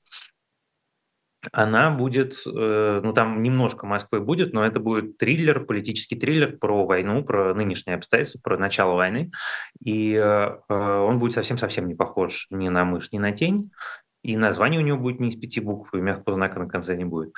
она 1.52 1.90
будет, 1.90 2.34
э, 2.46 3.00
ну 3.02 3.12
там 3.12 3.42
немножко 3.42 3.86
Москвы 3.86 4.20
будет, 4.20 4.52
но 4.52 4.66
это 4.66 4.80
будет 4.80 5.18
триллер, 5.18 5.64
политический 5.64 6.16
триллер 6.16 6.56
про 6.56 6.84
войну, 6.84 7.22
про 7.22 7.54
нынешние 7.54 7.96
обстоятельства, 7.96 8.40
про 8.42 8.58
начало 8.58 8.94
войны. 8.94 9.30
И 9.82 10.14
э, 10.14 10.50
он 10.68 11.18
будет 11.18 11.34
совсем-совсем 11.34 11.86
не 11.86 11.94
похож 11.94 12.46
ни 12.50 12.68
на 12.68 12.84
мышь, 12.84 13.12
ни 13.12 13.18
на 13.18 13.32
тень. 13.32 13.70
И 14.24 14.36
название 14.36 14.80
у 14.80 14.84
него 14.84 14.98
будет 14.98 15.20
не 15.20 15.28
из 15.28 15.36
пяти 15.36 15.60
букв, 15.60 15.94
и 15.94 15.98
мягкого 15.98 16.34
знака 16.34 16.58
на 16.58 16.68
конце 16.68 16.96
не 16.96 17.04
будет. 17.04 17.32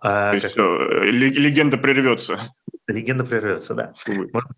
А, 0.00 0.30
То 0.30 0.34
есть 0.34 0.44
как... 0.44 0.52
все, 0.52 1.02
э, 1.02 1.10
легенда 1.10 1.78
прервется. 1.78 2.38
Легенда 2.88 3.24
прервется, 3.24 3.74
да. 3.74 3.94
Может 4.06 4.50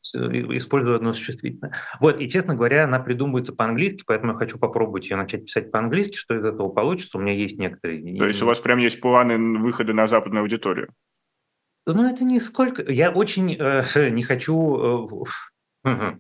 использую 0.56 0.96
одно 0.96 1.14
существительное. 1.14 1.72
Вот, 1.98 2.20
и, 2.20 2.28
честно 2.28 2.54
говоря, 2.54 2.84
она 2.84 3.00
придумывается 3.00 3.54
по-английски, 3.54 4.04
поэтому 4.06 4.32
я 4.32 4.38
хочу 4.38 4.58
попробовать 4.58 5.08
ее 5.08 5.16
начать 5.16 5.46
писать 5.46 5.70
по-английски, 5.70 6.16
что 6.16 6.34
из 6.34 6.44
этого 6.44 6.68
получится. 6.68 7.16
У 7.16 7.20
меня 7.20 7.32
есть 7.32 7.58
некоторые... 7.58 8.18
То 8.18 8.26
есть 8.26 8.42
у 8.42 8.46
вас 8.46 8.60
прям 8.60 8.78
есть 8.78 9.00
планы 9.00 9.38
выхода 9.58 9.94
на 9.94 10.06
западную 10.06 10.42
аудиторию? 10.42 10.92
Ну, 11.86 12.06
это 12.06 12.22
не 12.24 12.38
сколько... 12.38 12.90
Я 12.90 13.10
очень 13.10 13.56
э, 13.58 13.82
не 14.10 14.22
хочу... 14.22 15.16
Э, 15.84 16.14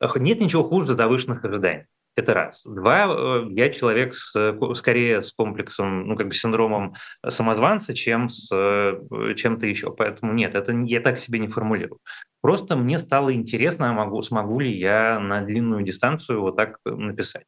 нет 0.16 0.40
ничего 0.40 0.62
хуже 0.62 0.94
завышенных 0.94 1.44
ожиданий. 1.44 1.86
Это 2.14 2.34
раз. 2.34 2.64
Два, 2.64 3.06
э, 3.08 3.46
я 3.50 3.70
человек 3.70 4.12
с, 4.12 4.54
скорее 4.74 5.22
с 5.22 5.32
комплексом, 5.32 6.06
ну, 6.06 6.16
как 6.16 6.28
бы 6.28 6.34
синдромом 6.34 6.92
самозванца, 7.26 7.94
чем 7.94 8.28
с 8.28 8.50
э, 8.54 9.34
чем-то 9.34 9.66
еще. 9.66 9.92
Поэтому 9.92 10.34
нет, 10.34 10.54
это 10.54 10.72
я 10.72 11.00
так 11.00 11.18
себе 11.18 11.38
не 11.38 11.48
формулирую. 11.48 12.00
Просто 12.42 12.76
мне 12.76 12.98
стало 12.98 13.32
интересно, 13.32 13.90
а 13.90 13.92
могу, 13.94 14.20
смогу 14.22 14.60
ли 14.60 14.76
я 14.76 15.20
на 15.20 15.40
длинную 15.40 15.84
дистанцию 15.84 16.42
вот 16.42 16.56
так 16.56 16.78
написать. 16.84 17.46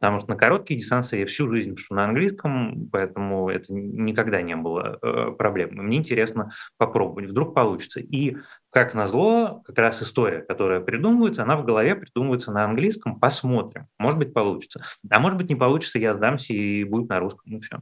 Потому 0.00 0.20
что 0.20 0.30
на 0.30 0.36
короткие 0.36 0.80
дистанции 0.80 1.20
я 1.20 1.26
всю 1.26 1.50
жизнь 1.50 1.74
пишу 1.74 1.94
на 1.94 2.04
английском, 2.04 2.88
поэтому 2.90 3.50
это 3.50 3.70
никогда 3.70 4.40
не 4.40 4.56
было 4.56 4.98
э, 5.02 5.32
проблемой. 5.32 5.84
Мне 5.84 5.98
интересно 5.98 6.52
попробовать, 6.78 7.28
вдруг 7.28 7.54
получится. 7.54 8.00
И 8.00 8.38
как 8.70 8.94
назло, 8.94 9.62
как 9.66 9.78
раз 9.78 10.02
история, 10.02 10.40
которая 10.40 10.80
придумывается, 10.80 11.42
она 11.42 11.56
в 11.56 11.64
голове 11.64 11.96
придумывается 11.96 12.52
на 12.52 12.64
английском. 12.64 13.18
Посмотрим. 13.18 13.88
Может 13.98 14.18
быть, 14.18 14.32
получится. 14.32 14.84
А 15.08 15.20
может 15.20 15.36
быть, 15.38 15.48
не 15.48 15.56
получится, 15.56 15.98
я 15.98 16.14
сдамся 16.14 16.52
и 16.52 16.84
будет 16.84 17.08
на 17.08 17.18
русском, 17.18 17.52
и 17.52 17.60
все. 17.60 17.80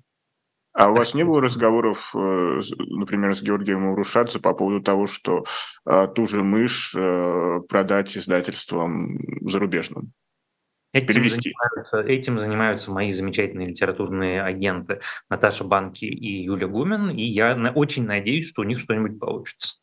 А 0.72 0.90
у 0.90 0.94
вас 0.94 1.12
не 1.12 1.24
было 1.24 1.40
разговоров, 1.40 2.12
э, 2.14 2.60
например, 2.78 3.34
с 3.34 3.42
Георгием 3.42 3.86
Урушадзе 3.86 4.38
по 4.38 4.54
поводу 4.54 4.80
того, 4.80 5.06
что 5.06 5.44
э, 5.84 6.06
ту 6.14 6.26
же 6.26 6.44
мышь 6.44 6.94
э, 6.96 7.60
продать 7.68 8.16
издательствам 8.16 9.18
зарубежным? 9.40 10.12
Этим 10.92 11.08
перевести. 11.08 11.52
Занимаются, 11.52 12.12
этим 12.12 12.38
занимаются 12.38 12.90
мои 12.92 13.10
замечательные 13.10 13.68
литературные 13.68 14.42
агенты 14.42 15.00
Наташа 15.28 15.64
Банки 15.64 16.04
и 16.04 16.44
Юля 16.44 16.68
Гумен, 16.68 17.10
и 17.10 17.24
я 17.24 17.72
очень 17.74 18.06
надеюсь, 18.06 18.48
что 18.48 18.62
у 18.62 18.64
них 18.64 18.78
что-нибудь 18.78 19.18
получится. 19.18 19.78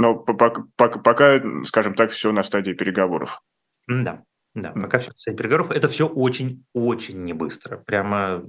Но 0.00 0.14
пока, 0.14 0.64
пока, 0.76 1.42
скажем 1.66 1.92
так, 1.92 2.10
все 2.10 2.32
на 2.32 2.42
стадии 2.42 2.72
переговоров. 2.72 3.42
Да, 3.86 4.22
да, 4.54 4.72
пока 4.72 4.98
все 4.98 5.10
на 5.10 5.18
стадии 5.18 5.36
переговоров. 5.36 5.72
Это 5.72 5.88
все 5.88 6.08
очень-очень 6.08 7.22
не 7.22 7.34
быстро. 7.34 7.76
Прямо 7.76 8.42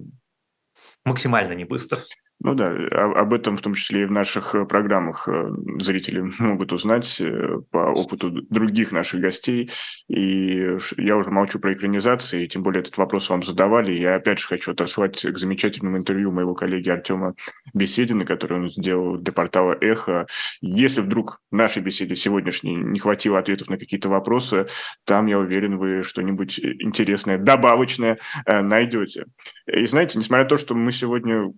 максимально 1.03 1.51
не 1.51 1.65
быстро. 1.65 1.99
Ну 2.43 2.55
да, 2.55 2.71
об 2.71 3.33
этом 3.33 3.55
в 3.55 3.61
том 3.61 3.75
числе 3.75 4.01
и 4.01 4.05
в 4.05 4.11
наших 4.11 4.55
э, 4.55 4.65
программах 4.65 5.27
э, 5.27 5.49
зрители 5.79 6.21
могут 6.39 6.73
узнать 6.73 7.21
э, 7.21 7.59
по 7.69 7.91
опыту 7.91 8.31
других 8.49 8.91
наших 8.91 9.19
гостей. 9.21 9.69
И 10.07 10.75
я 10.97 11.17
уже 11.17 11.29
молчу 11.29 11.59
про 11.59 11.73
экранизации, 11.73 12.47
тем 12.47 12.63
более 12.63 12.81
этот 12.81 12.97
вопрос 12.97 13.29
вам 13.29 13.43
задавали. 13.43 13.91
Я 13.91 14.15
опять 14.15 14.39
же 14.39 14.47
хочу 14.47 14.71
отослать 14.71 15.21
к 15.21 15.37
замечательному 15.37 15.97
интервью 15.97 16.31
моего 16.31 16.55
коллеги 16.55 16.89
Артема 16.89 17.35
Беседина, 17.75 18.25
который 18.25 18.57
он 18.57 18.71
сделал 18.71 19.17
для 19.17 19.33
портала 19.33 19.77
«Эхо». 19.79 20.25
Если 20.61 21.01
вдруг 21.01 21.41
нашей 21.51 21.83
беседе 21.83 22.15
сегодняшней 22.15 22.75
не 22.75 22.99
хватило 22.99 23.37
ответов 23.37 23.69
на 23.69 23.77
какие-то 23.77 24.09
вопросы, 24.09 24.65
там, 25.05 25.27
я 25.27 25.37
уверен, 25.37 25.77
вы 25.77 26.01
что-нибудь 26.01 26.57
интересное, 26.57 27.37
добавочное 27.37 28.17
найдете. 28.47 29.25
И 29.67 29.85
знаете, 29.85 30.17
несмотря 30.17 30.43
на 30.45 30.49
то, 30.49 30.57
что 30.57 30.73
мы 30.73 30.91
сегодня 30.91 31.51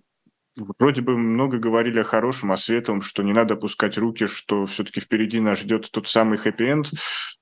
Вроде 0.56 1.02
бы 1.02 1.18
много 1.18 1.58
говорили 1.58 1.98
о 1.98 2.04
хорошем, 2.04 2.52
о 2.52 2.56
светлом, 2.56 3.02
что 3.02 3.22
не 3.22 3.32
надо 3.32 3.54
опускать 3.54 3.98
руки, 3.98 4.26
что 4.26 4.66
все-таки 4.66 5.00
впереди 5.00 5.40
нас 5.40 5.58
ждет 5.58 5.90
тот 5.90 6.06
самый 6.06 6.38
хэппи-энд. 6.38 6.92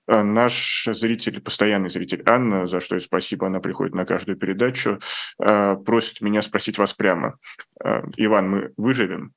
А 0.09 0.25
наш 0.25 0.85
зритель, 0.87 1.41
постоянный 1.41 1.91
зритель 1.91 2.23
Анна, 2.27 2.67
за 2.67 2.81
что 2.81 2.97
и 2.97 3.01
спасибо, 3.01 3.47
она 3.47 3.61
приходит 3.61 3.95
на 3.95 4.07
каждую 4.07 4.37
передачу, 4.37 4.99
а, 5.39 5.77
просит 5.77 6.21
меня 6.23 6.43
спросить 6.43 6.79
вас 6.79 6.95
прямо. 6.95 7.39
А, 7.83 8.03
Иван, 8.17 8.51
мы 8.51 8.73
выживем? 8.77 9.33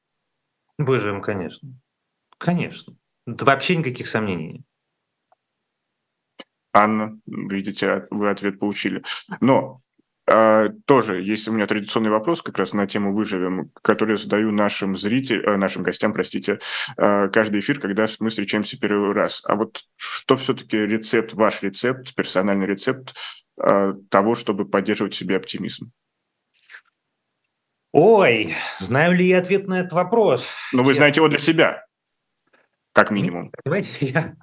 Выживем, 0.78 1.22
конечно. 1.22 1.70
Конечно. 2.38 2.96
Это 3.28 3.46
вообще 3.46 3.76
никаких 3.76 4.08
сомнений 4.08 4.54
нет. 4.54 4.62
Анна, 6.74 7.18
видите, 7.26 8.06
вы 8.10 8.30
ответ 8.30 8.60
получили. 8.60 9.04
Но 9.40 9.82
а, 10.28 10.70
тоже 10.86 11.22
есть 11.22 11.48
у 11.48 11.52
меня 11.52 11.68
традиционный 11.68 12.10
вопрос 12.10 12.42
как 12.42 12.58
раз 12.58 12.74
на 12.74 12.88
тему 12.88 13.14
«Выживем», 13.14 13.70
который 13.82 14.12
я 14.12 14.18
задаю 14.18 14.52
нашим 14.52 14.98
зрителям, 14.98 15.54
э, 15.54 15.58
нашим 15.58 15.84
гостям, 15.84 16.14
простите, 16.14 16.60
а, 16.98 17.28
каждый 17.28 17.60
эфир, 17.60 17.80
когда 17.80 18.08
мы 18.20 18.30
встречаемся 18.30 18.80
первый 18.80 19.14
раз. 19.14 19.42
А 19.46 19.56
вот 19.56 19.84
что 19.96 20.36
все-таки 20.36 20.78
рецепт, 20.78 21.34
ваш 21.34 21.62
рецепт, 21.62 22.16
персональный 22.16 22.66
рецепт 22.66 23.16
а, 23.60 23.94
того, 24.10 24.34
чтобы 24.34 24.68
поддерживать 24.68 25.14
в 25.14 25.18
себе 25.18 25.38
оптимизм? 25.38 25.92
Ой, 27.92 28.56
знаю 28.80 29.16
ли 29.16 29.28
я 29.28 29.38
ответ 29.38 29.68
на 29.68 29.82
этот 29.82 29.94
вопрос? 29.94 30.50
Ну, 30.74 30.84
вы 30.84 30.96
знаете 30.96 31.20
его 31.20 31.30
для 31.30 31.40
себя, 31.40 31.86
как 32.94 33.12
минимум. 33.12 33.52
Понимаете, 33.64 33.90
я 34.02 34.36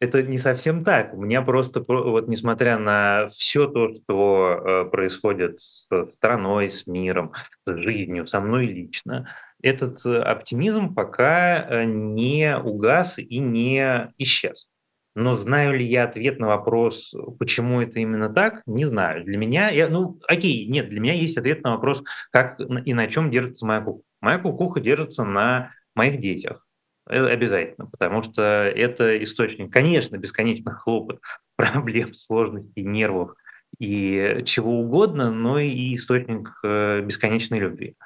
это 0.00 0.22
не 0.22 0.38
совсем 0.38 0.84
так. 0.84 1.14
У 1.14 1.22
меня 1.22 1.42
просто, 1.42 1.84
вот 1.86 2.28
несмотря 2.28 2.78
на 2.78 3.28
все 3.28 3.66
то, 3.66 3.92
что 3.92 4.84
э, 4.86 4.90
происходит 4.90 5.60
с 5.60 5.88
страной, 6.08 6.70
с 6.70 6.86
миром, 6.86 7.32
с 7.66 7.76
жизнью, 7.76 8.26
со 8.26 8.40
мной 8.40 8.66
лично, 8.66 9.28
этот 9.62 10.04
э, 10.04 10.18
оптимизм 10.20 10.94
пока 10.94 11.64
э, 11.64 11.84
не 11.84 12.56
угас 12.56 13.18
и 13.18 13.38
не 13.38 14.12
исчез. 14.18 14.70
Но 15.14 15.36
знаю 15.36 15.78
ли 15.78 15.86
я 15.86 16.04
ответ 16.04 16.40
на 16.40 16.46
вопрос, 16.46 17.14
почему 17.38 17.82
это 17.82 18.00
именно 18.00 18.30
так, 18.30 18.62
не 18.66 18.86
знаю. 18.86 19.24
Для 19.24 19.36
меня, 19.36 19.68
я, 19.68 19.88
ну, 19.88 20.18
окей, 20.26 20.66
нет, 20.66 20.88
для 20.88 21.00
меня 21.00 21.12
есть 21.12 21.36
ответ 21.36 21.62
на 21.62 21.72
вопрос, 21.72 22.02
как 22.30 22.58
и 22.58 22.94
на 22.94 23.06
чем 23.08 23.30
держится 23.30 23.66
моя 23.66 23.82
кукуха. 23.82 24.06
Моя 24.22 24.38
кукуха 24.38 24.80
держится 24.80 25.24
на 25.24 25.72
моих 25.94 26.18
детях 26.18 26.61
обязательно, 27.06 27.86
потому 27.86 28.22
что 28.22 28.42
это 28.42 29.22
источник, 29.22 29.72
конечно, 29.72 30.16
бесконечных 30.16 30.82
хлопот, 30.82 31.20
проблем, 31.56 32.14
сложностей, 32.14 32.82
нервов 32.82 33.34
и 33.78 34.42
чего 34.44 34.80
угодно, 34.80 35.30
но 35.30 35.58
и 35.58 35.94
источник 35.94 36.52
э, 36.62 37.00
бесконечной 37.00 37.58
любви. 37.58 37.96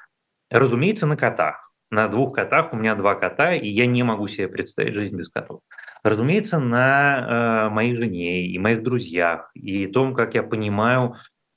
Разумеется, 0.49 1.07
на 1.07 1.17
котах. 1.17 1.71
На 1.89 2.07
двух 2.09 2.35
котах, 2.35 2.73
у 2.73 2.75
меня 2.75 2.95
два 2.95 3.15
кота, 3.15 3.53
и 3.53 3.67
я 3.67 3.85
не 3.85 4.03
могу 4.03 4.27
себе 4.27 4.47
представить 4.47 4.95
жизнь 4.95 5.15
без 5.15 5.29
котов. 5.29 5.61
Разумеется, 6.03 6.59
на 6.59 7.67
э, 7.67 7.69
моей 7.69 7.95
жене 7.95 8.47
и 8.47 8.57
моих 8.59 8.83
друзьях, 8.83 9.51
и 9.53 9.87
том, 9.87 10.13
как 10.13 10.35
я 10.35 10.43
понимаю, 10.43 11.15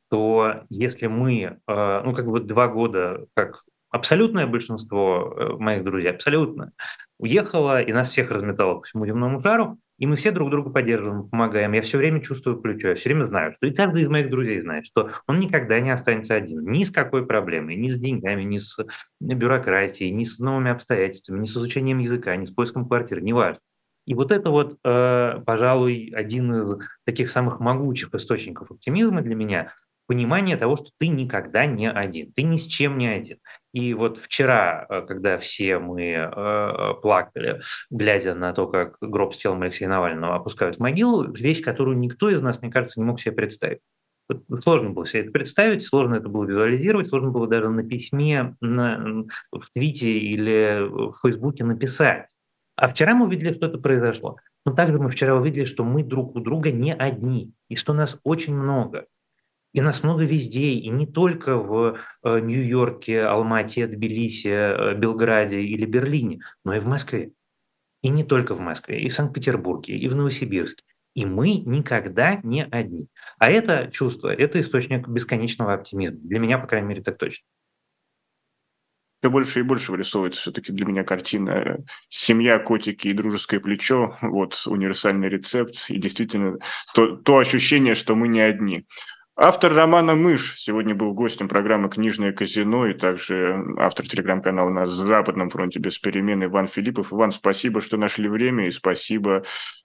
что 0.08 0.62
если 0.68 1.06
мы, 1.06 1.58
э, 1.66 2.02
ну, 2.04 2.14
как 2.14 2.26
бы 2.26 2.40
два 2.40 2.68
года, 2.68 3.26
как 3.34 3.62
абсолютное 3.90 4.46
большинство 4.46 5.34
э, 5.36 5.56
моих 5.58 5.84
друзей, 5.84 6.10
абсолютно, 6.10 6.72
уехало 7.18 7.82
и 7.82 7.92
нас 7.92 8.08
всех 8.08 8.30
разметало 8.30 8.76
по 8.76 8.82
всему 8.82 9.06
земному 9.06 9.40
шару, 9.40 9.78
и 9.98 10.06
мы 10.06 10.16
все 10.16 10.30
друг 10.30 10.50
друга 10.50 10.70
поддерживаем, 10.70 11.28
помогаем. 11.28 11.72
Я 11.72 11.82
все 11.82 11.98
время 11.98 12.22
чувствую 12.22 12.58
плечо, 12.60 12.88
я 12.88 12.94
все 12.94 13.10
время 13.10 13.24
знаю, 13.24 13.52
что 13.52 13.66
и 13.66 13.74
каждый 13.74 14.02
из 14.02 14.08
моих 14.08 14.30
друзей 14.30 14.58
знает, 14.60 14.86
что 14.86 15.10
он 15.26 15.38
никогда 15.40 15.78
не 15.78 15.90
останется 15.90 16.34
один. 16.34 16.62
Ни 16.70 16.84
с 16.84 16.90
какой 16.90 17.26
проблемой, 17.26 17.76
ни 17.76 17.88
с 17.88 18.00
деньгами, 18.00 18.42
ни 18.42 18.56
с 18.56 18.78
бюрократией, 19.20 20.10
ни 20.10 20.24
с 20.24 20.38
новыми 20.38 20.70
обстоятельствами, 20.70 21.40
ни 21.40 21.44
с 21.44 21.54
изучением 21.54 21.98
языка, 21.98 22.34
ни 22.36 22.46
с 22.46 22.50
поиском 22.50 22.88
квартиры, 22.88 23.20
неважно. 23.20 23.60
И 24.06 24.14
вот 24.14 24.32
это 24.32 24.50
вот, 24.50 24.78
э, 24.82 25.42
пожалуй, 25.44 26.12
один 26.16 26.54
из 26.54 26.78
таких 27.04 27.28
самых 27.28 27.60
могучих 27.60 28.14
источников 28.14 28.70
оптимизма 28.70 29.20
для 29.20 29.34
меня, 29.34 29.74
понимание 30.06 30.56
того, 30.56 30.76
что 30.76 30.90
ты 30.98 31.08
никогда 31.08 31.66
не 31.66 31.88
один, 31.88 32.32
ты 32.32 32.42
ни 32.42 32.56
с 32.56 32.66
чем 32.66 32.98
не 32.98 33.06
один. 33.06 33.36
И 33.72 33.94
вот 33.94 34.18
вчера, 34.18 34.86
э, 34.88 35.02
когда 35.02 35.38
все 35.38 35.78
мы 35.78 36.02
э, 36.12 36.94
плакали, 37.00 37.60
глядя 37.90 38.34
на 38.34 38.52
то, 38.52 38.66
как 38.66 38.96
гроб 39.00 39.34
с 39.34 39.38
телом 39.38 39.62
Алексея 39.62 39.88
Навального 39.88 40.34
опускают 40.34 40.76
в 40.76 40.80
могилу, 40.80 41.30
вещь, 41.32 41.62
которую 41.62 41.98
никто 41.98 42.30
из 42.30 42.42
нас, 42.42 42.60
мне 42.60 42.70
кажется, 42.70 43.00
не 43.00 43.06
мог 43.06 43.20
себе 43.20 43.32
представить. 43.32 43.80
Сложно 44.62 44.90
было 44.90 45.06
себе 45.06 45.22
это 45.22 45.32
представить, 45.32 45.82
сложно 45.82 46.16
это 46.16 46.28
было 46.28 46.44
визуализировать, 46.44 47.08
сложно 47.08 47.30
было 47.30 47.48
даже 47.48 47.68
на 47.68 47.82
письме, 47.82 48.54
на, 48.60 49.24
в 49.50 49.70
твите 49.72 50.10
или 50.10 50.86
в 50.88 51.16
Фейсбуке 51.22 51.64
написать. 51.64 52.34
А 52.76 52.88
вчера 52.88 53.14
мы 53.14 53.26
увидели, 53.26 53.52
что 53.52 53.66
это 53.66 53.78
произошло. 53.78 54.36
Но 54.64 54.72
также 54.72 54.98
мы 54.98 55.10
вчера 55.10 55.34
увидели, 55.34 55.64
что 55.64 55.84
мы 55.84 56.02
друг 56.02 56.36
у 56.36 56.40
друга 56.40 56.70
не 56.70 56.94
одни, 56.94 57.52
и 57.68 57.76
что 57.76 57.92
нас 57.92 58.18
очень 58.22 58.54
много. 58.54 59.06
И 59.72 59.80
нас 59.80 60.02
много 60.02 60.24
везде, 60.24 60.72
и 60.72 60.88
не 60.88 61.06
только 61.06 61.56
в 61.56 61.98
э, 62.24 62.40
Нью-Йорке, 62.40 63.22
Алмате, 63.22 63.86
Тбилиси, 63.86 64.48
э, 64.48 64.94
Белграде 64.96 65.60
или 65.60 65.84
Берлине, 65.84 66.40
но 66.64 66.74
и 66.74 66.80
в 66.80 66.86
Москве. 66.86 67.32
И 68.02 68.08
не 68.08 68.24
только 68.24 68.54
в 68.54 68.60
Москве, 68.60 69.00
и 69.00 69.08
в 69.08 69.14
Санкт-Петербурге, 69.14 69.96
и 69.96 70.08
в 70.08 70.16
Новосибирске. 70.16 70.82
И 71.14 71.24
мы 71.24 71.56
никогда 71.58 72.40
не 72.42 72.64
одни. 72.64 73.08
А 73.38 73.50
это 73.50 73.90
чувство, 73.92 74.32
это 74.32 74.60
источник 74.60 75.06
бесконечного 75.06 75.74
оптимизма. 75.74 76.18
Для 76.20 76.38
меня, 76.38 76.58
по 76.58 76.66
крайней 76.66 76.88
мере, 76.88 77.02
так 77.02 77.18
точно. 77.18 77.44
Все 79.20 79.30
больше 79.30 79.60
и 79.60 79.62
больше 79.62 79.92
вырисовывается 79.92 80.40
все-таки 80.40 80.72
для 80.72 80.86
меня 80.86 81.04
картина 81.04 81.84
«Семья, 82.08 82.58
котики 82.58 83.08
и 83.08 83.12
дружеское 83.12 83.60
плечо». 83.60 84.16
Вот 84.22 84.62
универсальный 84.66 85.28
рецепт. 85.28 85.74
И 85.90 85.98
действительно 85.98 86.56
то, 86.94 87.16
то 87.16 87.36
ощущение, 87.36 87.94
что 87.94 88.16
мы 88.16 88.28
не 88.28 88.40
одни. 88.40 88.86
Автор 89.42 89.72
романа 89.72 90.14
«Мышь» 90.14 90.56
сегодня 90.58 90.94
был 90.94 91.14
гостем 91.14 91.48
программы 91.48 91.88
«Книжное 91.88 92.30
казино» 92.30 92.86
и 92.86 92.92
также 92.92 93.56
автор 93.78 94.06
телеграм-канала 94.06 94.68
на 94.68 94.84
Западном 94.84 95.48
фронте 95.48 95.78
без 95.78 95.98
перемен 95.98 96.44
Иван 96.44 96.68
Филиппов. 96.68 97.10
Иван, 97.10 97.30
спасибо, 97.30 97.80
что 97.80 97.96
нашли 97.96 98.28
время 98.28 98.68
и 98.68 98.70
спасибо, 98.70 99.44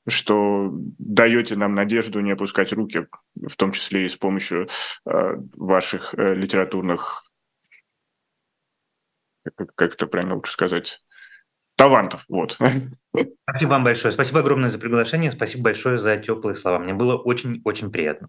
что 0.09 0.71
даете 0.73 1.55
нам 1.55 1.73
надежду 1.73 2.19
не 2.19 2.31
опускать 2.31 2.73
руки, 2.73 3.07
в 3.33 3.55
том 3.55 3.71
числе 3.71 4.05
и 4.05 4.09
с 4.09 4.17
помощью 4.17 4.67
э, 5.05 5.35
ваших 5.53 6.13
э, 6.15 6.35
литературных, 6.35 7.23
как, 9.55 9.93
это 9.93 10.05
правильно 10.05 10.35
лучше 10.35 10.51
сказать, 10.51 11.01
талантов. 11.77 12.25
Вот. 12.27 12.59
Спасибо 13.47 13.69
вам 13.69 13.85
большое. 13.85 14.11
Спасибо 14.11 14.41
огромное 14.41 14.67
за 14.67 14.79
приглашение. 14.79 15.31
Спасибо 15.31 15.63
большое 15.63 15.97
за 15.97 16.17
теплые 16.17 16.55
слова. 16.55 16.77
Мне 16.77 16.93
было 16.93 17.15
очень-очень 17.15 17.89
приятно. 17.89 18.27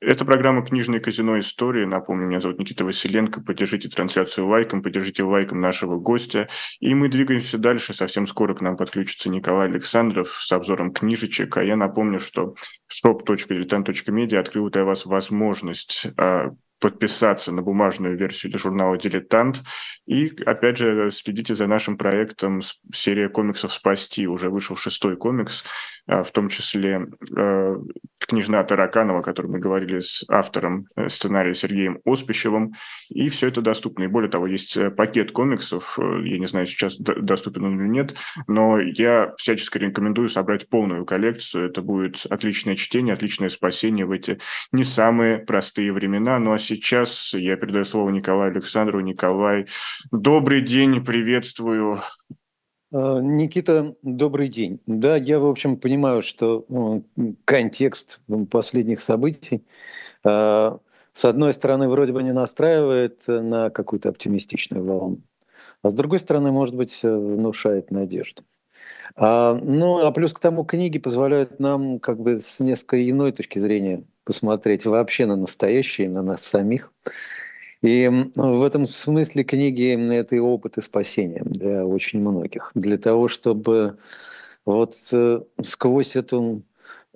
Это 0.00 0.24
программа 0.24 0.64
«Книжное 0.64 1.00
казино. 1.00 1.40
Истории». 1.40 1.84
Напомню, 1.84 2.28
меня 2.28 2.40
зовут 2.40 2.60
Никита 2.60 2.84
Василенко. 2.84 3.40
Поддержите 3.40 3.88
трансляцию 3.88 4.46
лайком, 4.46 4.80
поддержите 4.80 5.24
лайком 5.24 5.60
нашего 5.60 5.98
гостя. 5.98 6.48
И 6.78 6.94
мы 6.94 7.08
двигаемся 7.08 7.58
дальше. 7.58 7.92
Совсем 7.92 8.28
скоро 8.28 8.54
к 8.54 8.60
нам 8.60 8.76
подключится 8.76 9.28
Николай 9.28 9.66
Александров 9.66 10.38
с 10.40 10.52
обзором 10.52 10.92
книжечек. 10.92 11.56
А 11.56 11.64
я 11.64 11.74
напомню, 11.74 12.20
что 12.20 12.54
shop.diletant.media 12.88 14.36
открыл 14.36 14.70
для 14.70 14.84
вас 14.84 15.04
возможность 15.04 16.06
а, 16.16 16.52
подписаться 16.78 17.52
на 17.52 17.62
бумажную 17.62 18.16
версию 18.16 18.56
журнала 18.58 18.96
«Дилетант». 18.96 19.62
И, 20.06 20.32
опять 20.46 20.78
же, 20.78 21.10
следите 21.10 21.54
за 21.54 21.66
нашим 21.66 21.98
проектом 21.98 22.60
«Серия 22.92 23.28
комиксов 23.28 23.72
«Спасти». 23.72 24.26
Уже 24.26 24.48
вышел 24.48 24.76
шестой 24.76 25.16
комикс, 25.16 25.64
в 26.08 26.30
том 26.32 26.48
числе 26.48 27.06
а, 27.36 27.76
«Княжна 28.18 28.62
Тараканова», 28.64 29.20
о 29.20 29.22
которой 29.22 29.46
мы 29.46 29.58
говорили 29.58 30.00
с 30.00 30.24
автором 30.28 30.86
э, 30.96 31.08
сценария 31.08 31.54
Сергеем 31.54 32.00
Оспищевым. 32.04 32.74
И 33.08 33.28
все 33.28 33.48
это 33.48 33.62
доступно. 33.62 34.04
И 34.04 34.08
более 34.08 34.30
того, 34.30 34.46
есть 34.46 34.76
э, 34.76 34.90
пакет 34.90 35.32
комиксов, 35.32 35.98
э, 35.98 36.22
я 36.24 36.38
не 36.38 36.46
знаю, 36.46 36.66
сейчас 36.66 36.96
доступен 36.98 37.64
он 37.64 37.80
или 37.80 37.88
нет, 37.88 38.16
но 38.46 38.78
я 38.80 39.34
всячески 39.38 39.78
рекомендую 39.78 40.28
собрать 40.28 40.68
полную 40.68 41.06
коллекцию. 41.06 41.70
Это 41.70 41.80
будет 41.80 42.26
отличное 42.28 42.76
чтение, 42.76 43.14
отличное 43.14 43.50
спасение 43.50 44.04
в 44.04 44.10
эти 44.10 44.38
не 44.72 44.84
самые 44.84 45.38
простые 45.38 45.92
времена. 45.92 46.38
Ну 46.38 46.52
а 46.52 46.58
сейчас 46.58 47.32
я 47.34 47.56
передаю 47.56 47.84
слово 47.84 48.10
Николаю 48.10 48.50
Александру. 48.50 49.00
Николай, 49.00 49.66
добрый 50.10 50.60
день, 50.60 51.04
приветствую. 51.04 52.00
А, 52.90 53.20
Никита, 53.20 53.94
добрый 54.02 54.48
день. 54.48 54.80
Да, 54.86 55.16
я, 55.16 55.38
в 55.38 55.46
общем, 55.46 55.76
понимаю, 55.76 56.22
что 56.22 56.64
ну, 56.68 57.04
контекст 57.44 58.20
последних 58.50 59.00
событий, 59.00 59.66
а, 60.24 60.78
с 61.12 61.24
одной 61.24 61.52
стороны, 61.52 61.88
вроде 61.88 62.12
бы 62.12 62.22
не 62.22 62.32
настраивает 62.32 63.24
на 63.26 63.70
какую-то 63.70 64.08
оптимистичную 64.08 64.84
волну, 64.84 65.20
а 65.82 65.90
с 65.90 65.94
другой 65.94 66.18
стороны, 66.18 66.50
может 66.52 66.74
быть, 66.74 67.02
внушает 67.02 67.90
надежду. 67.90 68.42
А, 69.16 69.54
ну, 69.54 69.98
а 69.98 70.10
плюс 70.12 70.32
к 70.32 70.40
тому, 70.40 70.64
книги 70.64 70.98
позволяют 70.98 71.60
нам 71.60 71.98
как 71.98 72.20
бы 72.20 72.40
с 72.40 72.60
несколько 72.60 73.08
иной 73.08 73.32
точки 73.32 73.58
зрения 73.58 74.04
посмотреть 74.24 74.86
вообще 74.86 75.26
на 75.26 75.36
настоящее, 75.36 76.08
на 76.08 76.22
нас 76.22 76.42
самих. 76.42 76.92
И 77.82 78.10
в 78.34 78.62
этом 78.62 78.88
смысле 78.88 79.44
книги– 79.44 80.12
это 80.12 80.36
и 80.36 80.40
опыт 80.40 80.78
и 80.78 80.82
спасение 80.82 81.42
для 81.44 81.86
очень 81.86 82.20
многих. 82.20 82.72
Для 82.74 82.98
того, 82.98 83.28
чтобы 83.28 83.98
вот 84.64 84.96
э, 85.12 85.40
сквозь 85.62 86.16
эту 86.16 86.64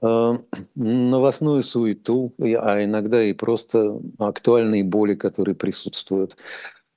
э, 0.00 0.32
новостную 0.74 1.62
суету, 1.64 2.32
а 2.38 2.84
иногда 2.84 3.22
и 3.22 3.32
просто 3.32 4.00
актуальные 4.18 4.84
боли, 4.84 5.16
которые 5.16 5.56
присутствуют, 5.56 6.36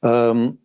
эм, 0.03 0.59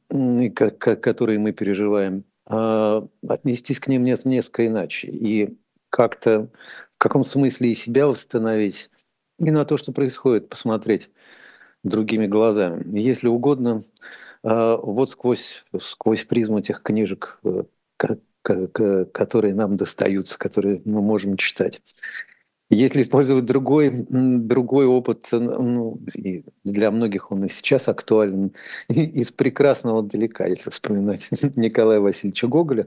которые 0.77 1.39
мы 1.39 1.53
переживаем, 1.53 2.25
э, 2.51 3.03
отнестись 3.27 3.81
к 3.81 3.89
ним 3.89 4.05
несколько 4.05 4.67
иначе 4.67 5.09
и 5.09 5.59
как-то 5.89 6.51
в 6.91 6.99
каком 6.99 7.25
смысле 7.25 7.73
и 7.73 7.75
себя 7.75 8.07
восстановить, 8.07 8.91
и 9.39 9.51
на 9.51 9.65
то, 9.65 9.79
что 9.79 9.91
происходит, 9.91 10.51
посмотреть 10.51 11.11
другими 11.83 12.27
глазами. 12.27 12.99
Если 12.99 13.29
угодно, 13.29 13.83
а, 14.43 14.77
вот 14.77 15.11
сквозь, 15.11 15.65
сквозь 15.81 16.25
призму 16.25 16.61
тех 16.61 16.83
книжек, 16.83 17.41
э, 17.45 17.65
которые 18.43 19.55
нам 19.55 19.77
достаются, 19.77 20.39
которые 20.39 20.81
мы 20.85 21.03
можем 21.03 21.37
читать. 21.37 21.83
Если 22.71 23.03
использовать 23.03 23.45
другой, 23.47 24.07
другой 24.09 24.87
опыт, 24.87 25.27
ну, 25.33 25.99
и 26.15 26.45
для 26.65 26.93
многих 26.93 27.33
он 27.33 27.45
и 27.45 27.49
сейчас 27.49 27.89
актуален, 27.89 28.53
из 28.89 29.33
прекрасного 29.33 30.03
далека, 30.03 30.47
если 30.47 30.71
вспоминать 30.71 31.29
Николая 31.57 32.01
Васильевича 32.01 32.47
Гоголя, 32.47 32.87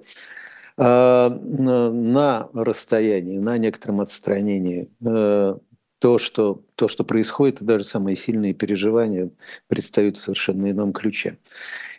а, 0.77 1.29
на 1.29 2.49
расстоянии, 2.53 3.37
на 3.37 3.57
некотором 3.57 4.01
отстранении 4.01 4.89
э, 5.05 5.55
то, 6.03 6.17
что, 6.17 6.61
то, 6.75 6.89
что 6.89 7.05
происходит, 7.05 7.61
и 7.61 7.65
даже 7.65 7.85
самые 7.85 8.17
сильные 8.17 8.53
переживания 8.53 9.29
предстают 9.69 10.17
в 10.17 10.19
совершенно 10.19 10.69
ином 10.69 10.91
ключе. 10.91 11.37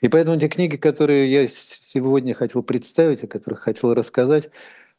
И 0.03 0.09
поэтому 0.09 0.39
те 0.39 0.49
книги, 0.49 0.77
которые 0.77 1.33
я 1.33 1.49
сегодня 1.49 2.35
хотел 2.35 2.63
представить, 2.63 3.25
о 3.25 3.29
которых 3.29 3.61
хотел 3.61 3.95
рассказать, 3.95 4.51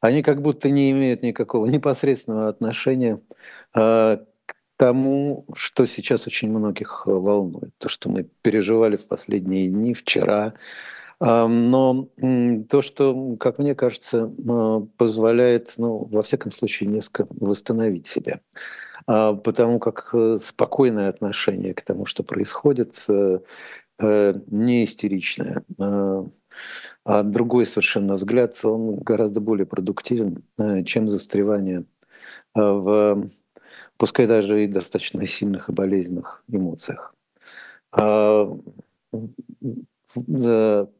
они 0.01 0.23
как 0.23 0.41
будто 0.41 0.71
не 0.71 0.89
имеют 0.89 1.21
никакого 1.21 1.67
непосредственного 1.67 2.47
отношения 2.47 3.21
э, 3.75 4.17
к 4.47 4.55
тому, 4.75 5.45
что 5.53 5.85
сейчас 5.85 6.25
очень 6.25 6.49
многих 6.49 7.05
волнует, 7.05 7.77
то, 7.77 7.89
что 7.89 8.09
мы 8.09 8.27
переживали 8.41 8.95
в 8.95 9.07
последние 9.07 9.67
дни, 9.67 9.93
вчера, 9.93 10.55
но 11.19 12.09
то, 12.69 12.81
что, 12.81 13.37
как 13.39 13.57
мне 13.57 13.73
кажется, 13.73 14.33
а, 14.49 14.81
позволяет, 14.97 15.73
ну, 15.77 16.09
во 16.11 16.21
всяком 16.21 16.51
случае, 16.51 16.89
несколько 16.89 17.25
восстановить 17.29 18.05
себя. 18.05 18.41
А, 19.07 19.33
потому 19.33 19.79
как 19.79 20.09
э, 20.13 20.37
спокойное 20.41 21.09
отношение 21.09 21.73
к 21.73 21.81
тому, 21.83 22.05
что 22.05 22.23
происходит, 22.23 23.05
э, 23.07 23.39
э, 23.99 24.33
не 24.47 24.85
истеричное, 24.85 25.63
а, 25.79 26.25
а 27.05 27.23
другой 27.23 27.65
совершенно 27.67 28.15
взгляд, 28.15 28.57
он 28.63 28.97
гораздо 28.97 29.41
более 29.41 29.65
продуктивен, 29.67 30.43
чем 30.85 31.07
застревание 31.07 31.85
в, 32.55 33.27
пускай 33.97 34.27
даже 34.27 34.63
и 34.63 34.67
достаточно 34.67 35.25
сильных 35.27 35.69
и 35.69 35.73
болезненных 35.73 36.43
эмоциях. 36.47 37.13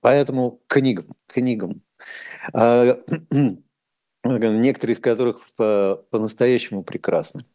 Поэтому 0.02 0.60
книгам, 0.68 1.06
книгам. 1.28 1.82
Некоторые 4.24 4.96
из 4.96 5.00
которых 5.00 5.40
по-настоящему 5.56 6.84
прекрасны. 6.84 7.46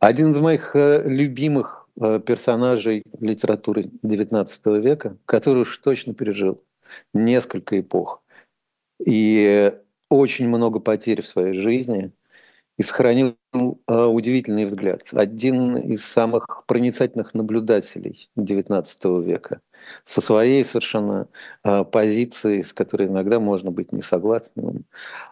Один 0.00 0.32
из 0.32 0.38
моих 0.38 0.74
э, 0.74 1.02
любимых 1.06 1.88
э, 2.00 2.20
персонажей 2.24 3.02
литературы 3.20 3.90
XIX 4.02 4.80
века, 4.80 5.16
который 5.26 5.62
уж 5.62 5.78
точно 5.78 6.14
пережил 6.14 6.60
несколько 7.12 7.80
эпох 7.80 8.22
и 9.04 9.72
очень 10.08 10.48
много 10.48 10.80
потерь 10.80 11.22
в 11.22 11.26
своей 11.26 11.54
жизни– 11.54 12.12
и 12.76 12.82
сохранил 12.82 13.36
а, 13.86 14.08
удивительный 14.08 14.64
взгляд. 14.64 15.02
Один 15.12 15.76
из 15.76 16.04
самых 16.04 16.64
проницательных 16.66 17.34
наблюдателей 17.34 18.28
XIX 18.36 19.22
века 19.22 19.60
со 20.02 20.20
своей 20.20 20.64
совершенно 20.64 21.28
а, 21.62 21.84
позицией, 21.84 22.62
с 22.62 22.72
которой 22.72 23.08
иногда 23.08 23.38
можно 23.38 23.70
быть 23.70 23.92
не 23.92 24.02
согласным, 24.02 24.84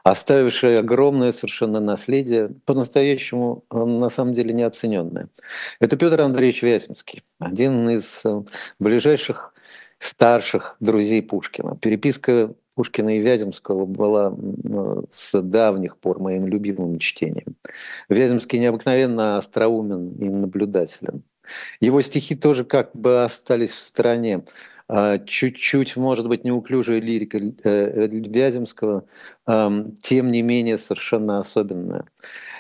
оставивший 0.05 0.79
огромное 0.79 1.33
совершенно 1.33 1.81
наследие, 1.81 2.51
по-настоящему 2.65 3.65
а, 3.71 3.85
на 3.85 4.09
самом 4.09 4.35
деле 4.35 4.55
неоцененное. 4.55 5.29
Это 5.81 5.97
Петр 5.97 6.21
Андреевич 6.21 6.63
Вяземский, 6.63 7.25
один 7.41 7.89
из 7.91 8.23
ближайших 8.79 9.53
старших 9.99 10.77
друзей 10.81 11.23
Пушкина. 11.23 11.77
Переписка 11.77 12.53
Пушкина 12.75 13.17
и 13.17 13.21
Вяземского 13.21 13.85
была 13.85 14.35
с 15.11 15.41
давних 15.41 15.99
пор 15.99 16.21
моим 16.21 16.47
любимым 16.47 16.99
чтением. 16.99 17.57
Вяземский 18.09 18.59
необыкновенно 18.59 19.37
остроумен 19.37 20.09
и 20.09 20.31
наблюдателен. 20.31 21.23
Его 21.81 22.01
стихи 22.03 22.35
тоже 22.35 22.65
как 22.65 22.93
бы 22.95 23.25
остались 23.25 23.73
в 23.73 23.81
стороне. 23.81 24.45
А, 24.89 25.19
чуть-чуть, 25.19 25.97
может 25.97 26.29
быть, 26.29 26.45
неуклюжая 26.45 27.01
лирика 27.01 27.39
э, 27.39 28.09
Вяземского, 28.09 29.05
тем 29.47 30.31
не 30.31 30.43
менее 30.43 30.79
совершенно 30.79 31.39
особенная. 31.39 32.05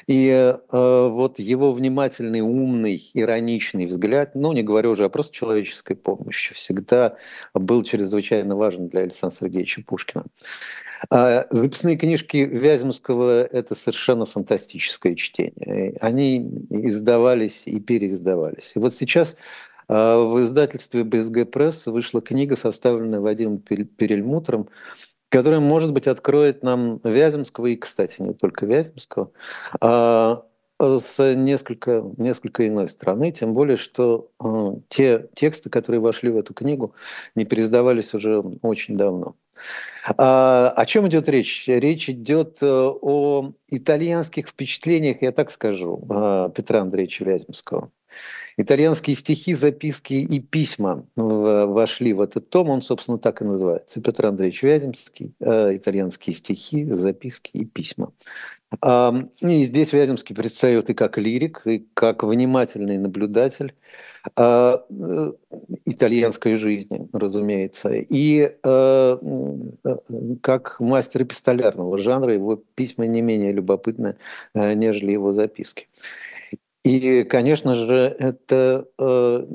И 0.06 0.28
э, 0.28 1.08
вот 1.08 1.38
его 1.38 1.72
внимательный, 1.72 2.40
умный, 2.40 3.10
ироничный 3.14 3.86
взгляд, 3.86 4.34
ну, 4.34 4.52
не 4.52 4.62
говорю 4.62 4.90
уже 4.90 5.04
о 5.04 5.08
просто 5.08 5.32
человеческой 5.32 5.94
помощи, 5.94 6.54
всегда 6.54 7.16
был 7.54 7.84
чрезвычайно 7.84 8.56
важен 8.56 8.88
для 8.88 9.02
Александра 9.02 9.36
Сергеевича 9.36 9.82
Пушкина. 9.86 10.24
А 11.10 11.46
записные 11.50 11.96
книжки 11.96 12.36
Вяземского– 12.38 13.44
это 13.52 13.74
совершенно 13.74 14.24
фантастическое 14.24 15.14
чтение. 15.14 15.96
Они 16.00 16.38
издавались 16.70 17.62
и 17.66 17.80
переиздавались. 17.80 18.72
И 18.76 18.78
вот 18.78 18.94
сейчас 18.94 19.36
в 19.92 20.40
издательстве 20.40 21.04
БСГ 21.04 21.50
Пресс 21.50 21.86
вышла 21.86 22.20
книга, 22.20 22.56
составленная 22.56 23.20
Вадимом 23.20 23.58
Перельмутром, 23.58 24.68
которая, 25.28 25.60
может 25.60 25.92
быть, 25.92 26.06
откроет 26.06 26.62
нам 26.62 27.00
Вяземского, 27.04 27.66
и, 27.66 27.76
кстати, 27.76 28.20
не 28.20 28.34
только 28.34 28.66
Вяземского, 28.66 29.30
а 29.80 30.44
с 30.80 31.34
несколько, 31.34 32.04
несколько 32.16 32.66
иной 32.66 32.88
стороны, 32.88 33.30
тем 33.30 33.54
более, 33.54 33.76
что 33.76 34.30
те 34.88 35.28
тексты, 35.34 35.70
которые 35.70 36.00
вошли 36.00 36.30
в 36.30 36.36
эту 36.36 36.54
книгу, 36.54 36.94
не 37.34 37.44
переиздавались 37.44 38.14
уже 38.14 38.40
очень 38.62 38.96
давно. 38.96 39.36
А, 40.16 40.72
о 40.76 40.86
чем 40.86 41.06
идет 41.08 41.28
речь? 41.28 41.64
Речь 41.68 42.08
идет 42.08 42.58
э, 42.62 42.66
о 42.66 43.52
итальянских 43.68 44.48
впечатлениях, 44.48 45.22
я 45.22 45.30
так 45.30 45.50
скажу, 45.50 45.98
Петра 46.54 46.80
Андреевича 46.80 47.24
Вяземского. 47.24 47.90
Итальянские 48.56 49.16
стихи, 49.16 49.54
записки 49.54 50.14
и 50.14 50.40
письма 50.40 51.06
вошли 51.16 52.12
в 52.12 52.20
этот 52.20 52.50
том, 52.50 52.68
он, 52.68 52.82
собственно, 52.82 53.18
так 53.18 53.40
и 53.40 53.44
называется. 53.44 54.02
Петр 54.02 54.26
Андреевич 54.26 54.62
Вяземский, 54.62 55.34
э, 55.40 55.76
итальянские 55.76 56.34
стихи, 56.34 56.84
записки 56.84 57.50
и 57.54 57.64
письма. 57.64 58.12
И 58.82 59.64
здесь 59.64 59.92
Вяземский 59.92 60.34
предстает 60.34 60.88
и 60.88 60.94
как 60.94 61.18
лирик, 61.18 61.62
и 61.66 61.86
как 61.92 62.22
внимательный 62.22 62.96
наблюдатель 62.96 63.74
э, 64.34 64.78
итальянской 65.84 66.56
жизни, 66.56 67.06
разумеется, 67.12 67.92
и 67.92 68.50
э, 68.62 69.16
как 70.40 70.80
мастер 70.80 71.22
эпистолярного 71.22 71.98
жанра, 71.98 72.32
его 72.32 72.62
письма 72.74 73.06
не 73.06 73.20
менее 73.20 73.52
любопытны, 73.52 74.16
нежели 74.54 75.12
его 75.12 75.32
записки. 75.32 75.88
И, 76.84 77.22
конечно 77.24 77.74
же, 77.76 78.14
это, 78.18 78.86
э, 78.98 79.46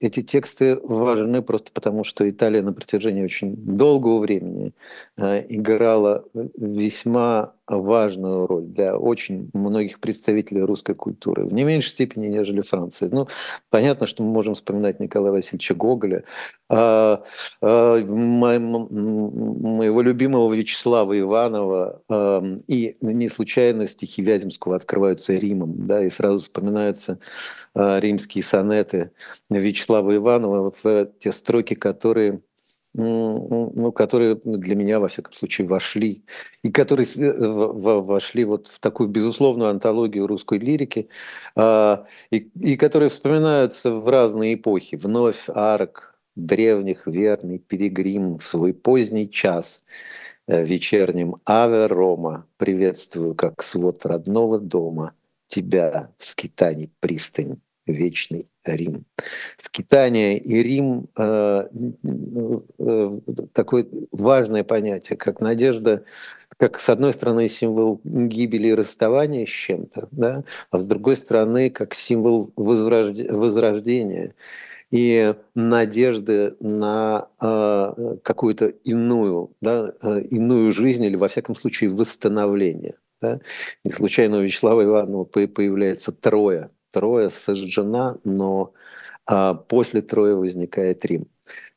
эти 0.00 0.22
тексты 0.22 0.78
важны 0.82 1.42
просто 1.42 1.70
потому, 1.72 2.04
что 2.04 2.28
Италия 2.28 2.62
на 2.62 2.72
протяжении 2.72 3.22
очень 3.22 3.54
долгого 3.56 4.18
времени 4.18 4.72
э, 5.16 5.44
играла 5.48 6.24
весьма 6.56 7.52
важную 7.76 8.46
роль 8.46 8.64
для 8.64 8.96
очень 8.96 9.50
многих 9.52 10.00
представителей 10.00 10.62
русской 10.62 10.94
культуры, 10.94 11.44
в 11.44 11.52
не 11.52 11.64
меньшей 11.64 11.90
степени, 11.90 12.28
нежели 12.28 12.60
Франция. 12.60 13.10
Ну, 13.12 13.28
понятно, 13.70 14.06
что 14.06 14.22
мы 14.22 14.32
можем 14.32 14.54
вспоминать 14.54 15.00
Николая 15.00 15.32
Васильевича 15.32 15.74
Гоголя, 15.74 16.24
а, 16.68 17.22
а, 17.60 17.98
моего 17.98 20.02
любимого 20.02 20.52
Вячеслава 20.52 21.18
Иванова, 21.18 22.02
а, 22.08 22.42
и 22.66 22.96
не 23.00 23.28
случайно 23.28 23.86
стихи 23.86 24.22
Вяземского 24.22 24.76
открываются 24.76 25.34
Римом, 25.34 25.86
да, 25.86 26.04
и 26.04 26.10
сразу 26.10 26.40
вспоминаются 26.40 27.18
а, 27.74 28.00
римские 28.00 28.42
сонеты 28.42 29.10
Вячеслава 29.68 30.16
Иванова, 30.16 30.60
вот 30.62 31.18
те 31.18 31.32
строки, 31.32 31.74
которые 31.74 32.40
ну, 32.94 33.92
которые 33.92 34.40
для 34.42 34.74
меня, 34.74 34.98
во 34.98 35.08
всяком 35.08 35.32
случае, 35.32 35.68
вошли, 35.68 36.24
и 36.62 36.70
которые 36.70 37.06
вошли 38.00 38.44
вот 38.44 38.66
в 38.66 38.80
такую 38.80 39.08
безусловную 39.08 39.70
антологию 39.70 40.26
русской 40.26 40.58
лирики, 40.58 41.08
а, 41.54 42.06
и, 42.30 42.50
и 42.60 42.76
которые 42.76 43.10
вспоминаются 43.10 43.92
в 43.92 44.08
разные 44.08 44.54
эпохи. 44.54 44.96
Вновь 44.96 45.48
арк 45.48 46.18
древних, 46.34 47.06
верный 47.06 47.58
пилигрим 47.58 48.38
в 48.38 48.46
свой 48.46 48.72
поздний 48.72 49.30
час 49.30 49.84
э, 50.46 50.64
вечерним 50.64 51.36
Аве 51.46 51.86
Рома 51.86 52.46
приветствую, 52.56 53.34
как 53.34 53.62
свод 53.62 54.06
родного 54.06 54.58
дома, 54.58 55.14
тебя, 55.46 56.10
скитаний 56.16 56.90
пристань 57.00 57.60
вечный 57.92 58.50
Рим. 58.64 59.04
Скитание 59.56 60.38
и 60.38 60.62
Рим 60.62 61.08
э, 61.16 61.68
э, 62.78 63.20
такое 63.52 63.86
важное 64.12 64.64
понятие, 64.64 65.16
как 65.16 65.40
надежда, 65.40 66.04
как 66.56 66.78
с 66.80 66.88
одной 66.88 67.12
стороны 67.12 67.48
символ 67.48 68.00
гибели 68.04 68.68
и 68.68 68.74
расставания 68.74 69.46
с 69.46 69.50
чем-то, 69.50 70.08
да, 70.10 70.44
а 70.70 70.78
с 70.78 70.86
другой 70.86 71.16
стороны 71.16 71.70
как 71.70 71.94
символ 71.94 72.50
возрождения 72.56 74.34
и 74.90 75.34
надежды 75.54 76.56
на 76.60 77.28
э, 77.40 78.16
какую-то 78.22 78.66
иную, 78.66 79.54
да, 79.60 79.92
э, 80.02 80.22
иную 80.30 80.72
жизнь 80.72 81.04
или, 81.04 81.16
во 81.16 81.28
всяком 81.28 81.54
случае, 81.54 81.90
восстановление. 81.90 82.94
Да? 83.20 83.40
Не 83.84 83.90
случайно 83.90 84.38
у 84.38 84.42
Вячеслава 84.42 84.84
Иванова 84.84 85.24
появляется 85.24 86.12
трое 86.12 86.70
Троя 86.98 87.30
сожжена, 87.30 88.16
но 88.24 88.72
а, 89.24 89.54
после 89.54 90.00
Троя 90.00 90.34
возникает 90.34 91.04
Рим. 91.04 91.28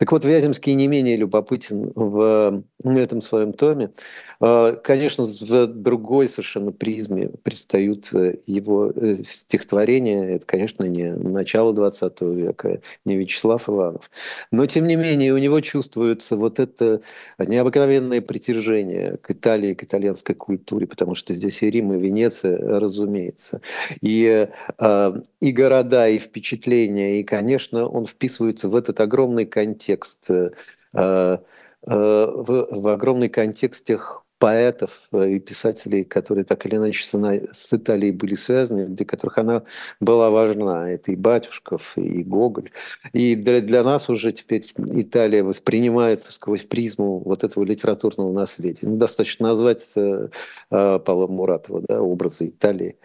Так 0.02 0.12
вот, 0.12 0.26
Вяземский 0.26 0.74
не 0.74 0.88
менее 0.88 1.16
любопытен 1.16 1.91
в 1.93 2.64
этом 2.84 3.22
своем 3.22 3.54
томе. 3.54 3.91
А, 4.39 4.74
конечно, 4.74 5.26
в 5.26 5.68
другой 5.68 6.28
совершенно 6.28 6.72
призме 6.72 7.30
предстают 7.43 8.12
э, 8.12 8.38
его 8.47 8.91
э, 8.95 9.18
стихотворения. 9.18 10.24
Это, 10.24 10.47
конечно, 10.47 10.86
не 10.86 11.14
начало 11.14 11.72
XX 11.72 12.34
века, 12.34 12.82
не 13.06 13.16
Вячеслав 13.16 13.70
Иванов. 13.70 14.10
Но, 14.52 14.66
тем 14.66 14.88
не 14.88 14.95
менее, 14.95 15.34
у 15.34 15.38
него 15.38 15.62
чувствуется 15.62 16.36
вот 16.36 16.60
это 16.60 17.02
необыкновенное 17.38 18.22
притяжение 18.22 19.18
к 19.18 19.30
Италии, 19.30 19.76
к 19.76 19.84
итальянской 19.84 20.34
культуре, 20.34 20.88
потому 20.88 21.14
что 21.14 21.36
здесь 21.36 21.62
и 21.62 21.70
Рим, 21.70 21.93
и 21.93 21.99
Венеция, 21.99 22.58
разумеется. 22.58 23.62
И, 24.02 24.47
а, 24.80 25.14
и 25.39 25.52
города, 25.52 26.10
и 26.10 26.18
впечатления, 26.18 27.20
и, 27.20 27.24
конечно, 27.24 27.88
он 27.88 28.08
вписывается 28.08 28.68
в 28.68 28.76
этот 28.76 28.99
огромный 28.99 29.45
контекст 29.45 29.91
э, 30.30 30.50
э, 30.94 31.38
в, 31.86 32.68
в 32.72 32.88
огромный 32.88 33.30
контекст 33.30 33.86
тех 33.86 34.24
поэтов 34.42 35.08
и 35.14 35.39
писателей, 35.39 36.04
которые 36.04 36.44
так 36.46 36.66
или 36.66 36.76
иначе 36.76 37.06
с 37.06 37.74
Италией 37.74 38.12
были 38.12 38.34
связаны, 38.34 38.88
для 38.88 39.06
которых 39.06 39.38
она 39.38 39.62
была 40.00 40.32
важна. 40.32 40.89
Это 40.89 41.12
и 41.12 41.16
Батюшков, 41.16 41.96
и 41.96 42.24
Гоголь. 42.24 42.72
И 43.14 43.36
для, 43.36 43.62
для 43.62 43.84
нас 43.84 44.10
уже 44.10 44.32
теперь 44.32 44.66
Италия 44.78 45.44
воспринимается 45.44 46.34
сквозь 46.34 46.64
призму 46.64 47.20
вот 47.20 47.44
этого 47.44 47.64
литературного 47.64 48.34
наследия. 48.34 48.88
Ну, 48.88 48.98
достаточно 48.98 49.50
назвать 49.50 49.88
э, 49.96 50.30
Павла 50.70 51.28
Муратова, 51.28 51.82
да, 51.88 52.02
образы 52.02 52.48
Италии. 52.48 52.96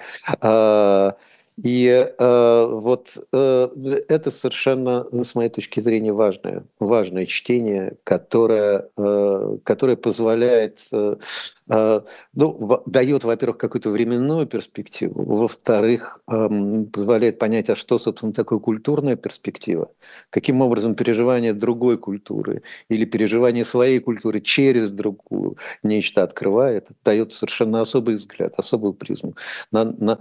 А, 0.40 1.16
и 1.62 2.06
э, 2.18 2.66
вот 2.70 3.16
э, 3.32 3.68
это 4.08 4.30
совершенно, 4.30 5.06
с 5.24 5.34
моей 5.34 5.48
точки 5.48 5.80
зрения, 5.80 6.12
важное, 6.12 6.64
важное 6.78 7.24
чтение, 7.24 7.96
которое, 8.04 8.90
э, 8.96 9.58
которое 9.64 9.96
позволяет 9.96 10.80
э, 10.92 11.16
ну, 11.68 12.82
дает, 12.86 13.24
во-первых, 13.24 13.58
какую-то 13.58 13.90
временную 13.90 14.46
перспективу, 14.46 15.24
во-вторых, 15.24 16.20
позволяет 16.26 17.38
понять, 17.38 17.70
а 17.70 17.76
что, 17.76 17.98
собственно, 17.98 18.32
такое 18.32 18.58
культурная 18.60 19.16
перспектива, 19.16 19.90
каким 20.30 20.60
образом 20.62 20.94
переживание 20.94 21.52
другой 21.52 21.98
культуры 21.98 22.62
или 22.88 23.04
переживание 23.04 23.64
своей 23.64 23.98
культуры 23.98 24.40
через 24.40 24.92
другую 24.92 25.56
нечто 25.82 26.22
открывает, 26.22 26.88
дает 27.04 27.32
совершенно 27.32 27.80
особый 27.80 28.14
взгляд, 28.16 28.54
особую 28.56 28.92
призму, 28.94 29.34
на, 29.72 29.84
на, 29.84 30.18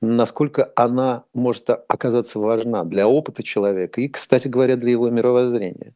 насколько 0.00 0.72
она 0.76 1.24
может 1.34 1.70
оказаться 1.70 2.38
важна 2.38 2.84
для 2.84 3.08
опыта 3.08 3.42
человека 3.42 4.00
и, 4.00 4.08
кстати 4.08 4.48
говоря, 4.48 4.76
для 4.76 4.92
его 4.92 5.10
мировоззрения. 5.10 5.94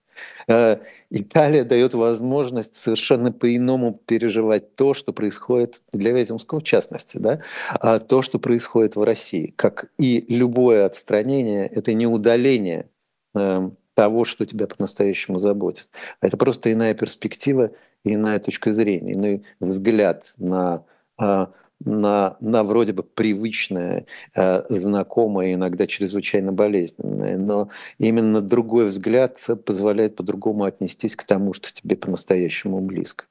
Э, 0.49 0.79
Италия 1.11 1.65
дает 1.65 1.95
возможность 1.95 2.75
совершенно 2.75 3.33
по-иному 3.33 3.99
переживать 4.07 4.77
то, 4.77 4.95
что 4.95 5.13
происходит 5.13 5.83
для 5.93 6.13
Вяземского 6.13 6.61
в 6.61 6.65
частности, 6.65 7.19
да, 7.19 7.41
а 7.71 7.99
то, 7.99 8.23
что 8.23 8.39
происходит 8.39 8.97
в 8.97 9.03
России. 9.03 9.53
Как 9.57 9.91
и 9.99 10.25
любое 10.29 10.87
отстранение, 10.87 11.67
это 11.67 11.93
не 11.93 12.07
удаление 12.07 12.89
эм, 13.35 13.77
того, 13.95 14.25
что 14.25 14.47
тебя 14.47 14.67
по-настоящему 14.67 15.41
заботит. 15.41 15.89
Это 16.21 16.37
просто 16.37 16.73
иная 16.73 16.95
перспектива, 16.95 17.73
иная 18.05 18.39
точка 18.39 18.73
зрения, 18.73 19.15
иной 19.15 19.45
взгляд 19.61 20.33
на 20.39 20.85
а, 21.19 21.51
на, 21.85 22.37
на 22.41 22.63
вроде 22.65 22.93
бы 22.93 23.03
привычное, 23.03 24.07
э, 24.35 24.63
знакомое, 24.69 25.55
иногда 25.55 25.87
чрезвычайно 25.87 26.53
болезненное, 26.53 27.39
но 27.39 27.71
именно 27.99 28.41
другой 28.41 28.87
взгляд 28.87 29.39
позволяет 29.65 30.17
по-другому 30.17 30.65
отнестись 30.65 31.17
к 31.17 31.25
тому, 31.25 31.53
что 31.53 31.73
тебе 31.73 31.97
по-настоящему 31.97 32.81
близко. 32.81 33.27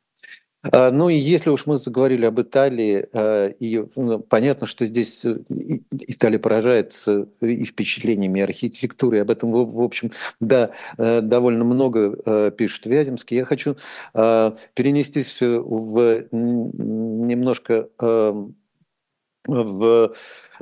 А, 0.72 0.92
ну 0.92 1.10
и 1.10 1.16
если 1.16 1.50
уж 1.50 1.66
мы 1.66 1.78
заговорили 1.78 2.26
об 2.26 2.40
Италии, 2.40 3.08
а, 3.14 3.48
и 3.48 3.84
ну, 3.96 4.20
понятно, 4.20 4.68
что 4.68 4.86
здесь 4.86 5.26
э, 5.26 5.40
Италия 5.92 6.40
поражает 6.40 6.96
э, 7.08 7.26
и 7.42 7.66
впечатлениями, 7.66 8.40
и 8.40 8.44
архитектурой. 8.44 9.22
Об 9.22 9.32
этом, 9.32 9.52
в 9.52 9.82
общем, 9.82 10.12
да, 10.40 10.72
э, 10.98 11.22
довольно 11.22 11.64
много 11.64 12.52
пишет 12.52 12.86
Вяземский. 12.86 13.38
Я 13.38 13.46
хочу 13.46 13.78
а, 14.14 14.56
перенестись 14.74 15.42
в 15.42 16.26
немножко 16.32 17.88
в 19.48 20.14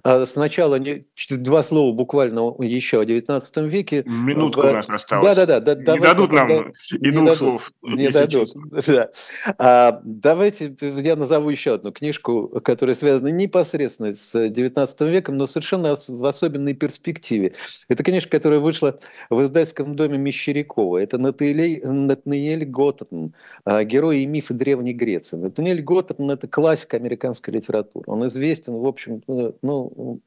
а 0.03 0.25
сначала 0.25 0.75
не, 0.75 1.05
два 1.29 1.63
слова 1.63 1.93
буквально 1.93 2.53
еще 2.59 2.99
о 2.99 3.05
19 3.05 3.57
веке. 3.71 4.03
Минутку 4.05 4.61
в... 4.61 4.65
у 4.65 4.71
нас 4.71 4.89
осталось. 4.89 5.35
Да-да-да. 5.35 5.75
Да, 5.75 5.93
не 5.93 5.99
дадут 5.99 6.31
нам 6.31 6.47
да, 6.47 6.63
и 6.99 7.11
двух 7.11 7.25
дадут, 7.25 7.37
слов. 7.37 7.71
Не 7.81 8.09
дадут. 8.09 8.49
Да. 8.87 9.09
А, 9.57 10.01
давайте 10.03 10.75
я 10.81 11.15
назову 11.15 11.49
еще 11.49 11.73
одну 11.73 11.91
книжку, 11.91 12.61
которая 12.63 12.95
связана 12.95 13.29
непосредственно 13.29 14.13
с 14.13 14.49
19 14.49 15.01
веком, 15.01 15.37
но 15.37 15.47
совершенно 15.47 15.97
в 16.07 16.25
особенной 16.25 16.73
перспективе. 16.73 17.53
Это 17.87 18.03
книжка, 18.03 18.29
которая 18.29 18.59
вышла 18.59 18.97
в 19.29 19.41
издательском 19.43 19.95
доме 19.95 20.17
Мещерякова. 20.17 20.97
Это 20.97 21.17
Натаниэль, 21.17 21.85
Натаниэль 21.85 22.65
Готтон, 22.65 23.33
«Герои 23.65 24.21
и 24.21 24.25
мифы 24.25 24.53
Древней 24.53 24.93
Греции». 24.93 25.37
Натаниэль 25.37 25.81
Готтон– 25.81 26.31
это 26.31 26.47
классик 26.47 26.93
американской 26.93 27.53
литературы. 27.53 28.05
Он 28.07 28.27
известен 28.27 28.74
известен, 28.75 28.81
в 28.81 28.87
общем, 28.87 29.21
э, 29.27 29.51
ну, 29.61 30.19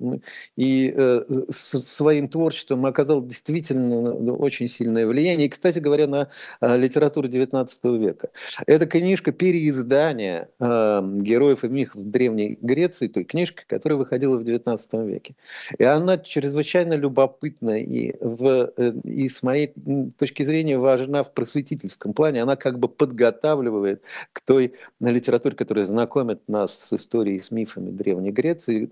и 0.57 0.93
э, 0.97 1.23
своим 1.51 2.29
творчеством 2.29 2.87
оказал 2.87 3.25
действительно 3.25 4.15
ну, 4.15 4.35
очень 4.35 4.69
сильное 4.69 5.07
влияние. 5.07 5.47
И, 5.47 5.51
кстати 5.51 5.79
говоря, 5.79 6.07
на 6.07 6.29
литературу 6.61 7.29
XIX 7.29 7.69
века. 7.99 8.31
Это 8.67 8.87
книжка 8.87 9.33
переиздания 9.33 10.49
героев 10.59 11.65
и 11.65 11.69
мифов 11.69 12.03
Древней 12.05 12.59
Греции, 12.61 13.09
той 13.09 13.25
книжки, 13.25 13.65
которая 13.67 13.99
выходила 13.99 14.37
в 14.37 14.43
XIX 14.43 15.07
веке. 15.07 15.35
И 15.79 15.85
она 15.85 16.19
чрезвычайно 16.19 16.95
любопытна 16.95 17.81
и, 17.81 18.15
в, 18.21 18.73
и 19.05 19.29
с 19.29 19.43
моей 19.43 19.73
точки 20.19 20.43
зрения 20.43 20.79
важна 20.79 21.23
в 21.23 21.33
просветительском 21.33 22.13
плане. 22.13 22.43
Она 22.43 22.57
как 22.57 22.79
бы 22.79 22.89
подготавливает 22.89 24.03
к 24.33 24.41
той 24.41 24.75
литературе, 25.01 25.55
которая 25.57 25.85
знакомит 25.85 26.41
нас 26.49 26.79
с 26.79 26.93
историей, 26.93 27.39
с 27.39 27.51
мифами 27.51 27.91
Древней 27.91 28.31
Греции 28.31 28.38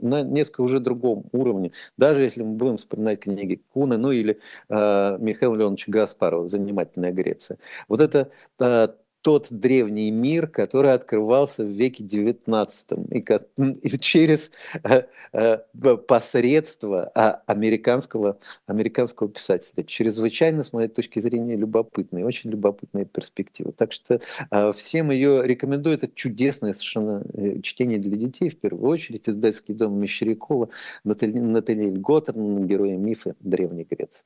на 0.00 0.22
несколько 0.22 0.60
уже 0.62 0.80
другом 0.80 1.24
уровне. 1.32 1.72
Даже 1.96 2.22
если 2.22 2.42
мы 2.42 2.54
будем 2.54 2.76
вспоминать 2.76 3.20
книги 3.20 3.62
Куна, 3.72 3.96
ну 3.98 4.12
или 4.12 4.40
э, 4.68 5.16
Михаила 5.18 5.54
Леоновича 5.54 5.90
Гаспарова 5.92 6.48
«Занимательная 6.48 7.12
Греция». 7.12 7.58
Вот 7.88 8.00
это 8.00 8.30
э, 8.60 8.88
тот 9.26 9.48
древний 9.50 10.12
мир, 10.12 10.46
который 10.46 10.92
открывался 10.92 11.64
в 11.64 11.68
веке 11.68 12.04
XIX 12.04 12.68
и, 13.10 13.88
и 13.88 13.98
через 13.98 14.52
э, 14.84 15.02
э, 15.32 15.96
посредство 15.96 17.10
а, 17.12 17.42
американского, 17.46 18.38
американского 18.68 19.28
писателя. 19.28 19.82
Чрезвычайно, 19.82 20.62
с 20.62 20.72
моей 20.72 20.86
точки 20.86 21.18
зрения, 21.18 21.56
любопытная, 21.56 22.24
очень 22.24 22.50
любопытная 22.50 23.04
перспектива. 23.04 23.72
Так 23.72 23.90
что 23.90 24.20
э, 24.52 24.72
всем 24.72 25.10
ее 25.10 25.44
рекомендую. 25.44 25.96
Это 25.96 26.06
чудесное 26.06 26.72
совершенно 26.72 27.24
чтение 27.62 27.98
для 27.98 28.16
детей, 28.16 28.48
в 28.48 28.60
первую 28.60 28.88
очередь, 28.88 29.28
издательский 29.28 29.74
дом 29.74 29.98
Мещерякова, 29.98 30.68
Наталья 31.02 31.90
Готтерн, 31.90 32.64
герои 32.64 32.92
мифа 32.92 33.34
Древней 33.40 33.88
Греции. 33.90 34.24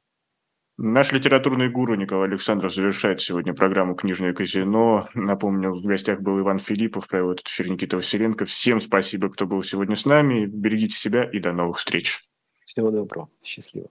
Наш 0.83 1.13
литературный 1.13 1.69
гуру 1.69 1.95
Николай 1.95 2.27
Александров 2.27 2.75
завершает 2.75 3.21
сегодня 3.21 3.53
программу 3.53 3.95
«Книжное 3.95 4.33
казино». 4.33 5.07
Напомню, 5.13 5.75
в 5.75 5.85
гостях 5.85 6.23
был 6.23 6.41
Иван 6.41 6.59
Филиппов, 6.59 7.07
провел 7.07 7.33
этот 7.33 7.49
эфир 7.49 7.69
Никита 7.69 7.99
Василенко. 7.99 8.47
Всем 8.47 8.81
спасибо, 8.81 9.29
кто 9.29 9.47
был 9.47 9.63
сегодня 9.63 9.95
с 9.95 10.07
нами. 10.07 10.47
Берегите 10.47 10.97
себя 10.97 11.25
и 11.25 11.39
до 11.39 11.53
новых 11.53 11.81
встреч. 11.81 12.19
Всего 12.65 12.91
доброго. 12.91 13.29
Счастливо. 13.45 13.89